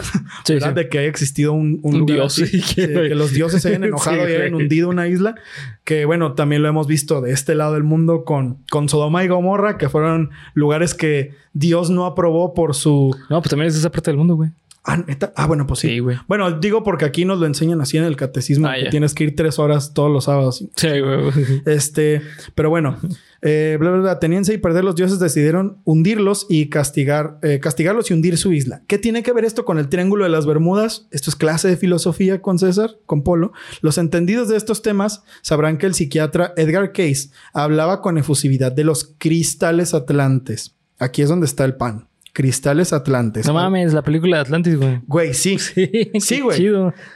De 0.74 0.88
que 0.88 0.98
haya 0.98 1.08
existido 1.08 1.52
un, 1.52 1.80
dios. 2.04 2.42
que, 2.74 2.88
los 3.14 3.32
dioses 3.32 3.62
se 3.62 3.68
hayan 3.68 3.84
enojado 3.84 4.28
y 4.28 4.32
hayan 4.32 4.54
hundido 4.56 4.88
una 4.88 5.06
isla. 5.06 5.36
Que 5.84 6.04
bueno, 6.04 6.32
también 6.32 6.62
lo 6.62 6.68
hemos 6.68 6.88
visto 6.88 7.20
de 7.20 7.30
este 7.30 7.54
lado 7.54 7.74
del 7.74 7.84
mundo 7.84 8.24
con, 8.24 8.58
con 8.68 8.88
Sodoma 8.88 9.22
y 9.22 9.28
Gomorra, 9.28 9.78
que 9.78 9.88
fueron 9.88 10.30
lugares 10.54 10.94
que 10.94 11.36
Dios 11.52 11.90
no 11.90 12.06
aprobó 12.06 12.54
por 12.54 12.74
su... 12.74 13.16
No, 13.30 13.40
pues 13.40 13.50
también 13.50 13.68
es 13.68 13.76
esa 13.76 13.92
parte 13.92 14.10
del 14.10 14.18
mundo, 14.18 14.34
güey. 14.34 14.50
Ah, 14.84 15.04
ah, 15.36 15.46
bueno, 15.46 15.66
pues 15.66 15.80
sí. 15.80 16.00
güey. 16.00 16.16
Bueno, 16.26 16.58
digo 16.58 16.82
porque 16.82 17.04
aquí 17.04 17.24
nos 17.24 17.38
lo 17.38 17.46
enseñan 17.46 17.80
así 17.80 17.98
en 17.98 18.04
el 18.04 18.16
catecismo, 18.16 18.66
ah, 18.66 18.74
que 18.82 18.90
tienes 18.90 19.14
que 19.14 19.24
ir 19.24 19.36
tres 19.36 19.60
horas 19.60 19.94
todos 19.94 20.10
los 20.10 20.24
sábados. 20.24 20.64
Sí, 20.74 21.00
güey. 21.00 21.30
Este, 21.66 22.20
pero 22.54 22.68
bueno, 22.68 22.98
eh, 23.42 23.76
bla, 23.78 23.90
bla, 23.90 24.00
bla, 24.00 24.10
ateniense 24.12 24.52
y 24.52 24.58
perder 24.58 24.82
los 24.82 24.96
dioses 24.96 25.20
decidieron 25.20 25.78
hundirlos 25.84 26.46
y 26.48 26.68
castigar, 26.68 27.38
eh, 27.42 27.60
castigarlos 27.60 28.10
y 28.10 28.14
hundir 28.14 28.36
su 28.36 28.52
isla. 28.52 28.82
¿Qué 28.88 28.98
tiene 28.98 29.22
que 29.22 29.32
ver 29.32 29.44
esto 29.44 29.64
con 29.64 29.78
el 29.78 29.88
Triángulo 29.88 30.24
de 30.24 30.30
las 30.30 30.46
Bermudas? 30.46 31.06
Esto 31.12 31.30
es 31.30 31.36
clase 31.36 31.68
de 31.68 31.76
filosofía 31.76 32.42
con 32.42 32.58
César, 32.58 32.96
con 33.06 33.22
Polo. 33.22 33.52
Los 33.82 33.98
entendidos 33.98 34.48
de 34.48 34.56
estos 34.56 34.82
temas 34.82 35.22
sabrán 35.42 35.78
que 35.78 35.86
el 35.86 35.94
psiquiatra 35.94 36.54
Edgar 36.56 36.92
Case 36.92 37.30
hablaba 37.52 38.00
con 38.00 38.18
efusividad 38.18 38.72
de 38.72 38.84
los 38.84 39.14
cristales 39.18 39.94
atlantes. 39.94 40.74
Aquí 40.98 41.22
es 41.22 41.28
donde 41.28 41.46
está 41.46 41.64
el 41.64 41.76
pan. 41.76 42.08
Cristales 42.32 42.94
Atlantes. 42.94 43.46
No 43.46 43.52
mames, 43.52 43.92
la 43.92 44.00
película 44.00 44.38
de 44.38 44.42
Atlantis, 44.42 44.76
güey. 44.76 45.00
Güey, 45.06 45.34
sí. 45.34 45.58
Sí, 46.20 46.40
güey. 46.40 46.58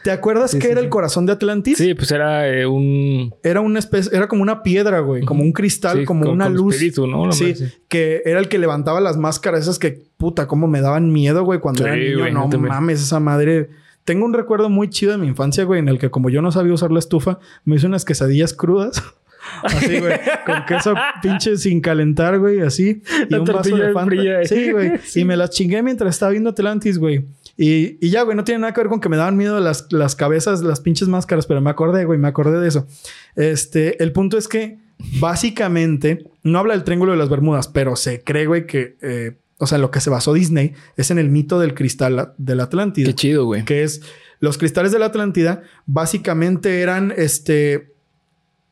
¿Te 0.04 0.10
acuerdas 0.10 0.54
que 0.54 0.70
era 0.70 0.80
el 0.80 0.90
corazón 0.90 1.24
de 1.24 1.32
Atlantis? 1.32 1.78
Sí, 1.78 1.94
pues 1.94 2.10
era 2.10 2.46
eh, 2.48 2.66
un. 2.66 3.34
Era 3.42 3.62
una 3.62 3.78
especie, 3.78 4.14
era 4.14 4.28
como 4.28 4.42
una 4.42 4.62
piedra, 4.62 5.00
güey, 5.00 5.22
como 5.22 5.42
un 5.42 5.52
cristal, 5.52 6.04
como 6.04 6.30
una 6.30 6.50
luz. 6.50 6.74
Espíritu, 6.74 7.06
¿no? 7.06 7.32
sí, 7.32 7.54
que 7.88 8.22
era 8.26 8.40
el 8.40 8.48
que 8.48 8.58
levantaba 8.58 9.00
las 9.00 9.16
máscaras, 9.16 9.62
esas 9.62 9.78
que 9.78 10.06
puta, 10.18 10.46
cómo 10.46 10.66
me 10.66 10.82
daban 10.82 11.10
miedo, 11.10 11.44
güey, 11.44 11.60
cuando 11.60 11.86
era 11.86 11.96
niño. 11.96 12.30
no 12.30 12.48
mames, 12.48 13.02
esa 13.02 13.20
madre. 13.20 13.70
Tengo 14.04 14.24
un 14.24 14.34
recuerdo 14.34 14.70
muy 14.70 14.88
chido 14.88 15.12
de 15.12 15.18
mi 15.18 15.26
infancia, 15.26 15.64
güey, 15.64 15.80
en 15.80 15.88
el 15.88 15.98
que 15.98 16.10
como 16.10 16.30
yo 16.30 16.40
no 16.40 16.52
sabía 16.52 16.72
usar 16.72 16.92
la 16.92 17.00
estufa, 17.00 17.40
me 17.64 17.76
hice 17.76 17.86
unas 17.86 18.04
quesadillas 18.04 18.52
crudas. 18.52 19.02
Así, 19.62 19.98
güey. 19.98 20.18
Con 20.44 20.64
queso 20.66 20.94
pinche 21.22 21.56
sin 21.56 21.80
calentar, 21.80 22.38
güey. 22.38 22.60
Así. 22.60 23.02
Y 23.28 23.34
un 23.34 23.44
vaso 23.44 23.76
de 23.76 23.92
Fanta. 23.92 24.44
sí, 24.44 24.70
güey. 24.70 24.92
Y 25.14 25.24
me 25.24 25.36
las 25.36 25.50
chingué 25.50 25.82
mientras 25.82 26.14
estaba 26.14 26.32
viendo 26.32 26.50
Atlantis, 26.50 26.98
güey. 26.98 27.26
Y, 27.56 27.98
y, 28.04 28.10
ya, 28.10 28.22
güey, 28.22 28.36
no 28.36 28.44
tiene 28.44 28.60
nada 28.60 28.74
que 28.74 28.80
ver 28.80 28.88
con 28.88 29.00
que 29.00 29.08
me 29.08 29.16
daban 29.16 29.36
miedo 29.36 29.58
las, 29.60 29.90
las 29.90 30.14
cabezas, 30.14 30.62
las 30.62 30.80
pinches 30.80 31.08
máscaras, 31.08 31.46
pero 31.46 31.60
me 31.60 31.70
acordé, 31.70 32.04
güey, 32.04 32.18
me 32.18 32.28
acordé 32.28 32.60
de 32.60 32.68
eso. 32.68 32.86
Este, 33.34 34.02
el 34.02 34.12
punto 34.12 34.36
es 34.36 34.46
que 34.46 34.78
básicamente 35.20 36.26
no 36.42 36.58
habla 36.58 36.74
del 36.74 36.84
Triángulo 36.84 37.12
de 37.12 37.18
las 37.18 37.30
Bermudas, 37.30 37.68
pero 37.68 37.96
se 37.96 38.22
cree, 38.22 38.46
güey, 38.46 38.66
que, 38.66 38.96
eh, 39.00 39.38
o 39.58 39.66
sea, 39.66 39.78
lo 39.78 39.90
que 39.90 40.00
se 40.00 40.10
basó 40.10 40.34
Disney 40.34 40.74
es 40.96 41.10
en 41.10 41.18
el 41.18 41.30
mito 41.30 41.58
del 41.58 41.74
cristal 41.74 42.34
de 42.36 42.54
la 42.54 42.64
Atlántida. 42.64 43.06
Qué 43.06 43.14
chido, 43.14 43.46
güey. 43.46 43.64
Que 43.64 43.82
es 43.84 44.02
los 44.38 44.58
cristales 44.58 44.92
de 44.92 44.98
la 44.98 45.06
Atlántida, 45.06 45.62
básicamente 45.86 46.82
eran 46.82 47.12
este 47.16 47.95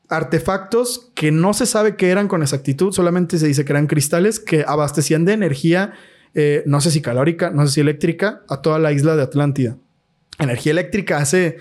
artefactos 0.08 1.10
que 1.14 1.32
no 1.32 1.54
se 1.54 1.66
sabe 1.66 1.96
qué 1.96 2.10
eran 2.10 2.28
con 2.28 2.42
exactitud, 2.42 2.92
solamente 2.92 3.38
se 3.38 3.46
dice 3.46 3.64
que 3.64 3.72
eran 3.72 3.86
cristales 3.86 4.40
que 4.40 4.64
abastecían 4.66 5.24
de 5.24 5.32
energía, 5.32 5.94
eh, 6.34 6.62
no 6.66 6.80
sé 6.80 6.90
si 6.90 7.00
calórica, 7.00 7.50
no 7.50 7.66
sé 7.66 7.74
si 7.74 7.80
eléctrica, 7.80 8.42
a 8.48 8.60
toda 8.60 8.78
la 8.78 8.92
isla 8.92 9.16
de 9.16 9.22
Atlántida. 9.22 9.76
Energía 10.38 10.72
eléctrica 10.72 11.18
hace 11.18 11.58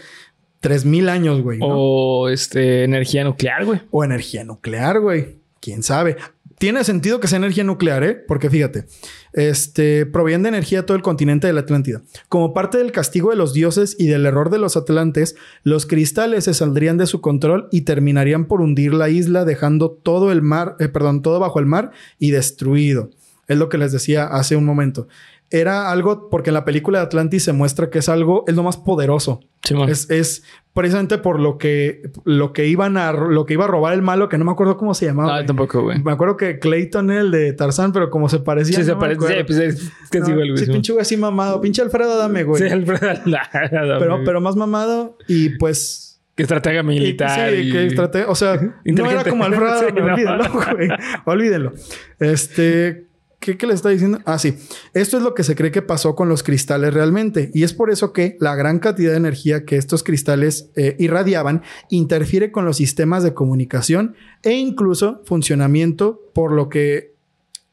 3000 0.60 1.10
años, 1.10 1.42
güey. 1.42 1.60
O 1.62 2.30
este, 2.30 2.84
energía 2.84 3.24
nuclear, 3.24 3.66
güey. 3.66 3.82
O 3.92 4.04
energía 4.04 4.44
nuclear, 4.44 5.00
güey. 5.00 5.38
Quién 5.60 5.84
sabe 5.84 6.18
tiene 6.64 6.86
sentido 6.86 7.20
que 7.20 7.28
sea 7.28 7.40
energía 7.40 7.66
nuclear, 7.66 8.06
¿eh? 8.06 8.16
Porque 8.26 8.50
fíjate, 8.50 8.86
este, 9.34 10.06
proviene 10.06 10.44
de 10.44 10.48
energía 10.56 10.86
todo 10.86 10.96
el 10.96 11.04
continente 11.04 11.46
de 11.46 11.52
la 11.52 11.60
Atlántida. 11.60 12.04
Como 12.30 12.54
parte 12.54 12.78
del 12.78 12.94
castigo 12.94 13.32
de 13.32 13.36
los 13.36 13.54
dioses 13.54 13.98
y 14.00 14.08
del 14.08 14.26
error 14.26 14.50
de 14.50 14.60
los 14.60 14.78
atlantes, 14.78 15.36
los 15.64 15.86
cristales 15.86 16.46
se 16.46 16.54
saldrían 16.54 16.98
de 16.98 17.06
su 17.06 17.20
control 17.20 17.68
y 17.70 17.82
terminarían 17.82 18.46
por 18.46 18.62
hundir 18.62 18.94
la 18.94 19.10
isla, 19.10 19.44
dejando 19.44 19.92
todo 19.92 20.32
el 20.32 20.42
mar, 20.42 20.78
eh, 20.80 20.88
perdón, 20.88 21.22
todo 21.22 21.38
bajo 21.38 21.60
el 21.60 21.66
mar 21.66 21.92
y 22.18 22.32
destruido. 22.32 23.10
Es 23.50 23.58
lo 23.58 23.68
que 23.68 23.78
les 23.78 23.92
decía 23.92 24.24
hace 24.24 24.56
un 24.56 24.64
momento 24.64 25.10
era 25.54 25.92
algo, 25.92 26.30
porque 26.30 26.50
en 26.50 26.56
la 26.56 26.66
película 26.66 26.98
de 26.98 27.06
Atlantis 27.06 27.44
se 27.44 27.54
muestra 27.54 27.92
que 27.92 28.00
es 28.00 28.10
algo, 28.10 28.44
es 28.48 28.56
lo 28.56 28.64
más 28.64 28.76
poderoso. 28.76 29.40
es, 29.88 30.10
es, 30.10 30.44
precisamente 30.74 31.20
por 31.20 31.40
lo 31.40 31.60
que, 31.60 32.10
lo 32.26 32.54
que 32.54 32.66
iban 32.66 32.98
a, 32.98 33.12
lo 33.14 33.46
que 33.46 33.54
iba 33.54 33.66
a 33.66 33.68
robar 33.68 33.94
el 33.94 34.02
malo, 34.02 34.30
que 34.30 34.40
no 34.40 34.46
me 34.46 34.52
acuerdo 34.52 34.78
cómo 34.78 34.96
se 34.96 35.06
llamaba. 35.06 35.38
Ah, 35.38 35.46
tampoco, 35.46 35.84
güey. 35.84 36.02
Me 36.02 36.12
acuerdo 36.12 36.38
que 36.38 36.58
Clayton 36.58 37.12
era 37.12 37.22
el 37.22 37.30
de 37.30 37.54
Tarzán, 37.54 37.94
pero 37.94 38.10
como 38.10 38.30
se 38.30 38.40
parecía. 38.40 38.78
Sí, 38.78 38.84
se 38.84 38.96
parecía. 38.96 39.28
Sí, 39.28 39.44
pues 39.46 39.60
es 39.60 39.92
que 40.10 40.22
no. 40.22 40.26
Sí, 40.58 40.66
pinche 40.66 40.92
güey 40.92 41.04
así 41.04 41.18
mamado. 41.18 41.62
Pinche 41.62 41.84
Alfredo 41.84 42.18
Dame, 42.18 42.44
güey. 42.44 42.60
Sí, 42.60 42.68
Alfredo 42.74 43.14
Dame. 43.26 44.00
Pero, 44.00 44.22
pero 44.26 44.42
más 44.42 44.56
mamado 44.56 45.20
y 45.28 45.50
pues. 45.58 46.20
Que 46.36 46.42
estratega 46.42 46.82
militar. 46.82 47.52
sí, 47.52 47.72
que 47.72 47.86
estratega. 47.86 48.26
O 48.28 48.34
sea, 48.34 48.60
no 48.84 49.12
era 49.12 49.24
como 49.24 49.44
Alfredo 49.44 49.82
Dame. 49.86 50.02
olvídenlo, 50.02 50.46
güey. 50.52 50.90
Olvídenlo. 51.26 51.74
Este. 52.20 53.13
¿Qué, 53.44 53.68
le 53.68 53.74
está 53.74 53.90
diciendo? 53.90 54.20
Ah, 54.26 54.40
sí. 54.40 54.56
Esto 54.94 55.18
es 55.18 55.24
lo 55.24 55.34
que 55.34 55.44
se 55.44 55.56
cree 55.56 55.72
que 55.72 55.82
pasó 55.82 56.16
con 56.16 56.30
los 56.30 56.44
cristales 56.44 56.94
realmente. 56.94 57.52
Y 57.54 57.64
es 57.64 57.74
por 57.74 57.92
eso 57.92 58.14
que 58.14 58.38
la 58.40 58.56
gran 58.56 58.80
cantidad 58.80 59.12
de 59.12 59.18
energía 59.18 59.66
que 59.66 59.76
estos 59.76 60.02
cristales 60.02 60.70
eh, 60.76 60.96
irradiaban 60.98 61.62
interfiere 61.90 62.52
con 62.52 62.64
los 62.64 62.78
sistemas 62.78 63.22
de 63.22 63.34
comunicación 63.34 64.16
e 64.44 64.54
incluso 64.54 65.22
funcionamiento, 65.26 66.22
por 66.34 66.54
lo 66.54 66.70
que. 66.70 67.14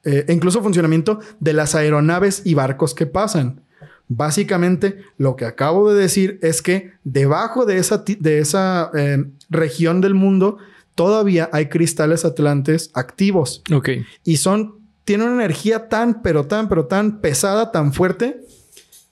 Eh, 0.02 0.24
incluso 0.28 0.62
funcionamiento 0.62 1.20
de 1.40 1.52
las 1.52 1.74
aeronaves 1.74 2.42
y 2.44 2.54
barcos 2.54 2.94
que 2.94 3.06
pasan. 3.06 3.62
Básicamente, 4.08 5.04
lo 5.18 5.36
que 5.36 5.44
acabo 5.44 5.92
de 5.92 6.00
decir 6.02 6.40
es 6.42 6.62
que 6.62 6.94
debajo 7.04 7.64
de 7.64 7.78
esa, 7.78 8.02
de 8.18 8.38
esa 8.40 8.90
eh, 8.92 9.24
región 9.50 10.00
del 10.00 10.14
mundo 10.14 10.56
todavía 10.96 11.48
hay 11.52 11.66
cristales 11.66 12.24
atlantes 12.24 12.90
activos. 12.94 13.62
Ok. 13.72 13.90
Y 14.24 14.38
son 14.38 14.79
tiene 15.04 15.24
una 15.24 15.34
energía 15.34 15.88
tan, 15.88 16.22
pero 16.22 16.46
tan, 16.46 16.68
pero 16.68 16.86
tan 16.86 17.20
pesada, 17.20 17.72
tan 17.72 17.92
fuerte, 17.92 18.40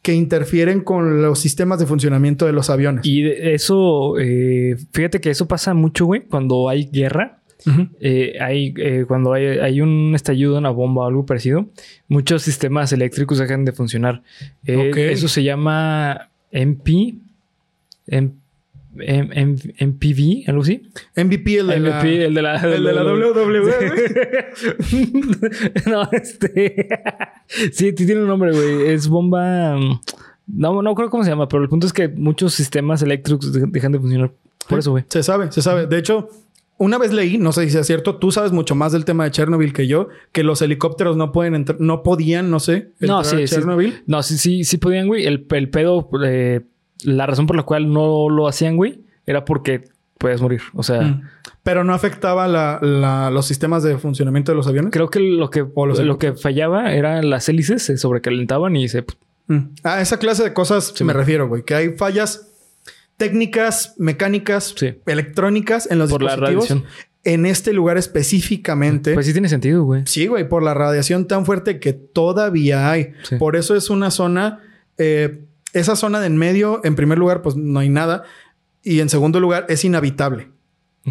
que 0.02 0.14
interfieren 0.14 0.80
con 0.82 1.20
los 1.22 1.38
sistemas 1.40 1.78
de 1.80 1.86
funcionamiento 1.86 2.46
de 2.46 2.52
los 2.52 2.70
aviones. 2.70 3.04
Y 3.04 3.26
eso, 3.26 4.18
eh, 4.18 4.76
fíjate 4.92 5.20
que 5.20 5.30
eso 5.30 5.46
pasa 5.48 5.74
mucho, 5.74 6.06
güey, 6.06 6.22
cuando 6.22 6.68
hay 6.68 6.88
guerra. 6.90 7.34
Eh, 8.00 8.34
hay, 8.40 8.72
eh, 8.78 9.04
cuando 9.08 9.32
hay, 9.32 9.44
hay 9.46 9.80
un 9.80 10.12
estallido, 10.14 10.56
una 10.56 10.70
bomba 10.70 11.02
o 11.02 11.06
algo 11.08 11.26
parecido, 11.26 11.66
muchos 12.06 12.42
sistemas 12.42 12.92
eléctricos 12.92 13.36
dejan 13.38 13.64
de 13.64 13.72
funcionar. 13.72 14.22
Eso 15.12 15.26
se 15.28 15.42
llama 15.42 16.30
MP, 16.52 17.16
M- 18.06 18.30
M- 19.00 19.30
M- 19.32 19.56
MPV, 19.78 20.48
algo 20.48 20.62
así. 20.62 20.82
MVP, 21.16 21.58
el 21.58 21.66
de 21.68 21.80
la... 21.80 22.00
El 22.02 22.34
de 22.34 22.42
la, 22.42 22.56
el 22.56 22.84
de 22.84 22.92
la 22.92 23.04
WWE, 23.04 24.46
no, 25.86 26.08
este. 26.12 26.88
sí, 27.46 27.70
sí 27.72 27.92
tiene 27.94 28.20
un 28.22 28.26
nombre, 28.28 28.52
güey. 28.52 28.88
Es 28.92 29.08
bomba. 29.08 29.76
mm, 29.76 30.00
No, 30.48 30.82
no 30.82 30.94
creo 30.94 31.10
cómo 31.10 31.24
se 31.24 31.30
llama, 31.30 31.48
pero 31.48 31.62
el 31.62 31.68
punto 31.68 31.86
es 31.86 31.92
que 31.92 32.08
muchos 32.08 32.54
sistemas 32.54 33.02
eléctricos 33.02 33.52
de- 33.52 33.66
dejan 33.68 33.92
de 33.92 33.98
funcionar. 34.00 34.32
Por 34.68 34.78
eso, 34.78 34.90
güey. 34.92 35.04
Se 35.08 35.22
sabe, 35.22 35.50
se 35.52 35.62
sabe. 35.62 35.86
De 35.86 35.98
hecho, 35.98 36.28
una 36.76 36.98
vez 36.98 37.12
leí, 37.12 37.38
no 37.38 37.52
sé 37.52 37.64
si 37.64 37.70
sea 37.70 37.84
cierto, 37.84 38.16
tú 38.16 38.30
sabes 38.30 38.52
mucho 38.52 38.74
más 38.74 38.92
del 38.92 39.04
tema 39.04 39.24
de 39.24 39.30
Chernobyl 39.30 39.72
que 39.72 39.86
yo, 39.86 40.08
que 40.32 40.42
los 40.44 40.60
helicópteros 40.62 41.16
no 41.16 41.32
pueden 41.32 41.54
entrar, 41.54 41.80
no 41.80 42.02
podían, 42.02 42.50
no 42.50 42.60
sé, 42.60 42.90
No, 43.00 43.24
sí, 43.24 43.36
a 43.36 43.46
sí. 43.46 43.54
Chernobyl. 43.54 44.02
No, 44.06 44.22
sí, 44.22 44.36
sí, 44.38 44.64
sí 44.64 44.76
podían, 44.78 45.06
güey. 45.08 45.26
El, 45.26 45.46
el 45.50 45.70
pedo, 45.70 46.08
eh, 46.24 46.60
la 47.04 47.26
razón 47.26 47.46
por 47.46 47.56
la 47.56 47.62
cual 47.64 47.92
no 47.92 48.28
lo 48.28 48.48
hacían, 48.48 48.76
güey, 48.76 49.00
era 49.26 49.44
porque 49.44 49.84
puedes 50.18 50.40
morir. 50.40 50.60
O 50.74 50.82
sea, 50.82 51.00
Mm. 51.02 51.22
Pero 51.62 51.84
no 51.84 51.92
afectaba 51.92 52.48
la- 52.48 52.78
la- 52.80 53.30
los 53.30 53.46
sistemas 53.46 53.82
de 53.82 53.98
funcionamiento 53.98 54.52
de 54.52 54.56
los 54.56 54.66
aviones. 54.66 54.90
creo 54.90 55.10
que 55.10 55.20
lo 55.20 55.50
que, 55.50 55.66
lo 56.02 56.18
que 56.18 56.32
fallaba 56.32 56.92
eran 56.94 57.28
las 57.28 57.48
hélices, 57.48 57.82
se 57.82 57.98
sobrecalentaban 57.98 58.74
y 58.74 58.88
se. 58.88 59.04
Mm. 59.48 59.58
A 59.84 60.00
esa 60.00 60.18
clase 60.18 60.42
de 60.44 60.52
cosas 60.54 60.92
Sí, 60.94 61.04
me 61.04 61.12
man. 61.12 61.16
refiero, 61.20 61.46
güey. 61.46 61.62
Que 61.64 61.74
hay 61.74 61.90
fallas 61.90 62.48
técnicas, 63.16 63.94
mecánicas, 63.98 64.74
Sí. 64.76 64.94
electrónicas 65.06 65.90
en 65.90 65.98
los 65.98 66.10
Por 66.10 66.22
la 66.22 66.32
dispositivos. 66.36 66.68
radiación. 66.70 66.92
En 67.24 67.46
este 67.46 67.72
lugar 67.72 67.98
específicamente. 67.98 69.12
Pues 69.14 69.26
sí 69.26 69.32
tiene 69.32 69.48
sentido, 69.48 69.82
güey. 69.84 70.02
Sí, 70.06 70.26
güey, 70.26 70.48
por 70.48 70.62
la 70.62 70.72
radiación 70.72 71.26
tan 71.26 71.44
fuerte 71.44 71.80
que 71.80 71.92
todavía 71.92 72.90
hay. 72.90 73.12
Sí. 73.24 73.36
Por 73.36 73.56
eso 73.56 73.74
es 73.74 73.90
una 73.90 74.10
zona, 74.10 74.60
eh, 74.96 75.44
esa 75.72 75.96
zona 75.96 76.20
de 76.20 76.26
en 76.26 76.36
medio, 76.36 76.80
en 76.84 76.94
primer 76.96 77.18
lugar, 77.18 77.42
pues 77.42 77.56
no 77.56 77.80
hay 77.80 77.88
nada. 77.88 78.24
Y 78.82 79.00
en 79.00 79.08
segundo 79.08 79.40
lugar, 79.40 79.66
es 79.68 79.84
inhabitable. 79.84 80.50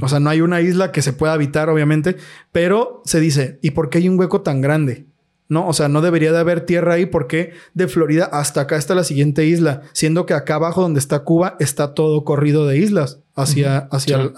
O 0.01 0.07
sea, 0.07 0.19
no 0.19 0.29
hay 0.29 0.41
una 0.41 0.61
isla 0.61 0.91
que 0.91 1.01
se 1.01 1.13
pueda 1.13 1.33
habitar, 1.33 1.69
obviamente. 1.69 2.17
Pero 2.51 3.01
se 3.05 3.19
dice, 3.19 3.59
¿y 3.61 3.71
por 3.71 3.89
qué 3.89 3.97
hay 3.99 4.09
un 4.09 4.19
hueco 4.19 4.41
tan 4.41 4.61
grande? 4.61 5.07
No, 5.49 5.67
o 5.67 5.73
sea, 5.73 5.87
no 5.87 6.01
debería 6.01 6.31
de 6.33 6.39
haber 6.39 6.61
tierra 6.61 6.95
ahí 6.95 7.05
porque 7.05 7.53
de 7.73 7.87
Florida 7.87 8.25
hasta 8.25 8.61
acá 8.61 8.75
está 8.75 8.95
la 8.95 9.05
siguiente 9.05 9.45
isla, 9.45 9.81
siendo 9.93 10.25
que 10.25 10.33
acá 10.33 10.55
abajo 10.55 10.81
donde 10.81 10.99
está 10.99 11.19
Cuba 11.19 11.55
está 11.59 11.93
todo 11.93 12.25
corrido 12.25 12.67
de 12.67 12.77
islas 12.79 13.21
hacia, 13.33 13.87
hacia, 13.91 14.23
Sí. 14.23 14.33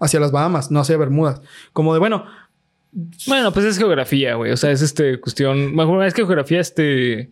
hacia 0.00 0.20
las 0.20 0.30
Bahamas, 0.30 0.70
no 0.70 0.80
hacia 0.80 0.98
Bermudas. 0.98 1.40
Como 1.72 1.94
de, 1.94 1.98
bueno, 2.00 2.24
Bueno, 3.26 3.52
pues 3.52 3.64
es 3.66 3.78
geografía, 3.78 4.34
güey. 4.34 4.52
O 4.52 4.56
sea, 4.56 4.70
es 4.70 4.82
este 4.82 5.18
cuestión. 5.20 5.74
Bueno, 5.74 6.02
es 6.04 6.12
que 6.14 6.22
geografía, 6.26 6.60
este. 6.60 7.30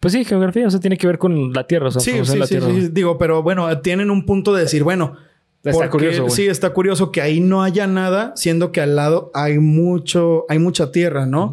Pues 0.00 0.12
sí, 0.14 0.24
geografía, 0.24 0.66
o 0.66 0.70
sea, 0.70 0.80
tiene 0.80 0.96
que 0.96 1.06
ver 1.06 1.18
con 1.18 1.52
la 1.52 1.66
Tierra, 1.66 1.88
o 1.88 1.90
sea, 1.90 2.00
Sí, 2.00 2.12
sí, 2.24 2.38
la 2.38 2.46
sí, 2.46 2.54
Tierra. 2.58 2.66
sí, 2.74 2.88
digo, 2.90 3.18
pero 3.18 3.42
bueno, 3.42 3.78
tienen 3.80 4.10
un 4.10 4.24
punto 4.24 4.54
de 4.54 4.62
decir, 4.62 4.82
bueno, 4.82 5.16
Está 5.62 5.72
porque- 5.72 5.90
curioso. 5.90 6.30
Sí, 6.30 6.46
está 6.46 6.70
curioso 6.70 7.12
que 7.12 7.20
ahí 7.20 7.40
no 7.40 7.62
haya 7.62 7.86
nada, 7.86 8.32
siendo 8.34 8.72
que 8.72 8.80
al 8.80 8.96
lado 8.96 9.30
hay 9.34 9.58
mucho, 9.58 10.46
hay 10.48 10.58
mucha 10.58 10.90
tierra, 10.90 11.26
¿no? 11.26 11.52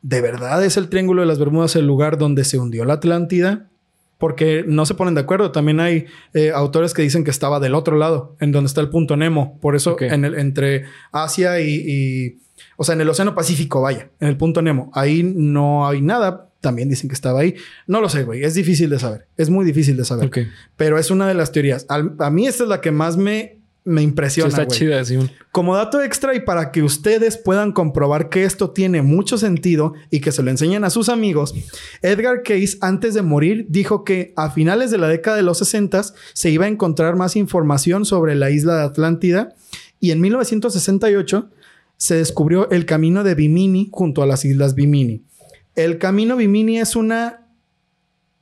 ¿De 0.00 0.20
verdad 0.22 0.64
es 0.64 0.76
el 0.78 0.88
Triángulo 0.88 1.20
de 1.20 1.26
las 1.26 1.38
Bermudas 1.38 1.76
el 1.76 1.86
lugar 1.86 2.16
donde 2.16 2.44
se 2.44 2.58
hundió 2.58 2.84
la 2.86 2.94
Atlántida? 2.94 3.66
Porque 4.18 4.64
no 4.66 4.86
se 4.86 4.94
ponen 4.94 5.14
de 5.14 5.20
acuerdo. 5.20 5.50
También 5.52 5.78
hay 5.80 6.06
eh, 6.32 6.50
autores 6.54 6.94
que 6.94 7.02
dicen 7.02 7.24
que 7.24 7.30
estaba 7.30 7.60
del 7.60 7.74
otro 7.74 7.96
lado, 7.98 8.34
en 8.40 8.52
donde 8.52 8.68
está 8.68 8.80
el 8.80 8.88
punto 8.88 9.16
Nemo. 9.18 9.58
Por 9.60 9.76
eso, 9.76 9.96
en 10.00 10.24
el, 10.24 10.36
entre 10.38 10.84
Asia 11.12 11.60
y, 11.60 11.74
y- 11.86 12.38
O 12.78 12.84
sea, 12.84 12.94
en 12.94 13.02
el 13.02 13.08
Océano 13.10 13.34
Pacífico, 13.34 13.82
vaya, 13.82 14.08
en 14.20 14.28
el 14.28 14.38
punto 14.38 14.62
Nemo. 14.62 14.90
Ahí 14.94 15.22
no 15.22 15.86
hay 15.86 16.00
nada. 16.00 16.48
También 16.66 16.88
dicen 16.88 17.08
que 17.08 17.14
estaba 17.14 17.40
ahí. 17.40 17.54
No 17.86 18.00
lo 18.00 18.08
sé, 18.08 18.24
güey. 18.24 18.42
Es 18.42 18.54
difícil 18.54 18.90
de 18.90 18.98
saber. 18.98 19.28
Es 19.36 19.50
muy 19.50 19.64
difícil 19.64 19.96
de 19.96 20.04
saber. 20.04 20.28
Pero 20.76 20.98
es 20.98 21.12
una 21.12 21.28
de 21.28 21.34
las 21.34 21.52
teorías. 21.52 21.86
Al- 21.88 22.14
a 22.18 22.28
mí 22.30 22.48
esta 22.48 22.64
es 22.64 22.68
la 22.68 22.80
que 22.80 22.90
más 22.90 23.16
me, 23.16 23.58
me 23.84 24.00
Sí, 24.00 24.04
impresiona. 24.04 24.48
está 24.48 24.66
chida, 24.66 25.04
sí. 25.04 25.16
Como 25.52 25.76
dato 25.76 26.02
extra 26.02 26.34
y 26.34 26.40
para 26.40 26.72
que 26.72 26.82
ustedes 26.82 27.36
puedan 27.36 27.70
comprobar 27.70 28.28
que 28.30 28.42
esto 28.42 28.70
tiene 28.70 29.00
mucho 29.02 29.38
sentido 29.38 29.94
y 30.10 30.18
que 30.18 30.32
se 30.32 30.42
lo 30.42 30.50
enseñen 30.50 30.82
a 30.82 30.90
sus 30.90 31.08
amigos, 31.08 31.54
Edgar 32.02 32.42
Case 32.42 32.78
antes 32.80 33.14
de 33.14 33.22
morir 33.22 33.66
dijo 33.68 34.02
que 34.02 34.32
a 34.34 34.50
finales 34.50 34.90
de 34.90 34.98
la 34.98 35.06
década 35.06 35.36
de 35.36 35.44
los 35.44 35.58
60 35.58 36.02
se 36.32 36.50
iba 36.50 36.64
a 36.64 36.68
encontrar 36.68 37.14
más 37.14 37.36
información 37.36 38.04
sobre 38.04 38.34
la 38.34 38.50
isla 38.50 38.76
de 38.76 38.82
Atlántida 38.82 39.54
y 40.00 40.10
en 40.10 40.20
1968 40.20 41.48
se 41.96 42.16
descubrió 42.16 42.68
el 42.70 42.84
camino 42.86 43.24
de 43.24 43.34
Bimini 43.34 43.88
junto 43.92 44.20
a 44.22 44.26
las 44.26 44.44
islas 44.44 44.74
Bimini. 44.74 45.22
El 45.76 45.98
camino 45.98 46.36
Bimini 46.36 46.78
es 46.80 46.96
una 46.96 47.46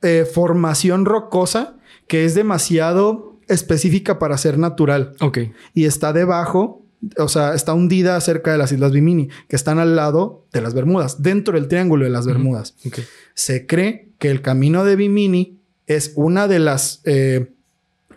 eh, 0.01 0.25
formación 0.31 1.05
rocosa 1.05 1.77
que 2.07 2.25
es 2.25 2.33
demasiado 2.35 3.37
específica 3.47 4.17
para 4.17 4.37
ser 4.37 4.57
natural 4.57 5.13
Ok. 5.21 5.37
y 5.73 5.85
está 5.85 6.13
debajo, 6.13 6.81
o 7.17 7.27
sea, 7.27 7.53
está 7.53 7.73
hundida 7.73 8.19
cerca 8.21 8.51
de 8.51 8.57
las 8.57 8.71
Islas 8.71 8.91
Bimini, 8.91 9.29
que 9.47 9.55
están 9.55 9.77
al 9.77 9.95
lado 9.95 10.45
de 10.51 10.61
las 10.61 10.73
Bermudas, 10.73 11.21
dentro 11.21 11.53
del 11.53 11.67
Triángulo 11.67 12.05
de 12.05 12.11
las 12.11 12.25
Bermudas. 12.25 12.75
Ok. 12.87 12.99
Se 13.35 13.67
cree 13.67 14.09
que 14.17 14.31
el 14.31 14.41
camino 14.41 14.83
de 14.83 14.95
Bimini 14.95 15.59
es 15.87 16.13
una 16.15 16.47
de 16.47 16.59
las 16.59 17.01
eh, 17.05 17.51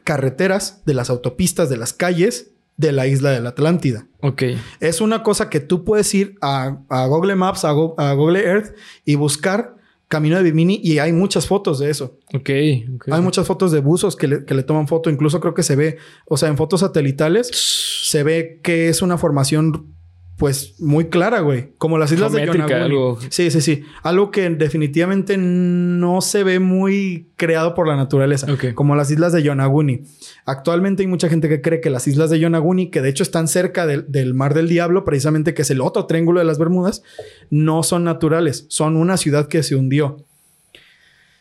carreteras, 0.04 0.82
de 0.86 0.94
las 0.94 1.10
autopistas, 1.10 1.68
de 1.68 1.76
las 1.76 1.92
calles 1.92 2.52
de 2.78 2.92
la 2.92 3.06
isla 3.06 3.30
de 3.32 3.40
la 3.40 3.50
Atlántida. 3.50 4.06
Ok. 4.22 4.42
Es 4.80 5.02
una 5.02 5.22
cosa 5.22 5.50
que 5.50 5.60
tú 5.60 5.84
puedes 5.84 6.14
ir 6.14 6.36
a, 6.40 6.78
a 6.88 7.06
Google 7.06 7.34
Maps, 7.34 7.64
a, 7.66 7.72
Go- 7.72 7.94
a 7.98 8.14
Google 8.14 8.40
Earth 8.42 8.74
y 9.04 9.16
buscar 9.16 9.76
camino 10.08 10.36
de 10.38 10.42
Bimini 10.44 10.80
y 10.82 11.00
hay 11.00 11.12
muchas 11.12 11.46
fotos 11.46 11.78
de 11.78 11.90
eso. 11.90 12.16
Ok. 12.32 12.48
ok. 12.94 13.08
Hay 13.12 13.20
muchas 13.20 13.46
fotos 13.46 13.72
de 13.72 13.80
buzos 13.80 14.16
que 14.16 14.26
le, 14.26 14.44
que 14.46 14.54
le 14.54 14.62
toman 14.62 14.88
foto. 14.88 15.10
Incluso 15.10 15.38
creo 15.40 15.52
que 15.52 15.62
se 15.62 15.76
ve, 15.76 15.98
o 16.24 16.38
sea, 16.38 16.48
en 16.48 16.56
fotos 16.56 16.80
satelitales 16.80 17.50
se 17.52 18.22
ve 18.22 18.60
que 18.62 18.88
es 18.88 19.02
una 19.02 19.18
formación, 19.18 19.92
pues, 20.38 20.80
muy 20.80 21.06
clara, 21.06 21.40
güey. 21.40 21.72
Como 21.78 21.98
las 21.98 22.12
islas 22.12 22.32
de 22.32 22.46
Yonaguni. 22.46 22.72
algo. 22.72 23.18
Sí, 23.28 23.50
sí, 23.50 23.60
sí. 23.60 23.82
Algo 24.04 24.30
que 24.30 24.48
definitivamente 24.50 25.36
no 25.36 26.20
se 26.20 26.44
ve 26.44 26.60
muy 26.60 27.32
creado 27.34 27.74
por 27.74 27.88
la 27.88 27.96
naturaleza. 27.96 28.46
Como 28.74 28.94
las 28.94 29.10
islas 29.10 29.32
de 29.32 29.42
Yonaguni. 29.42 30.04
Actualmente 30.46 31.02
hay 31.02 31.08
mucha 31.08 31.28
gente 31.28 31.48
que 31.48 31.60
cree 31.60 31.80
que 31.80 31.90
las 31.90 32.06
islas 32.06 32.30
de 32.30 32.38
Yonaguni, 32.38 32.88
que 32.90 33.02
de 33.02 33.08
hecho 33.08 33.24
están 33.24 33.48
cerca 33.48 33.84
del, 33.84 34.10
del 34.10 34.32
Mar 34.32 34.54
del 34.54 34.68
Diablo, 34.68 35.04
precisamente 35.04 35.54
que 35.54 35.62
es 35.62 35.70
el 35.70 35.80
otro 35.80 36.06
triángulo 36.06 36.38
de 36.38 36.46
las 36.46 36.58
Bermudas, 36.58 37.02
no 37.50 37.82
son 37.82 38.04
naturales. 38.04 38.66
Son 38.68 38.96
una 38.96 39.16
ciudad 39.16 39.48
que 39.48 39.64
se 39.64 39.74
hundió. 39.74 40.24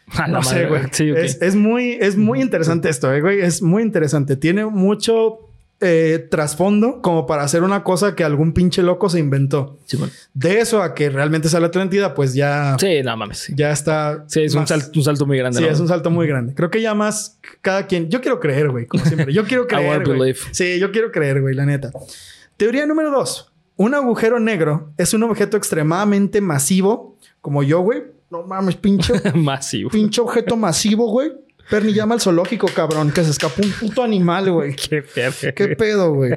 A 0.07 0.27
la 0.27 0.39
No 0.39 0.43
sé, 0.43 0.65
güey. 0.65 0.81
Sí, 0.91 1.11
es 1.15 1.55
muy, 1.55 1.97
es 1.99 2.17
muy 2.17 2.41
interesante 2.41 2.89
esto, 2.89 3.13
eh, 3.13 3.21
güey. 3.21 3.41
Es 3.41 3.61
muy 3.61 3.83
interesante. 3.83 4.37
Tiene 4.37 4.65
mucho 4.65 5.46
eh, 5.79 6.27
trasfondo 6.31 7.01
como 7.01 7.27
para 7.27 7.43
hacer 7.43 7.61
una 7.63 7.83
cosa 7.83 8.15
que 8.15 8.23
algún 8.23 8.53
pinche 8.53 8.81
loco 8.81 9.09
se 9.09 9.19
inventó. 9.19 9.77
Sí, 9.85 9.97
bueno. 9.97 10.11
De 10.33 10.59
eso 10.59 10.81
a 10.81 10.95
que 10.95 11.09
realmente 11.09 11.49
sea 11.49 11.59
la 11.59 11.67
Atlántida, 11.67 12.13
pues 12.15 12.33
ya, 12.33 12.75
Sí, 12.79 13.01
no 13.03 13.15
mames. 13.15 13.37
Sí, 13.39 13.53
ya 13.55 13.71
está. 13.71 14.23
Sí, 14.27 14.41
es 14.41 14.55
un 14.55 14.65
salto, 14.65 14.91
un 14.95 15.03
salto 15.03 15.25
muy 15.27 15.37
grande. 15.37 15.59
Sí, 15.59 15.65
¿no? 15.65 15.71
es 15.71 15.79
un 15.79 15.87
salto 15.87 16.09
muy 16.09 16.25
grande. 16.27 16.53
Creo 16.55 16.69
que 16.71 16.81
ya 16.81 16.95
más 16.95 17.39
cada 17.61 17.85
quien. 17.87 18.09
Yo 18.09 18.21
quiero 18.21 18.39
creer, 18.39 18.69
güey, 18.71 18.85
como 18.87 19.03
siempre. 19.05 19.33
Yo 19.33 19.43
quiero 19.45 19.67
creer. 19.67 20.03
believe. 20.07 20.39
Sí, 20.51 20.79
yo 20.79 20.91
quiero 20.91 21.11
creer, 21.11 21.41
güey, 21.41 21.53
la 21.53 21.65
neta. 21.65 21.91
Teoría 22.57 22.85
número 22.85 23.11
dos. 23.11 23.53
Un 23.75 23.93
agujero 23.93 24.39
negro 24.39 24.91
es 24.97 25.13
un 25.13 25.21
objeto 25.21 25.55
extremadamente 25.57 26.41
masivo, 26.41 27.15
como 27.41 27.61
yo, 27.61 27.81
güey. 27.81 28.03
No 28.31 28.43
mames, 28.43 28.75
pinche 28.75 29.13
Masivo. 29.35 29.89
pinche 29.91 30.19
objeto 30.19 30.57
masivo, 30.57 31.11
güey. 31.11 31.31
Perni 31.69 31.93
llama 31.93 32.15
al 32.15 32.21
zoológico, 32.21 32.67
cabrón, 32.73 33.11
que 33.11 33.23
se 33.23 33.31
escapó 33.31 33.61
un 33.61 33.71
puto 33.71 34.03
animal, 34.03 34.51
güey. 34.51 34.75
Qué 34.89 35.03
verga. 35.15 35.51
¿Qué 35.53 35.67
pedo, 35.75 36.13
güey? 36.13 36.33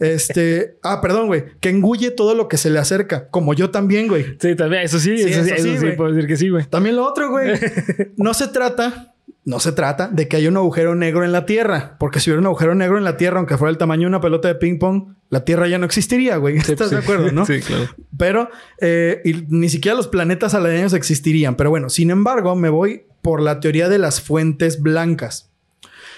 Este, 0.00 0.78
ah, 0.82 1.00
perdón, 1.00 1.26
güey, 1.26 1.44
que 1.60 1.68
engulle 1.68 2.10
todo 2.10 2.34
lo 2.34 2.48
que 2.48 2.56
se 2.56 2.70
le 2.70 2.78
acerca, 2.78 3.28
como 3.28 3.54
yo 3.54 3.70
también, 3.70 4.08
güey. 4.08 4.36
Sí, 4.40 4.54
también. 4.56 4.82
Eso 4.82 4.98
sí, 4.98 5.16
Sí, 5.18 5.30
eso, 5.30 5.44
sí, 5.44 5.50
eso 5.50 5.62
sí, 5.62 5.68
eso 5.70 5.80
sí, 5.80 5.84
güey. 5.86 5.96
puedo 5.96 6.12
decir 6.12 6.28
que 6.28 6.36
sí, 6.36 6.48
güey. 6.48 6.64
También 6.66 6.96
lo 6.96 7.06
otro, 7.06 7.30
güey. 7.30 7.52
No 8.16 8.34
se 8.34 8.48
trata, 8.48 9.14
no 9.44 9.60
se 9.60 9.72
trata 9.72 10.08
de 10.08 10.28
que 10.28 10.36
haya 10.36 10.48
un 10.48 10.56
agujero 10.56 10.94
negro 10.94 11.24
en 11.24 11.32
la 11.32 11.44
Tierra, 11.46 11.96
porque 11.98 12.20
si 12.20 12.30
hubiera 12.30 12.40
un 12.40 12.46
agujero 12.46 12.74
negro 12.74 12.98
en 12.98 13.04
la 13.04 13.16
Tierra, 13.16 13.38
aunque 13.38 13.56
fuera 13.56 13.70
el 13.70 13.78
tamaño 13.78 14.02
de 14.02 14.06
una 14.08 14.20
pelota 14.20 14.48
de 14.48 14.54
ping 14.54 14.78
pong, 14.78 15.14
la 15.28 15.44
Tierra 15.44 15.66
ya 15.68 15.78
no 15.78 15.86
existiría, 15.86 16.36
güey. 16.36 16.56
¿Estás 16.58 16.88
Sí, 16.90 16.94
de 16.94 17.00
acuerdo, 17.00 17.32
no? 17.32 17.44
Sí, 17.46 17.60
claro. 17.60 17.88
Pero 18.18 18.50
eh, 18.80 19.20
y 19.24 19.44
ni 19.48 19.68
siquiera 19.68 19.96
los 19.96 20.08
planetas 20.08 20.54
aledaños 20.54 20.92
existirían. 20.92 21.56
Pero 21.56 21.70
bueno, 21.70 21.88
sin 21.88 22.10
embargo, 22.10 22.54
me 22.54 22.68
voy 22.68 23.06
por 23.22 23.40
la 23.40 23.60
teoría 23.60 23.88
de 23.88 23.98
las 23.98 24.20
fuentes 24.20 24.82
blancas. 24.82 25.50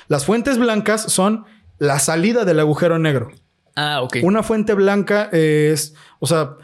Las 0.09 0.25
fuentes 0.25 0.59
blancas 0.59 1.03
son 1.03 1.45
la 1.79 1.99
salida 1.99 2.45
del 2.45 2.61
agujero 2.61 2.99
negro. 2.99 3.31
Ah, 3.77 4.03
ok. 4.03 4.19
Una 4.23 4.43
fuente 4.43 4.75
blanca 4.75 5.29
es, 5.33 5.95
o 6.21 6.27
sea, 6.27 6.57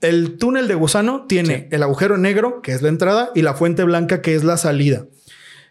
el 0.00 0.36
túnel 0.38 0.66
de 0.68 0.74
gusano 0.74 1.26
tiene 1.28 1.56
Sí. 1.56 1.66
el 1.70 1.82
agujero 1.82 2.18
negro, 2.18 2.60
que 2.62 2.72
es 2.72 2.82
la 2.82 2.88
entrada, 2.88 3.30
y 3.34 3.42
la 3.42 3.54
fuente 3.54 3.84
blanca, 3.84 4.20
que 4.20 4.34
es 4.34 4.42
la 4.44 4.56
salida. 4.56 5.06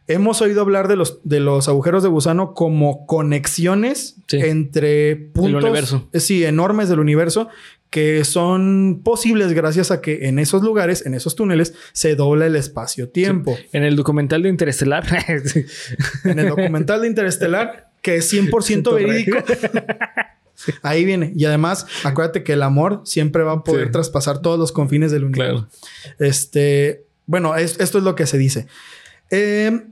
Hemos 0.08 0.42
oído 0.42 0.62
hablar 0.62 0.88
de 0.88 0.96
los, 0.96 1.20
de 1.24 1.40
los 1.40 1.68
agujeros 1.68 2.02
de 2.04 2.10
gusano 2.10 2.54
como 2.54 3.06
conexiones 3.06 4.16
Sí. 4.28 4.38
entre 4.42 5.16
puntos 5.16 5.64
universo. 5.64 6.08
eh, 6.14 6.20
sí, 6.20 6.44
enormes 6.46 6.90
del 6.90 7.00
universo 7.00 7.50
que 7.92 8.24
son 8.26 9.02
posibles 9.04 9.54
gracias 9.54 9.92
a 9.92 10.02
que 10.02 10.28
en 10.30 10.40
esos 10.40 10.64
lugares, 10.64 11.06
en 11.06 11.14
esos 11.14 11.36
túneles, 11.36 11.76
se 11.94 12.16
dobla 12.16 12.48
el 12.48 12.56
espacio-tiempo. 12.56 13.56
En 13.74 13.84
el 13.84 13.96
documental 13.96 14.42
de 14.44 14.50
Interestelar. 14.50 15.06
En 16.24 16.40
el 16.40 16.48
documental 16.50 17.02
de 17.02 17.08
Interestelar, 17.08 17.92
que 18.02 18.16
es 18.16 18.34
100% 18.34 18.82
Todo 18.84 18.96
verídico. 18.96 19.38
Ahí 20.84 21.06
viene. 21.06 21.34
Y 21.36 21.46
además, 21.46 21.86
acuérdate 22.04 22.44
que 22.44 22.54
el 22.54 22.64
amor 22.64 23.02
siempre 23.04 23.44
va 23.44 23.54
a 23.54 23.64
poder 23.64 23.88
Sí. 23.88 23.92
traspasar 23.92 24.42
todos 24.42 24.60
los 24.60 24.72
confines 24.72 25.12
del 25.12 25.24
universo. 25.26 25.68
Claro. 25.68 26.16
Este, 26.20 27.04
bueno, 27.26 27.56
es- 27.56 27.80
esto 27.80 27.98
es 27.98 28.04
lo 28.04 28.16
que 28.16 28.26
se 28.28 28.38
dice. 28.38 28.68
Eh, 29.32 29.86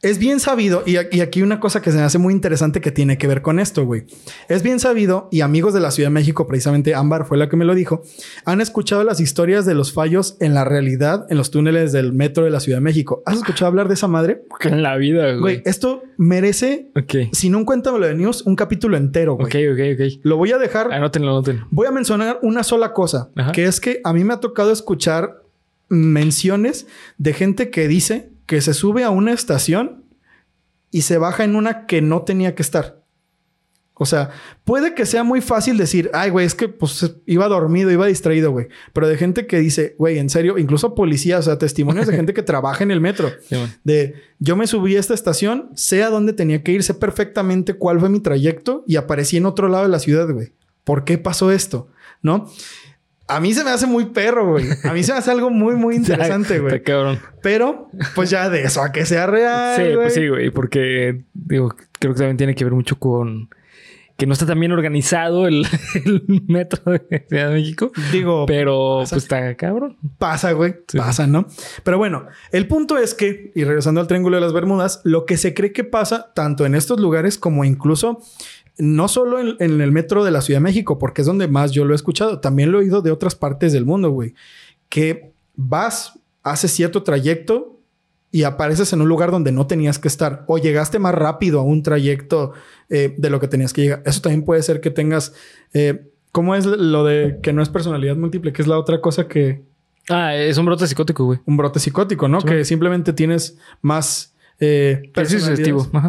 es 0.00 0.18
bien 0.18 0.38
sabido, 0.38 0.84
y, 0.86 0.96
aquí 0.96 1.42
una 1.42 1.58
cosa 1.58 1.82
que 1.82 1.90
se 1.90 1.96
me 1.98 2.04
hace 2.04 2.18
muy 2.18 2.32
interesante 2.32 2.80
que 2.80 2.92
tiene 2.92 3.18
que 3.18 3.26
ver 3.26 3.42
con 3.42 3.58
esto, 3.58 3.84
güey. 3.84 4.04
Es 4.48 4.62
bien 4.62 4.78
sabido, 4.78 5.28
y 5.32 5.40
amigos 5.40 5.74
de 5.74 5.80
la 5.80 5.90
Ciudad 5.90 6.08
de 6.08 6.14
México, 6.14 6.46
precisamente 6.46 6.94
Ámbar 6.94 7.26
fue 7.26 7.36
la 7.36 7.48
que 7.48 7.56
me 7.56 7.64
lo 7.64 7.74
dijo, 7.74 8.02
han 8.44 8.60
escuchado 8.60 9.02
las 9.02 9.18
historias 9.18 9.66
de 9.66 9.74
los 9.74 9.92
fallos 9.92 10.36
en 10.38 10.54
la 10.54 10.64
realidad 10.64 11.26
en 11.30 11.36
los 11.36 11.50
túneles 11.50 11.90
del 11.90 12.12
metro 12.12 12.44
de 12.44 12.50
la 12.50 12.60
Ciudad 12.60 12.78
de 12.78 12.82
México. 12.82 13.22
¿Has 13.26 13.38
escuchado 13.38 13.66
hablar 13.66 13.88
de 13.88 13.94
esa 13.94 14.06
madre? 14.06 14.44
Que 14.60 14.68
en 14.68 14.82
la 14.84 14.96
vida, 14.96 15.30
güey. 15.32 15.40
Güey, 15.40 15.62
esto 15.64 16.02
merece, 16.16 16.90
Ok. 16.94 17.32
si 17.32 17.50
no 17.50 17.58
un 17.58 17.64
cuéntamelo 17.64 18.06
de 18.06 18.14
news, 18.14 18.42
un 18.42 18.54
capítulo 18.54 18.96
entero, 18.96 19.34
güey. 19.34 19.46
Ok, 19.46 19.72
ok, 19.72 20.00
ok. 20.00 20.20
Lo 20.22 20.36
voy 20.36 20.52
a 20.52 20.58
dejar 20.58 20.92
Anótenlo, 20.92 21.30
anótenlo. 21.30 21.66
Voy 21.72 21.88
a 21.88 21.90
mencionar 21.90 22.38
una 22.42 22.62
sola 22.62 22.92
cosa, 22.92 23.30
Ajá. 23.34 23.50
que 23.50 23.64
es 23.64 23.80
que 23.80 24.00
a 24.04 24.12
mí 24.12 24.22
me 24.22 24.34
ha 24.34 24.38
tocado 24.40 24.70
escuchar 24.70 25.42
menciones 25.88 26.86
de 27.16 27.32
gente 27.32 27.70
que 27.70 27.88
dice 27.88 28.30
que 28.48 28.62
se 28.62 28.72
sube 28.72 29.04
a 29.04 29.10
una 29.10 29.32
estación 29.32 30.06
y 30.90 31.02
se 31.02 31.18
baja 31.18 31.44
en 31.44 31.54
una 31.54 31.84
que 31.86 32.00
no 32.00 32.22
tenía 32.22 32.54
que 32.54 32.62
estar. 32.62 33.04
O 33.92 34.06
sea, 34.06 34.30
puede 34.64 34.94
que 34.94 35.04
sea 35.04 35.22
muy 35.22 35.42
fácil 35.42 35.76
decir, 35.76 36.10
ay, 36.14 36.30
güey, 36.30 36.46
es 36.46 36.54
que 36.54 36.68
pues 36.68 37.14
iba 37.26 37.46
dormido, 37.46 37.90
iba 37.90 38.06
distraído, 38.06 38.50
güey. 38.50 38.68
Pero 38.94 39.06
de 39.06 39.18
gente 39.18 39.46
que 39.46 39.58
dice, 39.58 39.96
güey, 39.98 40.18
en 40.18 40.30
serio, 40.30 40.56
incluso 40.56 40.94
policías, 40.94 41.40
o 41.40 41.42
sea, 41.42 41.58
testimonios 41.58 42.06
de 42.06 42.12
gente 42.16 42.32
que 42.32 42.42
trabaja 42.42 42.82
en 42.82 42.90
el 42.90 43.02
metro. 43.02 43.30
Sí. 43.46 43.56
De 43.84 44.14
yo 44.38 44.56
me 44.56 44.66
subí 44.66 44.96
a 44.96 45.00
esta 45.00 45.12
estación, 45.12 45.68
sé 45.74 46.02
a 46.02 46.08
dónde 46.08 46.32
tenía 46.32 46.62
que 46.62 46.72
ir, 46.72 46.82
sé 46.82 46.94
perfectamente 46.94 47.74
cuál 47.74 48.00
fue 48.00 48.08
mi 48.08 48.20
trayecto 48.20 48.82
y 48.86 48.96
aparecí 48.96 49.36
en 49.36 49.44
otro 49.44 49.68
lado 49.68 49.82
de 49.82 49.90
la 49.90 49.98
ciudad, 49.98 50.32
güey. 50.32 50.54
¿Por 50.84 51.04
qué 51.04 51.18
pasó 51.18 51.52
esto? 51.52 51.88
¿No? 52.22 52.50
A 53.28 53.40
mí 53.40 53.52
se 53.52 53.62
me 53.62 53.70
hace 53.70 53.86
muy 53.86 54.06
perro, 54.06 54.52
güey. 54.52 54.66
A 54.84 54.92
mí 54.92 55.02
se 55.02 55.12
me 55.12 55.18
hace 55.18 55.30
algo 55.30 55.50
muy, 55.50 55.76
muy 55.76 55.96
interesante, 55.96 56.58
güey. 56.58 56.82
Cabrón. 56.82 57.18
Pero, 57.42 57.90
pues 58.14 58.30
ya 58.30 58.48
de 58.48 58.62
eso 58.62 58.82
a 58.82 58.90
que 58.90 59.04
sea 59.04 59.26
real. 59.26 59.76
Sí, 59.76 59.82
güey. 59.82 59.94
pues 59.96 60.14
sí, 60.14 60.28
güey. 60.28 60.50
Porque, 60.50 61.24
digo, 61.34 61.74
creo 61.98 62.14
que 62.14 62.18
también 62.18 62.38
tiene 62.38 62.54
que 62.54 62.64
ver 62.64 62.72
mucho 62.72 62.98
con 62.98 63.50
que 64.18 64.26
no 64.26 64.32
está 64.32 64.46
tan 64.46 64.58
bien 64.58 64.72
organizado 64.72 65.46
el, 65.46 65.64
el 66.04 66.24
metro 66.48 66.92
de 66.92 67.24
Ciudad 67.28 67.48
de 67.48 67.54
México. 67.54 67.92
Digo, 68.10 68.46
Pero, 68.46 68.98
pasa. 69.02 69.14
pues 69.14 69.22
está 69.22 69.54
cabrón. 69.54 69.96
pasa, 70.18 70.50
güey. 70.52 70.74
Sí. 70.88 70.98
Pasa, 70.98 71.28
¿no? 71.28 71.46
Pero 71.84 71.98
bueno, 71.98 72.26
el 72.50 72.66
punto 72.66 72.98
es 72.98 73.14
que, 73.14 73.52
y 73.54 73.62
regresando 73.62 74.00
al 74.00 74.08
Triángulo 74.08 74.34
de 74.36 74.40
las 74.40 74.52
Bermudas, 74.52 75.00
lo 75.04 75.24
que 75.24 75.36
se 75.36 75.54
cree 75.54 75.72
que 75.72 75.84
pasa 75.84 76.32
tanto 76.34 76.66
en 76.66 76.74
estos 76.74 76.98
lugares 76.98 77.38
como 77.38 77.64
incluso 77.64 78.20
no 78.78 79.08
solo 79.08 79.40
en, 79.40 79.56
en 79.60 79.80
el 79.80 79.92
metro 79.92 80.24
de 80.24 80.30
la 80.30 80.40
Ciudad 80.40 80.60
de 80.60 80.64
México, 80.64 80.98
porque 80.98 81.22
es 81.22 81.26
donde 81.26 81.48
más 81.48 81.72
yo 81.72 81.84
lo 81.84 81.92
he 81.92 81.96
escuchado, 81.96 82.40
también 82.40 82.72
lo 82.72 82.78
he 82.78 82.82
oído 82.82 83.02
de 83.02 83.10
otras 83.10 83.34
partes 83.34 83.72
del 83.72 83.84
mundo, 83.84 84.10
güey. 84.10 84.34
Que 84.88 85.32
vas, 85.56 86.18
haces 86.42 86.70
cierto 86.70 87.02
trayecto 87.02 87.80
y 88.30 88.44
apareces 88.44 88.92
en 88.92 89.00
un 89.00 89.08
lugar 89.08 89.30
donde 89.30 89.52
no 89.52 89.66
tenías 89.66 89.98
que 89.98 90.08
estar 90.08 90.44
o 90.46 90.58
llegaste 90.58 90.98
más 90.98 91.14
rápido 91.14 91.60
a 91.60 91.62
un 91.62 91.82
trayecto 91.82 92.52
eh, 92.88 93.14
de 93.18 93.30
lo 93.30 93.40
que 93.40 93.48
tenías 93.48 93.72
que 93.72 93.82
llegar. 93.82 94.02
Eso 94.06 94.20
también 94.20 94.44
puede 94.44 94.62
ser 94.62 94.80
que 94.80 94.90
tengas... 94.90 95.34
eh, 95.72 96.10
¿Cómo 96.30 96.54
es 96.54 96.66
lo 96.66 97.04
de 97.04 97.38
que 97.42 97.54
no 97.54 97.62
es 97.62 97.70
personalidad 97.70 98.14
múltiple? 98.14 98.52
Que 98.52 98.60
es 98.60 98.68
la 98.68 98.78
otra 98.78 99.00
cosa 99.00 99.26
que... 99.26 99.62
Ah, 100.10 100.36
es 100.36 100.58
un 100.58 100.66
brote 100.66 100.86
psicótico, 100.86 101.24
güey. 101.24 101.40
Un 101.46 101.56
brote 101.56 101.80
psicótico, 101.80 102.28
¿no? 102.28 102.42
Sí. 102.42 102.46
Que 102.46 102.64
simplemente 102.64 103.14
tienes 103.14 103.58
más... 103.80 104.34
Eh. 104.60 105.10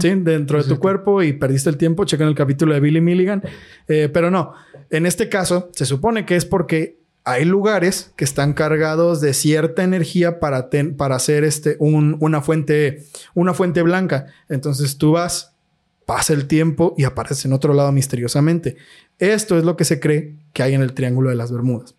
Sí, 0.02 0.10
dentro 0.16 0.58
de 0.58 0.64
tu 0.68 0.80
cuerpo 0.80 1.22
y 1.24 1.34
perdiste 1.34 1.70
el 1.70 1.78
tiempo. 1.78 2.06
Chequen 2.06 2.28
el 2.28 2.36
capítulo 2.36 2.74
de 2.74 2.80
Billy 2.80 3.02
Milligan. 3.02 3.44
Eh, 3.88 4.10
pero 4.12 4.32
no, 4.32 4.54
en 4.90 5.06
este 5.06 5.30
caso 5.30 5.70
se 5.74 5.86
supone 5.86 6.26
que 6.26 6.36
es 6.36 6.46
porque 6.46 6.98
hay 7.26 7.46
lugares 7.46 8.12
que 8.16 8.24
están 8.26 8.54
cargados 8.54 9.22
de 9.22 9.34
cierta 9.36 9.84
energía 9.84 10.40
para, 10.40 10.70
ten- 10.70 10.96
para 10.98 11.16
hacer 11.16 11.44
este, 11.44 11.76
un- 11.80 12.18
una, 12.22 12.42
fuente, 12.42 13.04
una 13.36 13.54
fuente 13.54 13.84
blanca. 13.84 14.28
Entonces 14.48 14.98
tú 14.98 15.12
vas, 15.12 15.54
pasa 16.08 16.34
el 16.34 16.48
tiempo 16.48 16.96
y 16.98 17.04
apareces 17.04 17.46
en 17.46 17.54
otro 17.54 17.74
lado 17.76 17.92
misteriosamente. 17.92 18.78
Esto 19.20 19.60
es 19.60 19.64
lo 19.64 19.76
que 19.78 19.86
se 19.86 20.00
cree 20.00 20.38
que 20.54 20.64
hay 20.64 20.74
en 20.74 20.82
el 20.82 20.94
Triángulo 20.94 21.30
de 21.30 21.36
las 21.36 21.52
Bermudas. 21.52 21.94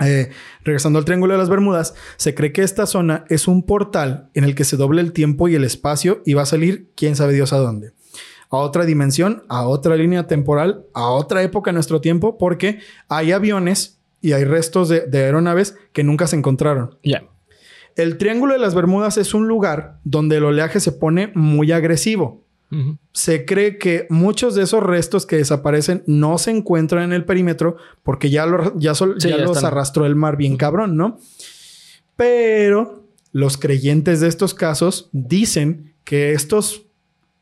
Eh, 0.00 0.30
regresando 0.64 0.98
al 0.98 1.04
Triángulo 1.04 1.34
de 1.34 1.38
las 1.38 1.48
Bermudas, 1.48 1.94
se 2.16 2.34
cree 2.34 2.52
que 2.52 2.62
esta 2.62 2.86
zona 2.86 3.24
es 3.28 3.48
un 3.48 3.64
portal 3.64 4.30
en 4.34 4.44
el 4.44 4.54
que 4.54 4.64
se 4.64 4.76
doble 4.76 5.00
el 5.00 5.12
tiempo 5.12 5.48
y 5.48 5.54
el 5.54 5.64
espacio 5.64 6.22
y 6.24 6.34
va 6.34 6.42
a 6.42 6.46
salir 6.46 6.90
quién 6.96 7.16
sabe 7.16 7.34
Dios 7.34 7.52
a 7.52 7.58
dónde. 7.58 7.92
A 8.48 8.56
otra 8.56 8.84
dimensión, 8.84 9.44
a 9.48 9.66
otra 9.66 9.96
línea 9.96 10.26
temporal, 10.26 10.84
a 10.94 11.10
otra 11.10 11.42
época 11.42 11.70
en 11.70 11.74
nuestro 11.74 12.00
tiempo, 12.00 12.38
porque 12.38 12.80
hay 13.08 13.32
aviones 13.32 14.00
y 14.20 14.32
hay 14.32 14.44
restos 14.44 14.88
de, 14.88 15.06
de 15.06 15.24
aeronaves 15.24 15.76
que 15.92 16.02
nunca 16.02 16.26
se 16.26 16.36
encontraron. 16.36 16.98
Ya. 17.04 17.22
El 17.96 18.18
Triángulo 18.18 18.54
de 18.54 18.60
las 18.60 18.74
Bermudas 18.74 19.18
es 19.18 19.34
un 19.34 19.48
lugar 19.48 19.98
donde 20.04 20.36
el 20.36 20.44
oleaje 20.44 20.80
se 20.80 20.92
pone 20.92 21.32
muy 21.34 21.72
agresivo. 21.72 22.44
Se 23.12 23.44
cree 23.44 23.78
que 23.78 24.06
muchos 24.10 24.54
de 24.54 24.62
esos 24.62 24.82
restos 24.82 25.26
que 25.26 25.36
desaparecen 25.36 26.04
no 26.06 26.38
se 26.38 26.52
encuentran 26.52 27.02
en 27.04 27.12
el 27.12 27.24
perímetro 27.24 27.76
porque 28.04 28.30
ya, 28.30 28.46
lo- 28.46 28.78
ya, 28.78 28.94
sol- 28.94 29.16
Sí, 29.18 29.28
ya 29.28 29.38
ya 29.38 29.42
los 29.44 29.56
están. 29.56 29.72
arrastró 29.72 30.06
el 30.06 30.14
mar 30.14 30.36
bien 30.36 30.56
cabrón, 30.56 30.96
¿no? 30.96 31.18
Pero 32.16 33.04
los 33.32 33.56
creyentes 33.56 34.20
de 34.20 34.28
estos 34.28 34.54
casos 34.54 35.08
dicen 35.12 35.94
que 36.04 36.32
estos 36.32 36.82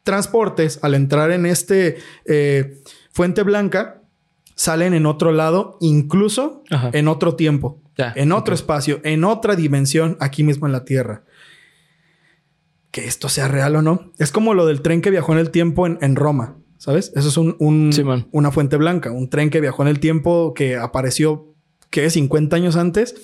transportes, 0.03 0.79
al 0.83 0.95
entrar 0.95 1.31
en 1.31 1.47
este 1.47 1.99
eh, 2.25 2.79
Fuente 3.13 3.43
Blanca, 3.43 4.03
salen 4.55 4.95
en 4.95 5.07
otro 5.07 5.33
lado, 5.33 5.77
incluso 5.81 6.63
Ajá. 6.71 6.91
en 6.93 7.09
otro 7.09 7.35
tiempo, 7.37 7.81
Ya. 7.97 8.13
en 8.17 8.33
otro 8.33 8.55
espacio, 8.55 9.01
en 9.05 9.25
otra 9.25 9.57
dimensión, 9.57 10.17
aquí 10.21 10.43
mismo 10.43 10.67
en 10.67 10.73
la 10.73 10.85
Tierra. 10.85 11.23
Que 12.99 13.07
esto 13.07 13.29
sea 13.29 13.47
real 13.49 13.77
o 13.77 13.83
no. 13.83 14.13
Es 14.19 14.33
como 14.33 14.55
lo 14.55 14.67
del 14.67 14.83
tren 14.83 15.01
que 15.03 15.11
viajó 15.11 15.33
en 15.33 15.39
el 15.39 15.51
tiempo 15.51 15.87
en, 15.87 15.99
en 16.01 16.17
Roma, 16.17 16.57
¿sabes? 16.79 17.13
Eso 17.15 17.29
es 17.29 17.37
un, 17.37 17.55
un- 17.61 17.93
Sí, 17.93 18.03
una 18.33 18.51
fuente 18.51 18.77
blanca, 18.77 19.11
un 19.13 19.29
tren 19.31 19.51
que 19.51 19.61
viajó 19.61 19.83
en 19.83 19.89
el 19.89 20.01
tiempo 20.01 20.53
que 20.55 20.77
apareció, 20.77 21.55
¿qué? 21.91 22.11
50 22.11 22.57
años 22.57 22.75
antes. 22.77 23.15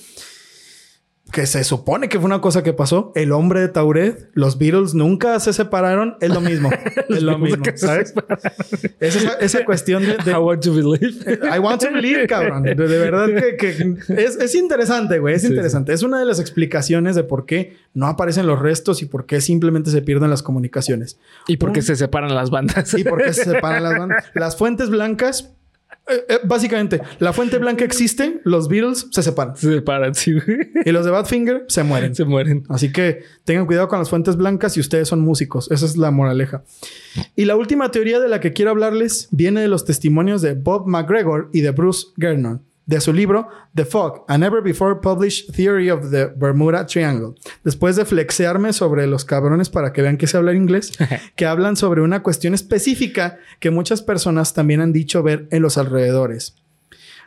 Que 1.34 1.46
se 1.46 1.64
supone 1.64 2.08
que 2.08 2.18
fue 2.18 2.26
una 2.26 2.40
cosa 2.40 2.62
que 2.62 2.72
pasó. 2.72 3.10
El 3.16 3.32
hombre 3.32 3.60
de 3.60 3.66
Tauret, 3.66 4.30
los 4.34 4.56
Beatles 4.56 4.94
nunca 4.94 5.40
se 5.40 5.52
separaron. 5.52 6.16
Es 6.20 6.32
lo 6.32 6.40
mismo. 6.40 6.70
es 7.08 7.22
lo 7.24 7.38
mismo, 7.38 7.64
esa, 9.00 9.32
esa 9.40 9.64
cuestión 9.64 10.04
de, 10.04 10.16
de- 10.24 10.30
I 10.30 10.36
want 10.36 10.62
to 10.62 10.72
believe. 10.72 11.24
I 11.52 11.58
want 11.58 11.82
to 11.82 11.90
believe, 11.92 12.28
cabrón. 12.28 12.62
De, 12.62 12.76
de 12.76 12.98
verdad 12.98 13.26
que, 13.26 13.56
que 13.56 13.96
es, 14.16 14.36
es 14.36 14.54
interesante, 14.54 15.18
güey. 15.18 15.34
Es 15.34 15.42
Sí, 15.42 15.48
interesante. 15.48 15.92
Es 15.92 16.04
una 16.04 16.20
de 16.20 16.24
las 16.24 16.38
explicaciones 16.38 17.16
de 17.16 17.24
por 17.24 17.46
qué 17.46 17.78
no 17.94 18.06
aparecen 18.06 18.46
los 18.46 18.60
restos 18.60 19.02
y 19.02 19.06
por 19.06 19.26
qué 19.26 19.40
simplemente 19.40 19.90
se 19.90 20.02
pierden 20.02 20.30
las 20.30 20.44
comunicaciones. 20.44 21.18
¿Y 21.48 21.56
por 21.56 21.72
qué 21.72 21.82
se 21.82 21.96
separan 21.96 22.32
las 22.32 22.50
bandas? 22.50 22.94
Y 22.94 23.02
por 23.02 23.20
qué 23.20 23.32
se 23.32 23.42
separan 23.42 23.82
las 23.82 23.98
bandas. 23.98 24.24
Las 24.34 24.56
fuentes 24.56 24.88
blancas, 24.88 25.52
eh, 26.06 26.24
eh, 26.28 26.38
básicamente, 26.44 27.00
la 27.18 27.32
fuente 27.32 27.58
blanca 27.58 27.84
existe, 27.84 28.40
los 28.44 28.68
Beatles 28.68 29.06
se 29.10 29.22
separan. 29.22 29.56
se 29.56 29.72
separan, 29.72 30.14
sí. 30.14 30.34
Y 30.84 30.92
los 30.92 31.04
de 31.04 31.10
Badfinger 31.10 31.64
se 31.68 31.82
mueren. 31.82 32.14
Se 32.14 32.24
mueren. 32.24 32.64
Así 32.68 32.92
que 32.92 33.22
tengan 33.44 33.66
cuidado 33.66 33.88
con 33.88 33.98
las 33.98 34.10
fuentes 34.10 34.36
blancas 34.36 34.74
si 34.74 34.80
ustedes 34.80 35.08
son 35.08 35.20
músicos. 35.20 35.70
Esa 35.70 35.86
es 35.86 35.96
la 35.96 36.10
moraleja. 36.10 36.62
Y 37.36 37.46
la 37.46 37.56
última 37.56 37.90
teoría 37.90 38.20
de 38.20 38.28
la 38.28 38.40
que 38.40 38.52
quiero 38.52 38.70
hablarles 38.70 39.28
viene 39.30 39.62
de 39.62 39.68
los 39.68 39.84
testimonios 39.84 40.42
de 40.42 40.54
Bob 40.54 40.86
McGregor 40.86 41.48
y 41.52 41.62
de 41.62 41.70
Bruce 41.70 42.08
Gernon, 42.18 42.62
de 42.86 43.00
su 43.00 43.12
libro 43.12 43.48
The 43.74 43.84
Fog, 43.84 44.24
a 44.28 44.36
never 44.36 44.62
before 44.62 45.00
published 45.00 45.54
theory 45.54 45.90
of 45.90 46.10
the 46.10 46.26
Bermuda 46.36 46.86
Triangle. 46.86 47.34
Después 47.64 47.96
de 47.96 48.04
flexearme 48.04 48.72
sobre 48.72 49.06
los 49.06 49.24
cabrones 49.24 49.70
para 49.70 49.92
que 49.92 50.02
vean 50.02 50.16
que 50.16 50.26
sé 50.26 50.36
hablar 50.36 50.54
inglés, 50.54 50.92
que 51.36 51.46
hablan 51.46 51.76
sobre 51.76 52.02
una 52.02 52.22
cuestión 52.22 52.54
específica 52.54 53.38
que 53.60 53.70
muchas 53.70 54.02
personas 54.02 54.54
también 54.54 54.80
han 54.80 54.92
dicho 54.92 55.22
ver 55.22 55.48
en 55.50 55.62
los 55.62 55.78
alrededores. 55.78 56.56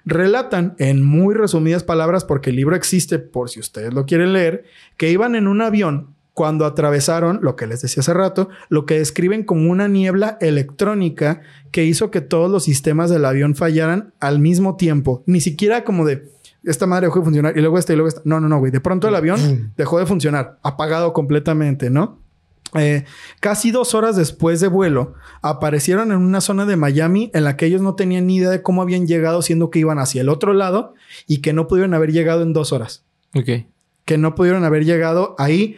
Relatan 0.05 0.75
en 0.79 1.03
muy 1.03 1.35
resumidas 1.35 1.83
palabras, 1.83 2.23
porque 2.23 2.51
el 2.51 2.55
libro 2.55 2.75
existe 2.75 3.19
por 3.19 3.49
si 3.49 3.59
ustedes 3.59 3.93
lo 3.93 4.05
quieren 4.05 4.31
leer, 4.31 4.63
que 4.95 5.11
iban 5.11 5.35
en 5.35 5.47
un 5.47 5.61
avión 5.61 6.15
cuando 6.37 6.67
atravesaron 6.67 7.39
lo 7.41 7.55
que 7.55 7.65
les 7.65 7.81
decía 7.81 8.01
hace 8.01 8.13
rato, 8.13 8.49
lo 8.69 8.85
que 8.85 8.99
describen 8.99 9.43
como 9.43 9.71
una 9.71 9.87
niebla 9.87 10.37
electrónica 10.39 11.41
que 11.71 11.83
hizo 11.83 12.11
que 12.11 12.21
todos 12.21 12.51
los 12.51 12.65
sistemas 12.65 13.09
del 13.09 13.25
avión 13.25 13.55
fallaran 13.55 14.13
al 14.19 14.37
mismo 14.37 14.75
tiempo. 14.77 15.23
Ni 15.25 15.41
siquiera 15.41 15.83
como 15.83 16.05
de 16.05 16.29
esta 16.63 16.85
madre 16.85 17.07
dejó 17.07 17.21
de 17.21 17.25
funcionar 17.25 17.57
y 17.57 17.61
luego 17.61 17.79
esta 17.79 17.93
y 17.93 17.95
luego 17.95 18.09
esta. 18.09 18.21
No, 18.23 18.39
no, 18.39 18.47
no, 18.49 18.59
güey. 18.59 18.71
De 18.71 18.79
pronto 18.79 19.07
el 19.07 19.15
avión 19.15 19.73
dejó 19.77 19.97
de 19.97 20.05
funcionar, 20.05 20.59
apagado 20.61 21.11
completamente, 21.11 21.89
¿no? 21.89 22.19
Eh, 22.75 23.05
casi 23.39 23.71
dos 23.71 23.95
horas 23.95 24.15
después 24.15 24.59
de 24.59 24.67
vuelo, 24.67 25.15
aparecieron 25.41 26.11
en 26.11 26.19
una 26.19 26.39
zona 26.39 26.67
de 26.67 26.75
Miami 26.75 27.31
en 27.33 27.45
la 27.45 27.57
que 27.57 27.65
ellos 27.65 27.81
no 27.81 27.95
tenían 27.95 28.27
ni 28.27 28.35
idea 28.35 28.51
de 28.51 28.61
cómo 28.61 28.83
habían 28.83 29.07
llegado, 29.07 29.41
siendo 29.41 29.71
que 29.71 29.79
iban 29.79 29.97
hacia 29.97 30.21
el 30.21 30.29
otro 30.29 30.53
lado 30.53 30.93
y 31.25 31.39
que 31.41 31.51
no 31.51 31.65
pudieron 31.65 31.95
haber 31.95 32.11
llegado 32.11 32.43
en 32.43 32.53
dos 32.53 32.73
horas. 32.73 33.05
Ok. 33.33 33.65
Que 34.05 34.19
no 34.19 34.35
pudieron 34.35 34.65
haber 34.65 34.85
llegado 34.85 35.35
ahí 35.39 35.77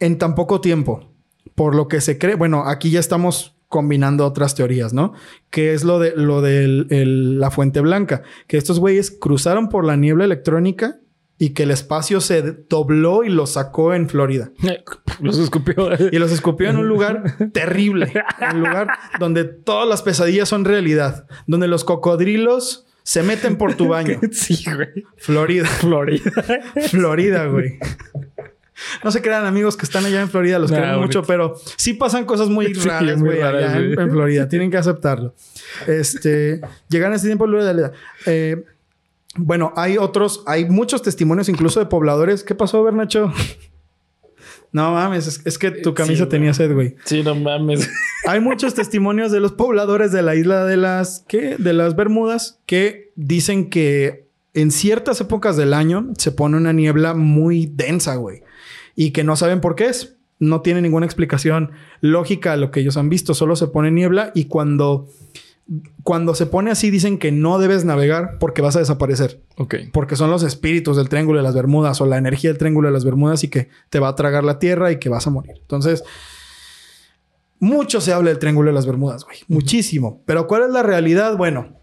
en 0.00 0.18
tan 0.18 0.34
poco 0.34 0.60
tiempo. 0.60 1.12
Por 1.54 1.74
lo 1.74 1.88
que 1.88 2.00
se 2.00 2.18
cree, 2.18 2.34
bueno, 2.34 2.64
aquí 2.66 2.90
ya 2.90 3.00
estamos 3.00 3.56
combinando 3.68 4.24
otras 4.24 4.54
teorías, 4.54 4.92
¿no? 4.92 5.12
Que 5.50 5.74
es 5.74 5.84
lo 5.84 5.98
de 5.98 6.14
lo 6.16 6.40
de 6.40 6.86
la 6.86 7.50
fuente 7.50 7.80
blanca, 7.80 8.22
que 8.46 8.56
estos 8.56 8.78
güeyes 8.80 9.10
cruzaron 9.10 9.68
por 9.68 9.84
la 9.84 9.96
niebla 9.96 10.24
electrónica 10.24 11.00
y 11.38 11.50
que 11.50 11.64
el 11.64 11.70
espacio 11.70 12.20
se 12.20 12.42
dobló 12.42 13.22
y 13.24 13.28
los 13.28 13.50
sacó 13.50 13.94
en 13.94 14.08
Florida. 14.08 14.50
Los 15.20 15.38
escupió. 15.38 15.88
Y 16.12 16.18
los 16.18 16.30
escupió 16.30 16.70
en 16.70 16.76
un 16.76 16.86
lugar 16.86 17.50
terrible, 17.52 18.12
un 18.52 18.60
lugar 18.60 18.86
donde 19.18 19.44
todas 19.44 19.88
las 19.88 20.02
pesadillas 20.02 20.48
son 20.48 20.64
realidad, 20.64 21.26
donde 21.48 21.66
los 21.66 21.82
cocodrilos 21.82 22.86
se 23.02 23.24
meten 23.24 23.56
por 23.56 23.74
tu 23.74 23.88
baño. 23.88 24.20
Sí, 24.30 24.62
güey. 24.64 25.04
Florida. 25.16 25.66
Florida. 25.66 26.30
Florida, 26.88 27.46
güey. 27.46 27.78
No 29.04 29.10
se 29.10 29.22
crean 29.22 29.46
amigos 29.46 29.76
que 29.76 29.84
están 29.84 30.04
allá 30.04 30.20
en 30.20 30.28
Florida, 30.28 30.58
los 30.58 30.70
Nah, 30.70 30.78
queremos 30.78 31.06
mucho, 31.06 31.22
pero 31.22 31.54
sí 31.76 31.94
pasan 31.94 32.24
cosas 32.24 32.48
muy 32.48 32.72
raras, 32.72 33.20
güey, 33.20 33.42
allá 33.42 33.76
en, 33.78 34.10
Florida. 34.10 34.48
Tienen 34.50 34.70
que 34.70 34.76
aceptarlo. 34.76 35.34
Este, 35.86 36.60
llegan 36.88 37.12
a 37.12 37.16
este 37.16 37.28
tiempo 37.28 37.46
de. 37.46 37.90
Eh, 38.26 38.64
bueno, 39.36 39.72
hay 39.76 39.98
otros, 39.98 40.42
hay 40.46 40.68
muchos 40.68 41.02
testimonios 41.02 41.48
incluso 41.48 41.80
de 41.80 41.86
pobladores. 41.86 42.42
¿Qué 42.42 42.54
pasó, 42.54 42.82
Bernacho? 42.82 43.32
No 44.70 44.92
mames, 44.92 45.26
es, 45.26 45.40
es 45.46 45.58
que 45.58 45.70
tu 45.70 45.94
camisa 45.94 46.24
Sí, 46.24 46.28
tenía 46.28 46.52
sed, 46.52 46.74
güey. 46.74 46.96
Sí, 47.04 47.22
no 47.22 47.34
mames. 47.34 47.88
Hay 48.26 48.40
muchos 48.40 48.74
testimonios 48.74 49.32
de 49.32 49.40
los 49.40 49.52
pobladores 49.52 50.12
de 50.12 50.22
la 50.22 50.34
isla 50.34 50.66
de 50.66 50.76
las 50.76 51.24
¿qué? 51.26 51.56
de 51.56 51.72
las 51.72 51.96
Bermudas 51.96 52.60
que 52.66 53.10
dicen 53.14 53.70
que 53.70 54.28
en 54.52 54.70
ciertas 54.70 55.20
épocas 55.20 55.56
del 55.56 55.72
año 55.72 56.08
se 56.18 56.32
pone 56.32 56.56
una 56.56 56.72
niebla 56.72 57.14
muy 57.14 57.66
densa, 57.66 58.16
güey, 58.16 58.42
y 59.00 59.12
que 59.12 59.22
no 59.22 59.36
saben 59.36 59.60
por 59.60 59.76
qué 59.76 59.86
es. 59.86 60.16
No 60.40 60.60
tiene 60.60 60.82
ninguna 60.82 61.06
explicación 61.06 61.70
lógica 62.00 62.52
a 62.52 62.56
lo 62.56 62.72
que 62.72 62.80
ellos 62.80 62.96
han 62.96 63.08
visto, 63.08 63.32
solo 63.32 63.54
se 63.54 63.68
pone 63.68 63.92
niebla 63.92 64.32
y 64.34 64.46
cuando 64.46 65.08
cuando 66.02 66.34
se 66.34 66.46
pone 66.46 66.70
así 66.70 66.90
dicen 66.90 67.18
que 67.18 67.30
no 67.30 67.58
debes 67.58 67.84
navegar 67.84 68.38
porque 68.40 68.62
vas 68.62 68.74
a 68.74 68.78
desaparecer, 68.78 69.42
Ok. 69.58 69.74
porque 69.92 70.16
son 70.16 70.30
los 70.30 70.42
espíritus 70.42 70.96
del 70.96 71.08
Triángulo 71.10 71.38
de 71.38 71.42
las 71.44 71.54
Bermudas 71.54 72.00
o 72.00 72.06
la 72.06 72.16
energía 72.16 72.50
del 72.50 72.58
Triángulo 72.58 72.88
de 72.88 72.94
las 72.94 73.04
Bermudas 73.04 73.44
y 73.44 73.48
que 73.48 73.68
te 73.90 74.00
va 74.00 74.08
a 74.08 74.14
tragar 74.16 74.42
la 74.44 74.58
tierra 74.58 74.90
y 74.90 74.98
que 74.98 75.10
vas 75.10 75.26
a 75.26 75.30
morir. 75.30 75.52
Entonces, 75.60 76.02
mucho 77.60 78.00
se 78.00 78.12
habla 78.12 78.30
del 78.30 78.38
Triángulo 78.38 78.70
de 78.70 78.74
las 78.74 78.86
Bermudas, 78.86 79.24
güey. 79.24 79.38
Muchísimo. 79.48 80.22
Pero 80.26 80.46
¿cuál 80.46 80.62
es 80.62 80.70
la 80.70 80.82
realidad? 80.82 81.36
Bueno, 81.36 81.76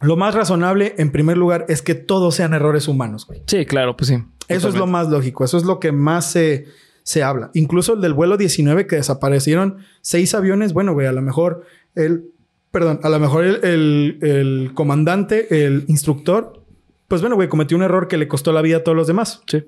lo 0.00 0.16
más 0.16 0.34
razonable, 0.34 0.94
en 0.98 1.10
primer 1.12 1.38
lugar, 1.38 1.64
es 1.68 1.80
que 1.80 1.94
todos 1.94 2.34
sean 2.34 2.54
errores 2.54 2.88
humanos, 2.88 3.26
güey. 3.26 3.42
Sí, 3.46 3.64
claro, 3.66 3.96
pues 3.96 4.08
sí. 4.08 4.18
Eso 4.56 4.68
es 4.68 4.74
lo 4.74 4.86
más 4.86 5.08
lógico. 5.08 5.44
Eso 5.44 5.56
es 5.58 5.64
lo 5.64 5.80
que 5.80 5.92
más 5.92 6.30
se, 6.30 6.66
se 7.02 7.22
habla. 7.22 7.50
Incluso 7.54 7.94
el 7.94 8.00
del 8.00 8.14
vuelo 8.14 8.36
19 8.36 8.86
que 8.86 8.96
desaparecieron 8.96 9.78
seis 10.00 10.34
aviones. 10.34 10.72
Bueno, 10.72 10.92
güey, 10.92 11.06
a 11.06 11.12
lo 11.12 11.22
mejor 11.22 11.64
el... 11.94 12.26
Perdón, 12.70 13.00
a 13.02 13.10
lo 13.10 13.18
mejor 13.20 13.44
el, 13.44 13.62
el- 13.64 14.18
el 14.22 14.70
comandante, 14.72 15.66
el 15.66 15.84
instructor, 15.88 16.62
pues 17.06 17.20
bueno, 17.20 17.36
güey, 17.36 17.50
cometió 17.50 17.76
un 17.76 17.82
error 17.82 18.08
que 18.08 18.16
le 18.16 18.28
costó 18.28 18.50
la 18.50 18.62
vida 18.62 18.78
a 18.78 18.82
todos 18.82 18.96
los 18.96 19.06
demás. 19.06 19.42
Sí. 19.46 19.62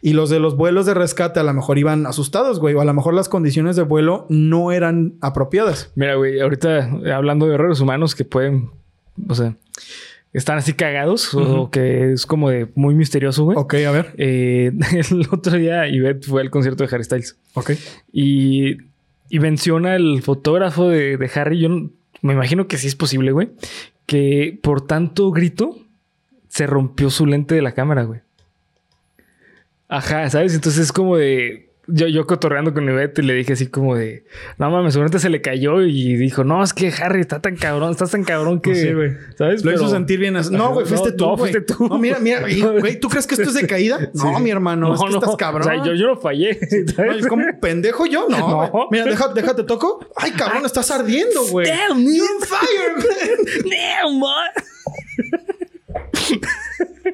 Y 0.00 0.14
los 0.14 0.30
de 0.30 0.38
los 0.40 0.56
vuelos 0.56 0.86
de 0.86 0.94
rescate 0.94 1.38
a 1.38 1.42
lo 1.42 1.52
mejor 1.52 1.76
iban 1.76 2.06
asustados, 2.06 2.58
güey. 2.58 2.74
O 2.74 2.80
a 2.80 2.86
lo 2.86 2.94
mejor 2.94 3.12
las 3.12 3.28
condiciones 3.28 3.76
de 3.76 3.82
vuelo 3.82 4.24
no 4.30 4.72
eran 4.72 5.16
apropiadas. 5.20 5.92
Mira, 5.96 6.14
güey, 6.14 6.40
ahorita 6.40 6.88
eh, 7.04 7.12
hablando 7.12 7.46
de 7.46 7.56
errores 7.56 7.78
humanos 7.80 8.14
que 8.14 8.24
pueden, 8.24 8.70
o 9.28 9.34
sea, 9.34 9.54
están 10.36 10.58
así 10.58 10.72
cagados 10.74 11.32
o 11.34 11.70
que 11.70 12.12
es 12.12 12.26
como 12.26 12.50
de 12.50 12.68
muy 12.74 12.94
misterioso, 12.94 13.44
güey. 13.44 13.56
Ok, 13.58 13.74
a 13.86 13.90
ver. 13.90 14.14
Eh, 14.18 14.72
el 15.10 15.26
otro 15.30 15.56
día 15.56 15.88
Ivette 15.88 16.24
fue 16.26 16.42
al 16.42 16.50
concierto 16.50 16.84
de 16.86 16.94
Harry 16.94 17.04
Styles 17.04 17.36
Ok. 17.54 17.72
y, 18.12 18.76
y 19.30 19.38
menciona 19.40 19.96
el 19.96 20.22
fotógrafo 20.22 20.88
de, 20.88 21.16
de 21.16 21.30
Harry. 21.34 21.58
Yo 21.60 21.68
no- 21.68 21.90
me 22.22 22.32
imagino 22.32 22.66
que 22.68 22.76
sí 22.78 22.86
es 22.86 22.96
posible, 22.96 23.32
güey, 23.32 23.50
que 24.06 24.58
por 24.62 24.86
tanto 24.86 25.30
grito 25.30 25.76
se 26.48 26.66
rompió 26.66 27.10
su 27.10 27.26
lente 27.26 27.54
de 27.54 27.62
la 27.62 27.72
cámara, 27.72 28.04
güey. 28.04 28.20
Ajá, 29.88 30.28
¿sabes? 30.30 30.54
Entonces 30.54 30.82
es 30.84 30.92
como 30.92 31.16
de. 31.16 31.65
Yo, 31.88 32.08
yo 32.08 32.26
cotorreando 32.26 32.74
con 32.74 32.88
Ivette 32.88 33.20
y 33.20 33.22
le 33.22 33.34
dije 33.34 33.52
así 33.52 33.68
como 33.68 33.94
de. 33.94 34.24
No 34.58 34.70
mames, 34.70 34.92
seguramente 34.94 35.20
se 35.20 35.28
le 35.30 35.40
cayó 35.40 35.82
y 35.82 36.16
dijo: 36.16 36.42
No, 36.42 36.62
es 36.64 36.72
que 36.72 36.92
Harry 37.00 37.20
está 37.20 37.40
tan 37.40 37.54
cabrón, 37.56 37.92
estás 37.92 38.10
tan 38.10 38.24
cabrón 38.24 38.60
que. 38.60 38.74
Sí, 38.74 38.92
güey. 38.92 39.12
¿Sabes? 39.38 39.64
Lo 39.64 39.70
hizo 39.72 39.82
Pero- 39.82 39.90
sentir 39.92 40.18
bien. 40.18 40.34
así. 40.36 40.52
No, 40.52 40.72
güey, 40.72 40.84
No, 40.84 40.88
fuiste 40.88 41.12
tú. 41.12 41.24
no, 41.24 41.36
güey. 41.36 41.52
fuiste 41.52 41.74
tú. 41.74 41.86
No, 41.88 41.98
mira, 41.98 42.18
mira. 42.18 42.40
Güey, 42.40 42.98
¿tú 43.00 43.08
crees 43.08 43.26
que 43.28 43.34
esto 43.36 43.48
es 43.48 43.54
de 43.54 43.66
caída? 43.68 44.10
No, 44.14 44.36
Sí. 44.36 44.42
mi 44.42 44.50
hermano. 44.50 44.94
es 44.94 45.00
que 45.00 45.14
estás 45.14 45.36
cabrón. 45.36 45.62
O 45.62 45.64
sea, 45.72 45.84
yo, 45.84 45.94
yo 45.94 46.06
no 46.08 46.16
fallé. 46.16 46.58
Ay, 46.98 47.20
¿Cómo 47.28 47.44
pendejo 47.60 48.04
yo? 48.06 48.26
No. 48.28 48.36
No. 48.38 48.68
güey. 48.70 48.84
Mira, 48.90 49.04
deja- 49.04 49.32
déjate 49.32 49.62
toco. 49.62 50.00
Ay, 50.16 50.32
cabrón, 50.32 50.66
estás 50.66 50.90
ardiendo, 50.90 51.44
güey. 51.50 51.68
Damn, 51.68 52.02
man. 52.04 52.14
You're 52.14 52.28
on 52.34 52.42
fire, 52.42 52.96
man. 52.96 53.70
Damn, 53.70 54.18
man. 54.18 54.50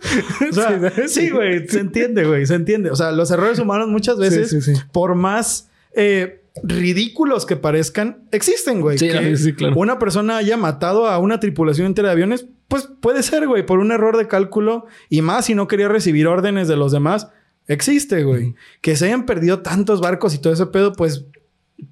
O 0.51 0.53
sea, 0.53 0.93
sí, 1.07 1.31
güey, 1.31 1.67
se 1.69 1.81
entiende, 1.81 2.25
güey, 2.25 2.47
se 2.47 2.55
entiende. 2.55 2.91
O 2.91 2.97
sea, 2.97 3.13
los 3.13 3.31
errores 3.31 3.59
humanos 3.59 3.89
muchas 3.89 4.19
veces, 4.19 4.51
Sí, 4.65 4.73
por 4.93 5.15
más 5.15 5.71
eh, 5.95 6.43
ridículos 6.63 7.47
que 7.47 7.57
parezcan, 7.57 8.25
existen, 8.31 8.81
güey. 8.81 8.99
Sí, 8.99 9.09
que 9.09 9.37
sí, 9.37 9.53
claro. 9.55 9.77
Una 9.77 9.99
persona 9.99 10.37
haya 10.37 10.57
matado 10.57 11.07
a 11.09 11.19
una 11.19 11.41
tripulación 11.41 11.87
entera 11.87 12.09
de 12.09 12.13
aviones, 12.13 12.47
pues 12.69 12.89
puede 13.01 13.23
ser, 13.23 13.47
güey, 13.47 13.65
por 13.65 13.79
un 13.79 13.93
error 13.93 14.17
de 14.17 14.29
cálculo 14.29 14.87
y 15.09 15.23
más 15.23 15.47
si 15.47 15.55
no 15.55 15.69
quería 15.69 15.89
recibir 15.89 16.27
órdenes 16.27 16.69
de 16.69 16.77
los 16.77 16.93
demás. 16.93 17.29
Existe, 17.69 18.25
güey. 18.25 18.55
Que 18.81 18.97
se 18.97 19.07
hayan 19.07 19.25
perdido 19.25 19.61
tantos 19.61 20.01
barcos 20.01 20.35
y 20.35 20.39
todo 20.39 20.53
ese 20.53 20.67
pedo, 20.67 20.93
pues 20.93 21.27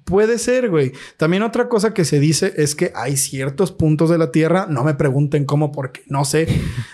Puede 0.05 0.37
ser, 0.39 0.69
güey. 0.69 0.93
También 1.17 1.43
otra 1.43 1.67
cosa 1.69 1.93
que 1.93 2.05
se 2.05 2.19
dice 2.19 2.53
es 2.57 2.75
que 2.75 2.91
hay 2.95 3.17
ciertos 3.17 3.71
puntos 3.71 4.09
de 4.09 4.17
la 4.17 4.31
Tierra, 4.31 4.65
no 4.69 4.83
me 4.83 4.93
pregunten 4.93 5.45
cómo, 5.45 5.71
porque 5.71 6.01
no 6.07 6.23
sé. 6.25 6.47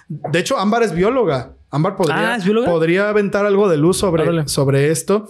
De 0.09 0.39
hecho, 0.39 0.57
Ámbar 0.57 0.83
es 0.83 0.93
bióloga. 0.93 1.53
Ámbar 1.69 1.95
podría, 1.95 2.33
Ah, 2.33 2.35
¿es 2.37 2.43
bióloga? 2.45 2.67
podría 2.69 3.09
aventar 3.09 3.45
algo 3.45 3.69
de 3.69 3.77
luz 3.77 3.97
sobre, 3.97 4.47
sobre 4.47 4.89
esto. 4.91 5.27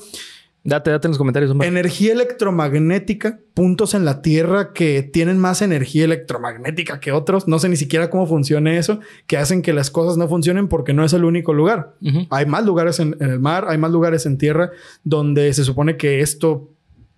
Date, 0.64 0.92
date 0.92 1.08
en 1.08 1.12
los 1.12 1.18
comentarios. 1.18 1.56
Energía 1.62 2.12
electromagnética, 2.14 3.40
puntos 3.54 3.94
en 3.94 4.04
la 4.06 4.22
Tierra 4.22 4.74
que 4.74 5.02
tienen 5.02 5.38
más 5.38 5.62
energía 5.62 6.06
electromagnética 6.06 7.00
que 7.00 7.12
otros. 7.12 7.48
No 7.48 7.58
sé 7.60 7.70
ni 7.70 7.78
siquiera 7.78 8.10
cómo 8.10 8.28
funciona 8.28 8.78
eso, 8.78 9.00
que 9.28 9.38
hacen 9.38 9.62
que 9.62 9.72
las 9.74 9.92
cosas 9.92 10.18
no 10.18 10.28
funcionen 10.28 10.68
porque 10.68 10.94
no 10.94 11.04
es 11.06 11.14
el 11.14 11.24
único 11.26 11.54
lugar. 11.54 11.96
Hay 12.30 12.46
más 12.46 12.66
lugares 12.66 13.00
en, 13.00 13.16
en 13.20 13.30
el 13.30 13.40
mar, 13.40 13.66
hay 13.70 13.78
más 13.78 13.92
lugares 13.92 14.26
en 14.26 14.38
tierra 14.38 14.72
donde 15.04 15.54
se 15.54 15.64
supone 15.64 15.96
que 15.98 16.20
esto 16.22 16.70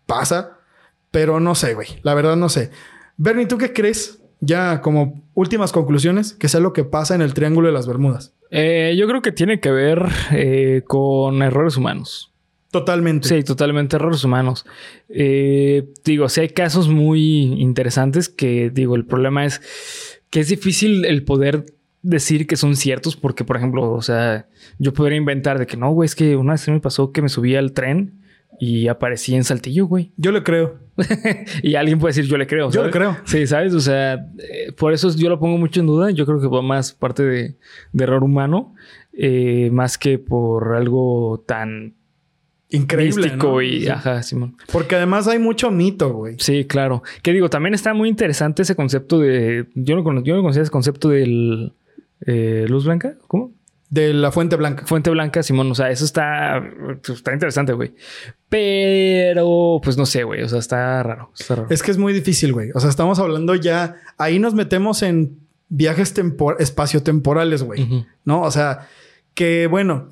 pasa, 0.10 0.58
pero 1.12 1.40
no 1.40 1.56
sé, 1.56 1.76
güey. 1.76 1.88
La 2.02 2.16
verdad 2.16 2.36
no 2.36 2.50
sé. 2.50 2.72
Bernie, 3.16 3.46
¿tú 3.46 3.58
qué 3.58 3.72
crees? 3.72 4.22
Ya 4.42 4.82
como 4.82 5.24
últimas 5.36 5.72
conclusiones, 5.72 6.34
que 6.34 6.50
sea 6.50 6.60
lo 6.60 6.74
que 6.74 6.84
pasa 6.84 7.16
en 7.16 7.22
el 7.22 7.34
Triángulo 7.34 7.68
de 7.68 7.74
las 7.74 7.88
Bermudas. 7.88 8.34
Eh, 8.52 8.96
yo 8.98 9.08
creo 9.08 9.22
que 9.22 9.32
tiene 9.32 9.60
que 9.60 9.72
ver 9.72 10.06
eh, 10.32 10.82
con 10.88 11.42
errores 11.44 11.78
humanos. 11.78 12.34
Totalmente. 12.72 13.28
Sí, 13.28 13.44
totalmente 13.44 13.96
errores 13.96 14.24
humanos. 14.24 14.66
Eh, 15.10 15.92
digo, 16.04 16.28
sí 16.30 16.42
hay 16.42 16.50
casos 16.50 16.88
muy 16.88 17.62
interesantes 17.62 18.30
que, 18.30 18.70
digo, 18.70 18.96
el 18.96 19.06
problema 19.06 19.46
es 19.46 19.62
que 20.30 20.40
es 20.40 20.50
difícil 20.50 21.06
el 21.06 21.24
poder 21.24 21.66
decir 22.02 22.48
que 22.48 22.56
son 22.56 22.76
ciertos 22.76 23.16
porque, 23.16 23.44
por 23.44 23.58
ejemplo, 23.58 23.92
o 23.92 24.02
sea, 24.02 24.48
yo 24.78 24.94
podría 24.94 25.18
inventar 25.18 25.60
de 25.60 25.68
que 25.68 25.78
no, 25.78 25.92
güey, 25.92 26.06
es 26.06 26.16
que 26.16 26.36
una 26.36 26.54
vez 26.54 26.68
me 26.70 26.80
pasó 26.80 27.12
que 27.12 27.22
me 27.22 27.30
subí 27.30 27.56
al 27.56 27.74
tren 27.74 28.19
y 28.60 28.88
aparecí 28.88 29.36
en 29.36 29.44
Saltillo, 29.44 29.86
güey. 29.88 30.12
Yo 30.18 30.32
le 30.32 30.44
creo. 30.44 30.80
y 31.64 31.76
alguien 31.76 31.98
puede 32.00 32.10
decir, 32.14 32.26
yo 32.30 32.38
le 32.38 32.46
creo. 32.46 32.70
Yo 32.72 32.84
le 32.84 32.92
creo. 32.92 33.16
Sí, 33.24 33.48
¿sabes? 33.48 33.74
O 33.74 33.80
sea, 33.80 34.16
eh, 34.38 34.74
por 34.78 34.92
eso 34.94 35.10
yo 35.16 35.30
lo 35.30 35.40
pongo 35.40 35.58
mucho 35.58 35.80
en 35.80 35.88
duda. 35.88 36.12
Yo 36.12 36.26
creo 36.26 36.42
que 36.42 36.48
va 36.48 36.62
más 36.62 36.92
parte 36.92 37.24
de, 37.24 37.56
de 37.94 38.04
error 38.04 38.22
humano, 38.24 38.76
eh, 39.14 39.70
más 39.72 39.98
que 39.98 40.20
por 40.20 40.76
algo 40.76 41.42
tan 41.48 41.96
Increíble. 42.70 43.24
místico 43.24 43.48
¿no? 43.48 43.62
y, 43.62 43.82
Sí. 43.84 43.88
ajá, 43.88 44.22
Simón. 44.24 44.58
Porque 44.74 44.96
además 44.96 45.28
hay 45.30 45.40
mucho 45.40 45.72
mito, 45.72 46.12
güey. 46.14 46.36
Sí, 46.40 46.66
claro. 46.66 47.02
Que 47.24 47.32
digo, 47.32 47.50
también 47.50 47.74
está 47.74 47.94
muy 47.94 48.10
interesante 48.10 48.64
ese 48.64 48.76
concepto 48.76 49.20
de. 49.20 49.68
Yo 49.76 49.96
no, 49.96 50.04
cono- 50.04 50.22
yo 50.24 50.36
no 50.36 50.42
conocía 50.42 50.64
ese 50.64 50.72
concepto 50.72 51.08
del. 51.10 51.72
eh, 52.26 52.66
luz 52.68 52.84
blanca, 52.86 53.16
¿cómo? 53.28 53.54
De 53.90 54.14
la 54.14 54.32
Fuente 54.32 54.56
Blanca. 54.56 54.86
Fuente 54.86 55.10
blanca, 55.10 55.42
Simón. 55.42 55.72
O 55.72 55.76
sea, 55.76 55.90
eso 55.90 56.06
está. 56.06 56.62
Está 57.08 57.34
interesante, 57.34 57.74
güey. 57.74 57.96
Pero, 58.48 59.82
pues 59.84 59.98
no 59.98 60.06
sé, 60.06 60.24
güey. 60.24 60.44
O 60.44 60.50
sea, 60.50 60.60
está 60.60 61.02
raro. 61.02 61.32
Está 61.38 61.56
raro. 61.56 61.68
Es 61.72 61.82
que 61.82 61.92
es 61.92 61.98
muy 61.98 62.14
difícil, 62.14 62.54
güey. 62.54 62.70
O 62.76 62.80
sea, 62.80 62.90
estamos 62.90 63.18
hablando 63.20 63.56
ya. 63.56 63.96
Ahí 64.18 64.38
nos 64.38 64.54
metemos 64.54 65.02
en 65.02 65.40
viajes 65.70 66.14
tempor 66.14 66.58
espaciotemporales, 66.60 67.64
güey. 67.64 68.06
¿No? 68.26 68.42
O 68.42 68.52
sea, 68.52 68.88
que 69.34 69.68
bueno, 69.68 70.10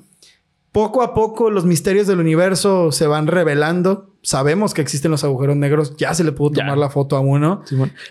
poco 0.72 1.02
a 1.02 1.14
poco 1.14 1.50
los 1.50 1.64
misterios 1.64 2.06
del 2.06 2.20
universo 2.20 2.92
se 2.92 3.06
van 3.06 3.26
revelando. 3.26 4.14
Sabemos 4.28 4.74
que 4.74 4.82
existen 4.82 5.10
los 5.10 5.24
agujeros 5.24 5.56
negros. 5.56 5.96
Ya 5.96 6.12
se 6.12 6.22
le 6.22 6.32
pudo 6.32 6.50
Ya. 6.52 6.64
tomar 6.64 6.76
la 6.76 6.90
foto 6.90 7.16
a 7.16 7.20
uno. 7.20 7.62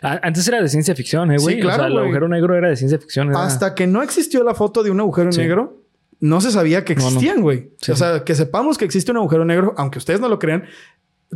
Antes 0.02 0.48
era 0.48 0.60
de 0.64 0.68
ciencia 0.68 0.96
ficción, 0.96 1.32
¿eh, 1.32 1.38
güey? 1.38 1.58
Sí, 1.58 1.62
claro, 1.62 1.84
O 1.84 1.86
sea, 1.86 1.94
el 1.94 1.98
agujero 2.00 2.28
negro 2.28 2.56
era 2.56 2.70
de 2.70 2.76
ciencia 2.76 2.98
ficción. 2.98 3.30
era- 3.30 3.44
Hasta 3.46 3.76
que 3.76 3.86
no 3.86 4.02
existió 4.02 4.44
la 4.44 4.56
foto 4.56 4.82
de 4.82 4.90
un 4.90 5.00
agujero 5.00 5.32
Sí. 5.32 5.42
negro, 5.42 5.84
no 6.20 6.42
se 6.42 6.50
sabía 6.50 6.84
que 6.84 6.96
No, 6.96 7.02
no. 7.02 7.08
existían, 7.10 7.42
güey. 7.44 7.70
Sí. 7.80 7.92
O 7.92 7.96
sea, 7.96 8.24
que 8.24 8.34
sepamos 8.34 8.80
que 8.80 8.86
existe 8.86 9.12
un 9.12 9.18
agujero 9.18 9.46
negro, 9.46 9.76
aunque 9.78 10.00
ustedes 10.00 10.20
no 10.20 10.28
lo 10.28 10.40
crean, 10.40 10.64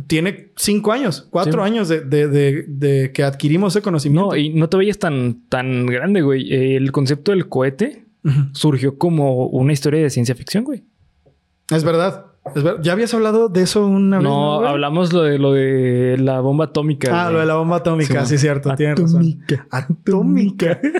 tiene 0.08 0.50
cinco 0.56 0.90
años, 0.90 1.28
cuatro 1.30 1.62
Sí. 1.64 1.70
años 1.70 1.88
de, 1.88 2.00
de- 2.00 2.26
de- 2.26 2.64
de 2.66 3.12
que 3.12 3.22
adquirimos 3.22 3.76
ese 3.76 3.82
conocimiento. 3.82 4.30
No, 4.30 4.36
y 4.36 4.48
no 4.48 4.68
te 4.68 4.78
veías 4.78 4.98
tan, 4.98 5.42
tan 5.48 5.86
grande, 5.86 6.22
güey. 6.22 6.52
El 6.74 6.90
concepto 6.90 7.30
del 7.30 7.48
cohete 7.48 8.04
surgió 8.52 8.98
como 8.98 9.46
una 9.46 9.72
historia 9.72 10.02
de 10.02 10.10
ciencia 10.10 10.34
ficción, 10.34 10.64
güey. 10.64 10.82
Es 11.70 11.84
verdad. 11.84 12.26
¿Ya 12.82 12.92
habías 12.92 13.14
hablado 13.14 13.48
de 13.48 13.62
eso 13.62 13.86
una 13.86 14.18
vez? 14.18 14.24
No, 14.24 14.66
hablamos 14.66 15.12
lo 15.12 15.22
de 15.22 15.38
lo 15.38 15.52
de 15.52 16.16
la 16.18 16.40
bomba 16.40 16.66
atómica. 16.66 17.08
Ah, 17.12 17.24
güey. 17.24 17.34
lo 17.34 17.40
de 17.40 17.46
la 17.46 17.54
bomba 17.54 17.76
atómica, 17.76 18.26
Sí, 18.26 18.36
cierto. 18.36 18.74
Tienes 18.74 18.98
razón. 18.98 19.20
Atómica. 19.20 19.66
Atómica. 19.70 20.80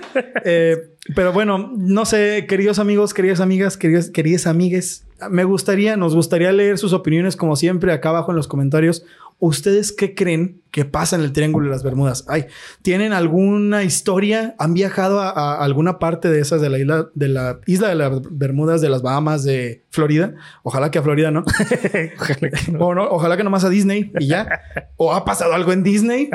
Eh, 0.45 0.93
pero 1.15 1.31
bueno, 1.31 1.71
no 1.77 2.05
sé, 2.05 2.45
queridos 2.47 2.79
amigos, 2.79 3.13
queridas 3.13 3.39
amigas, 3.39 3.77
queridas, 3.77 4.09
queridas 4.09 4.47
amigues, 4.47 5.05
me 5.29 5.43
gustaría, 5.43 5.97
nos 5.97 6.15
gustaría 6.15 6.51
leer 6.51 6.77
sus 6.77 6.93
opiniones 6.93 7.35
como 7.35 7.55
siempre 7.55 7.91
acá 7.93 8.09
abajo 8.09 8.31
en 8.31 8.37
los 8.37 8.47
comentarios. 8.47 9.05
¿Ustedes 9.45 9.91
qué 9.91 10.15
creen 10.15 10.61
que 10.71 10.85
pasa 10.85 11.17
en 11.17 11.21
el 11.23 11.33
Triángulo 11.33 11.65
de 11.65 11.71
las 11.71 11.83
Bermudas? 11.83 12.23
Ay, 12.29 12.45
¿tienen 12.81 13.11
alguna 13.11 13.83
historia? 13.83 14.55
¿Han 14.57 14.73
viajado 14.73 15.19
a, 15.19 15.31
a 15.31 15.63
alguna 15.65 15.99
parte 15.99 16.29
de 16.29 16.39
esas 16.39 16.61
de 16.61 16.69
la 16.69 16.79
isla 16.79 17.09
de 17.13 17.27
la 17.27 17.59
isla 17.65 17.89
de 17.89 17.95
las 17.95 18.21
Bermudas, 18.31 18.79
de 18.79 18.87
las 18.87 19.01
Bahamas, 19.01 19.43
de 19.43 19.83
Florida? 19.89 20.33
Ojalá 20.63 20.91
que 20.91 20.99
a 20.99 21.03
Florida, 21.03 21.29
¿no? 21.29 21.43
Ojalá 22.17 22.49
que 22.51 22.71
no. 22.71 22.79
o 22.87 22.95
no, 22.95 23.03
ojalá 23.09 23.35
que 23.35 23.43
nomás 23.43 23.65
a 23.65 23.69
Disney 23.69 24.13
y 24.17 24.27
ya. 24.27 24.47
¿O 24.95 25.13
ha 25.13 25.25
pasado 25.25 25.53
algo 25.53 25.73
en 25.73 25.83
Disney? 25.83 26.29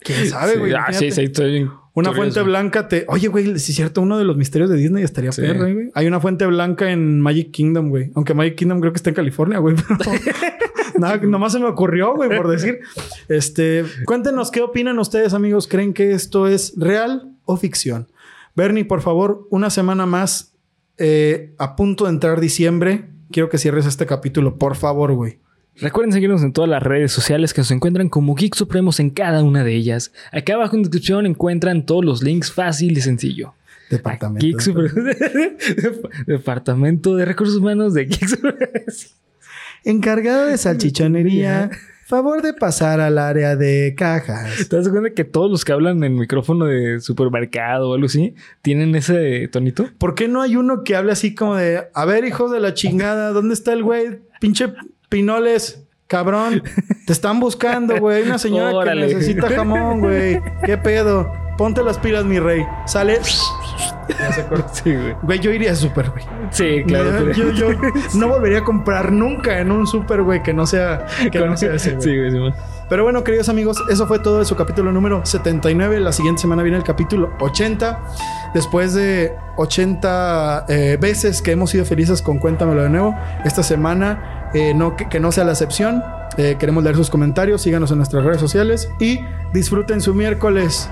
¿Quién 0.00 0.26
sabe, 0.28 0.52
Sí, 0.52 0.58
güey? 0.58 0.72
ah, 0.74 0.84
sí, 0.92 1.06
Imagínate. 1.06 1.10
sí, 1.12 1.22
estoy 1.22 1.50
bien 1.52 1.64
Una 1.94 2.10
curioso. 2.10 2.14
fuente 2.16 2.42
blanca 2.42 2.88
te. 2.88 3.04
Oye, 3.08 3.28
güey, 3.28 3.58
si 3.58 3.72
es 3.72 3.76
cierto, 3.76 4.02
uno 4.02 4.18
de 4.18 4.24
los 4.24 4.36
misterios 4.36 4.68
de 4.68 4.76
Disney 4.76 5.02
estaría 5.02 5.32
Sí. 5.32 5.40
perro, 5.42 5.60
güey. 5.72 5.90
Hay 5.94 6.06
una 6.06 6.20
fuente 6.20 6.44
blanca 6.46 6.90
en 6.90 7.20
Magic 7.22 7.52
Kingdom, 7.52 7.88
güey. 7.88 8.10
Aunque 8.14 8.34
Magic 8.34 8.54
Kingdom 8.56 8.80
creo 8.80 8.92
que 8.92 8.96
está 8.98 9.08
en 9.10 9.16
California, 9.16 9.58
güey. 9.58 9.76
Pero 9.76 10.10
nada, 11.00 11.16
nomás 11.16 11.52
se 11.52 11.58
me 11.58 11.66
ocurrió, 11.66 12.14
güey, 12.14 12.34
por 12.36 12.48
decir. 12.48 12.80
Este, 13.28 13.84
cuéntenos 14.06 14.50
qué 14.50 14.60
opinan 14.60 14.98
ustedes, 14.98 15.34
amigos. 15.34 15.66
¿Creen 15.66 15.92
que 15.94 16.12
esto 16.12 16.46
es 16.46 16.74
real 16.76 17.32
o 17.44 17.56
ficción? 17.56 18.08
Bernie, 18.54 18.84
por 18.84 19.00
favor, 19.00 19.46
una 19.50 19.70
semana 19.70 20.06
más. 20.06 20.54
eh, 20.98 21.54
a 21.58 21.76
punto 21.76 22.04
de 22.04 22.10
entrar 22.10 22.40
diciembre. 22.40 23.06
Quiero 23.32 23.48
que 23.48 23.56
cierres 23.58 23.86
este 23.86 24.04
capítulo, 24.06 24.58
por 24.58 24.76
favor, 24.76 25.12
güey. 25.14 25.38
Recuerden 25.76 26.12
seguirnos 26.12 26.42
en 26.42 26.52
todas 26.52 26.68
las 26.68 26.82
redes 26.82 27.10
sociales 27.10 27.54
que 27.54 27.64
se 27.64 27.72
encuentran 27.72 28.10
como 28.10 28.34
Geek 28.34 28.54
Supremos 28.54 29.00
en 29.00 29.08
cada 29.08 29.42
una 29.42 29.64
de 29.64 29.74
ellas. 29.74 30.12
Acá 30.30 30.54
abajo 30.54 30.76
en 30.76 30.82
descripción 30.82 31.24
encuentran 31.24 31.86
todos 31.86 32.04
los 32.04 32.22
links 32.22 32.52
fácil 32.52 32.98
y 32.98 33.00
sencillo. 33.00 33.54
Departamento. 33.88 34.44
Geek 34.44 34.60
Supremos. 34.60 34.92
Departamento 36.26 37.16
de 37.16 37.24
Recursos 37.24 37.56
Humanos 37.56 37.94
de 37.94 38.04
Geek 38.04 38.28
Supremos. 38.28 39.14
Encargado 39.84 40.46
de 40.46 40.58
salchichonería. 40.58 41.70
Favor 42.06 42.42
de 42.42 42.54
pasar 42.54 42.98
al 42.98 43.18
área 43.18 43.54
de 43.54 43.94
cajas. 43.96 44.68
¿Te 44.68 44.76
das 44.76 44.88
cuenta 44.88 45.10
que 45.10 45.22
todos 45.22 45.48
los 45.48 45.64
que 45.64 45.70
hablan 45.70 46.02
en 46.02 46.18
micrófono 46.18 46.64
de 46.64 47.00
supermercado 47.00 47.90
o 47.90 47.94
algo 47.94 48.06
así 48.06 48.34
tienen 48.62 48.96
ese 48.96 49.46
tonito? 49.46 49.88
¿Por 49.96 50.16
qué 50.16 50.26
no 50.26 50.42
hay 50.42 50.56
uno 50.56 50.82
que 50.82 50.96
hable 50.96 51.12
así 51.12 51.36
como 51.36 51.54
de, 51.54 51.84
a 51.94 52.04
ver, 52.06 52.24
hijos 52.24 52.50
de 52.50 52.58
la 52.58 52.74
chingada, 52.74 53.30
¿dónde 53.30 53.54
está 53.54 53.72
el 53.72 53.84
güey? 53.84 54.18
Pinche 54.40 54.72
Pinoles, 55.08 55.84
cabrón. 56.08 56.64
Te 57.06 57.12
están 57.12 57.38
buscando, 57.38 57.96
güey. 58.00 58.22
Hay 58.22 58.28
una 58.28 58.38
señora 58.38 58.74
Órale. 58.74 59.06
que 59.06 59.14
necesita 59.14 59.48
jamón, 59.48 60.00
güey. 60.00 60.40
¿Qué 60.64 60.78
pedo? 60.78 61.32
Ponte 61.60 61.82
las 61.82 61.98
pilas, 61.98 62.24
mi 62.24 62.38
rey. 62.38 62.66
Sale. 62.86 63.20
Ya 64.08 64.32
se 64.32 64.46
corta. 64.46 64.68
Sí, 64.72 64.94
güey. 64.94 65.14
Güey, 65.20 65.40
yo 65.40 65.50
iría 65.50 65.72
a 65.72 65.74
súper, 65.74 66.08
güey. 66.08 66.24
Sí, 66.50 66.82
claro. 66.86 67.32
Yo, 67.32 67.50
yo 67.50 67.68
no 68.14 68.28
volvería 68.28 68.60
a 68.60 68.64
comprar 68.64 69.12
nunca 69.12 69.60
en 69.60 69.70
un 69.70 69.86
súper, 69.86 70.22
güey, 70.22 70.42
que 70.42 70.54
no 70.54 70.64
sea, 70.64 71.06
que 71.30 71.38
no 71.38 71.58
sea 71.58 71.74
ese, 71.74 71.96
güey. 71.96 72.02
Sí, 72.02 72.38
güey. 72.38 72.54
Pero 72.88 73.02
bueno, 73.02 73.22
queridos 73.24 73.50
amigos, 73.50 73.76
eso 73.90 74.06
fue 74.06 74.20
todo 74.20 74.38
de 74.38 74.46
su 74.46 74.56
capítulo 74.56 74.90
número 74.90 75.20
79. 75.26 76.00
La 76.00 76.12
siguiente 76.12 76.40
semana 76.40 76.62
viene 76.62 76.78
el 76.78 76.82
capítulo 76.82 77.30
80. 77.40 78.04
Después 78.54 78.94
de 78.94 79.34
80 79.58 80.64
eh, 80.66 80.96
veces 80.98 81.42
que 81.42 81.50
hemos 81.50 81.68
sido 81.68 81.84
felices 81.84 82.22
con 82.22 82.38
Cuéntamelo 82.38 82.84
de 82.84 82.88
nuevo, 82.88 83.14
esta 83.44 83.62
semana 83.62 84.48
eh, 84.54 84.72
no, 84.72 84.96
que, 84.96 85.10
que 85.10 85.20
no 85.20 85.30
sea 85.30 85.44
la 85.44 85.52
excepción. 85.52 86.02
Eh, 86.38 86.56
queremos 86.58 86.82
leer 86.84 86.96
sus 86.96 87.10
comentarios, 87.10 87.60
síganos 87.60 87.90
en 87.90 87.98
nuestras 87.98 88.24
redes 88.24 88.40
sociales 88.40 88.90
y 88.98 89.20
disfruten 89.52 90.00
su 90.00 90.14
miércoles. 90.14 90.88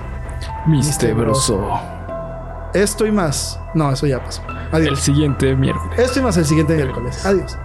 Mistebroso. 0.67 1.79
Esto 2.73 3.05
y 3.05 3.11
más. 3.11 3.59
No, 3.73 3.91
eso 3.91 4.05
ya 4.05 4.23
pasó. 4.23 4.41
Adiós. 4.71 4.89
El 4.89 4.97
siguiente 4.97 5.55
miércoles. 5.55 5.99
Esto 5.99 6.19
y 6.19 6.21
más 6.23 6.37
el 6.37 6.45
siguiente 6.45 6.75
miércoles. 6.75 7.25
Adiós. 7.25 7.57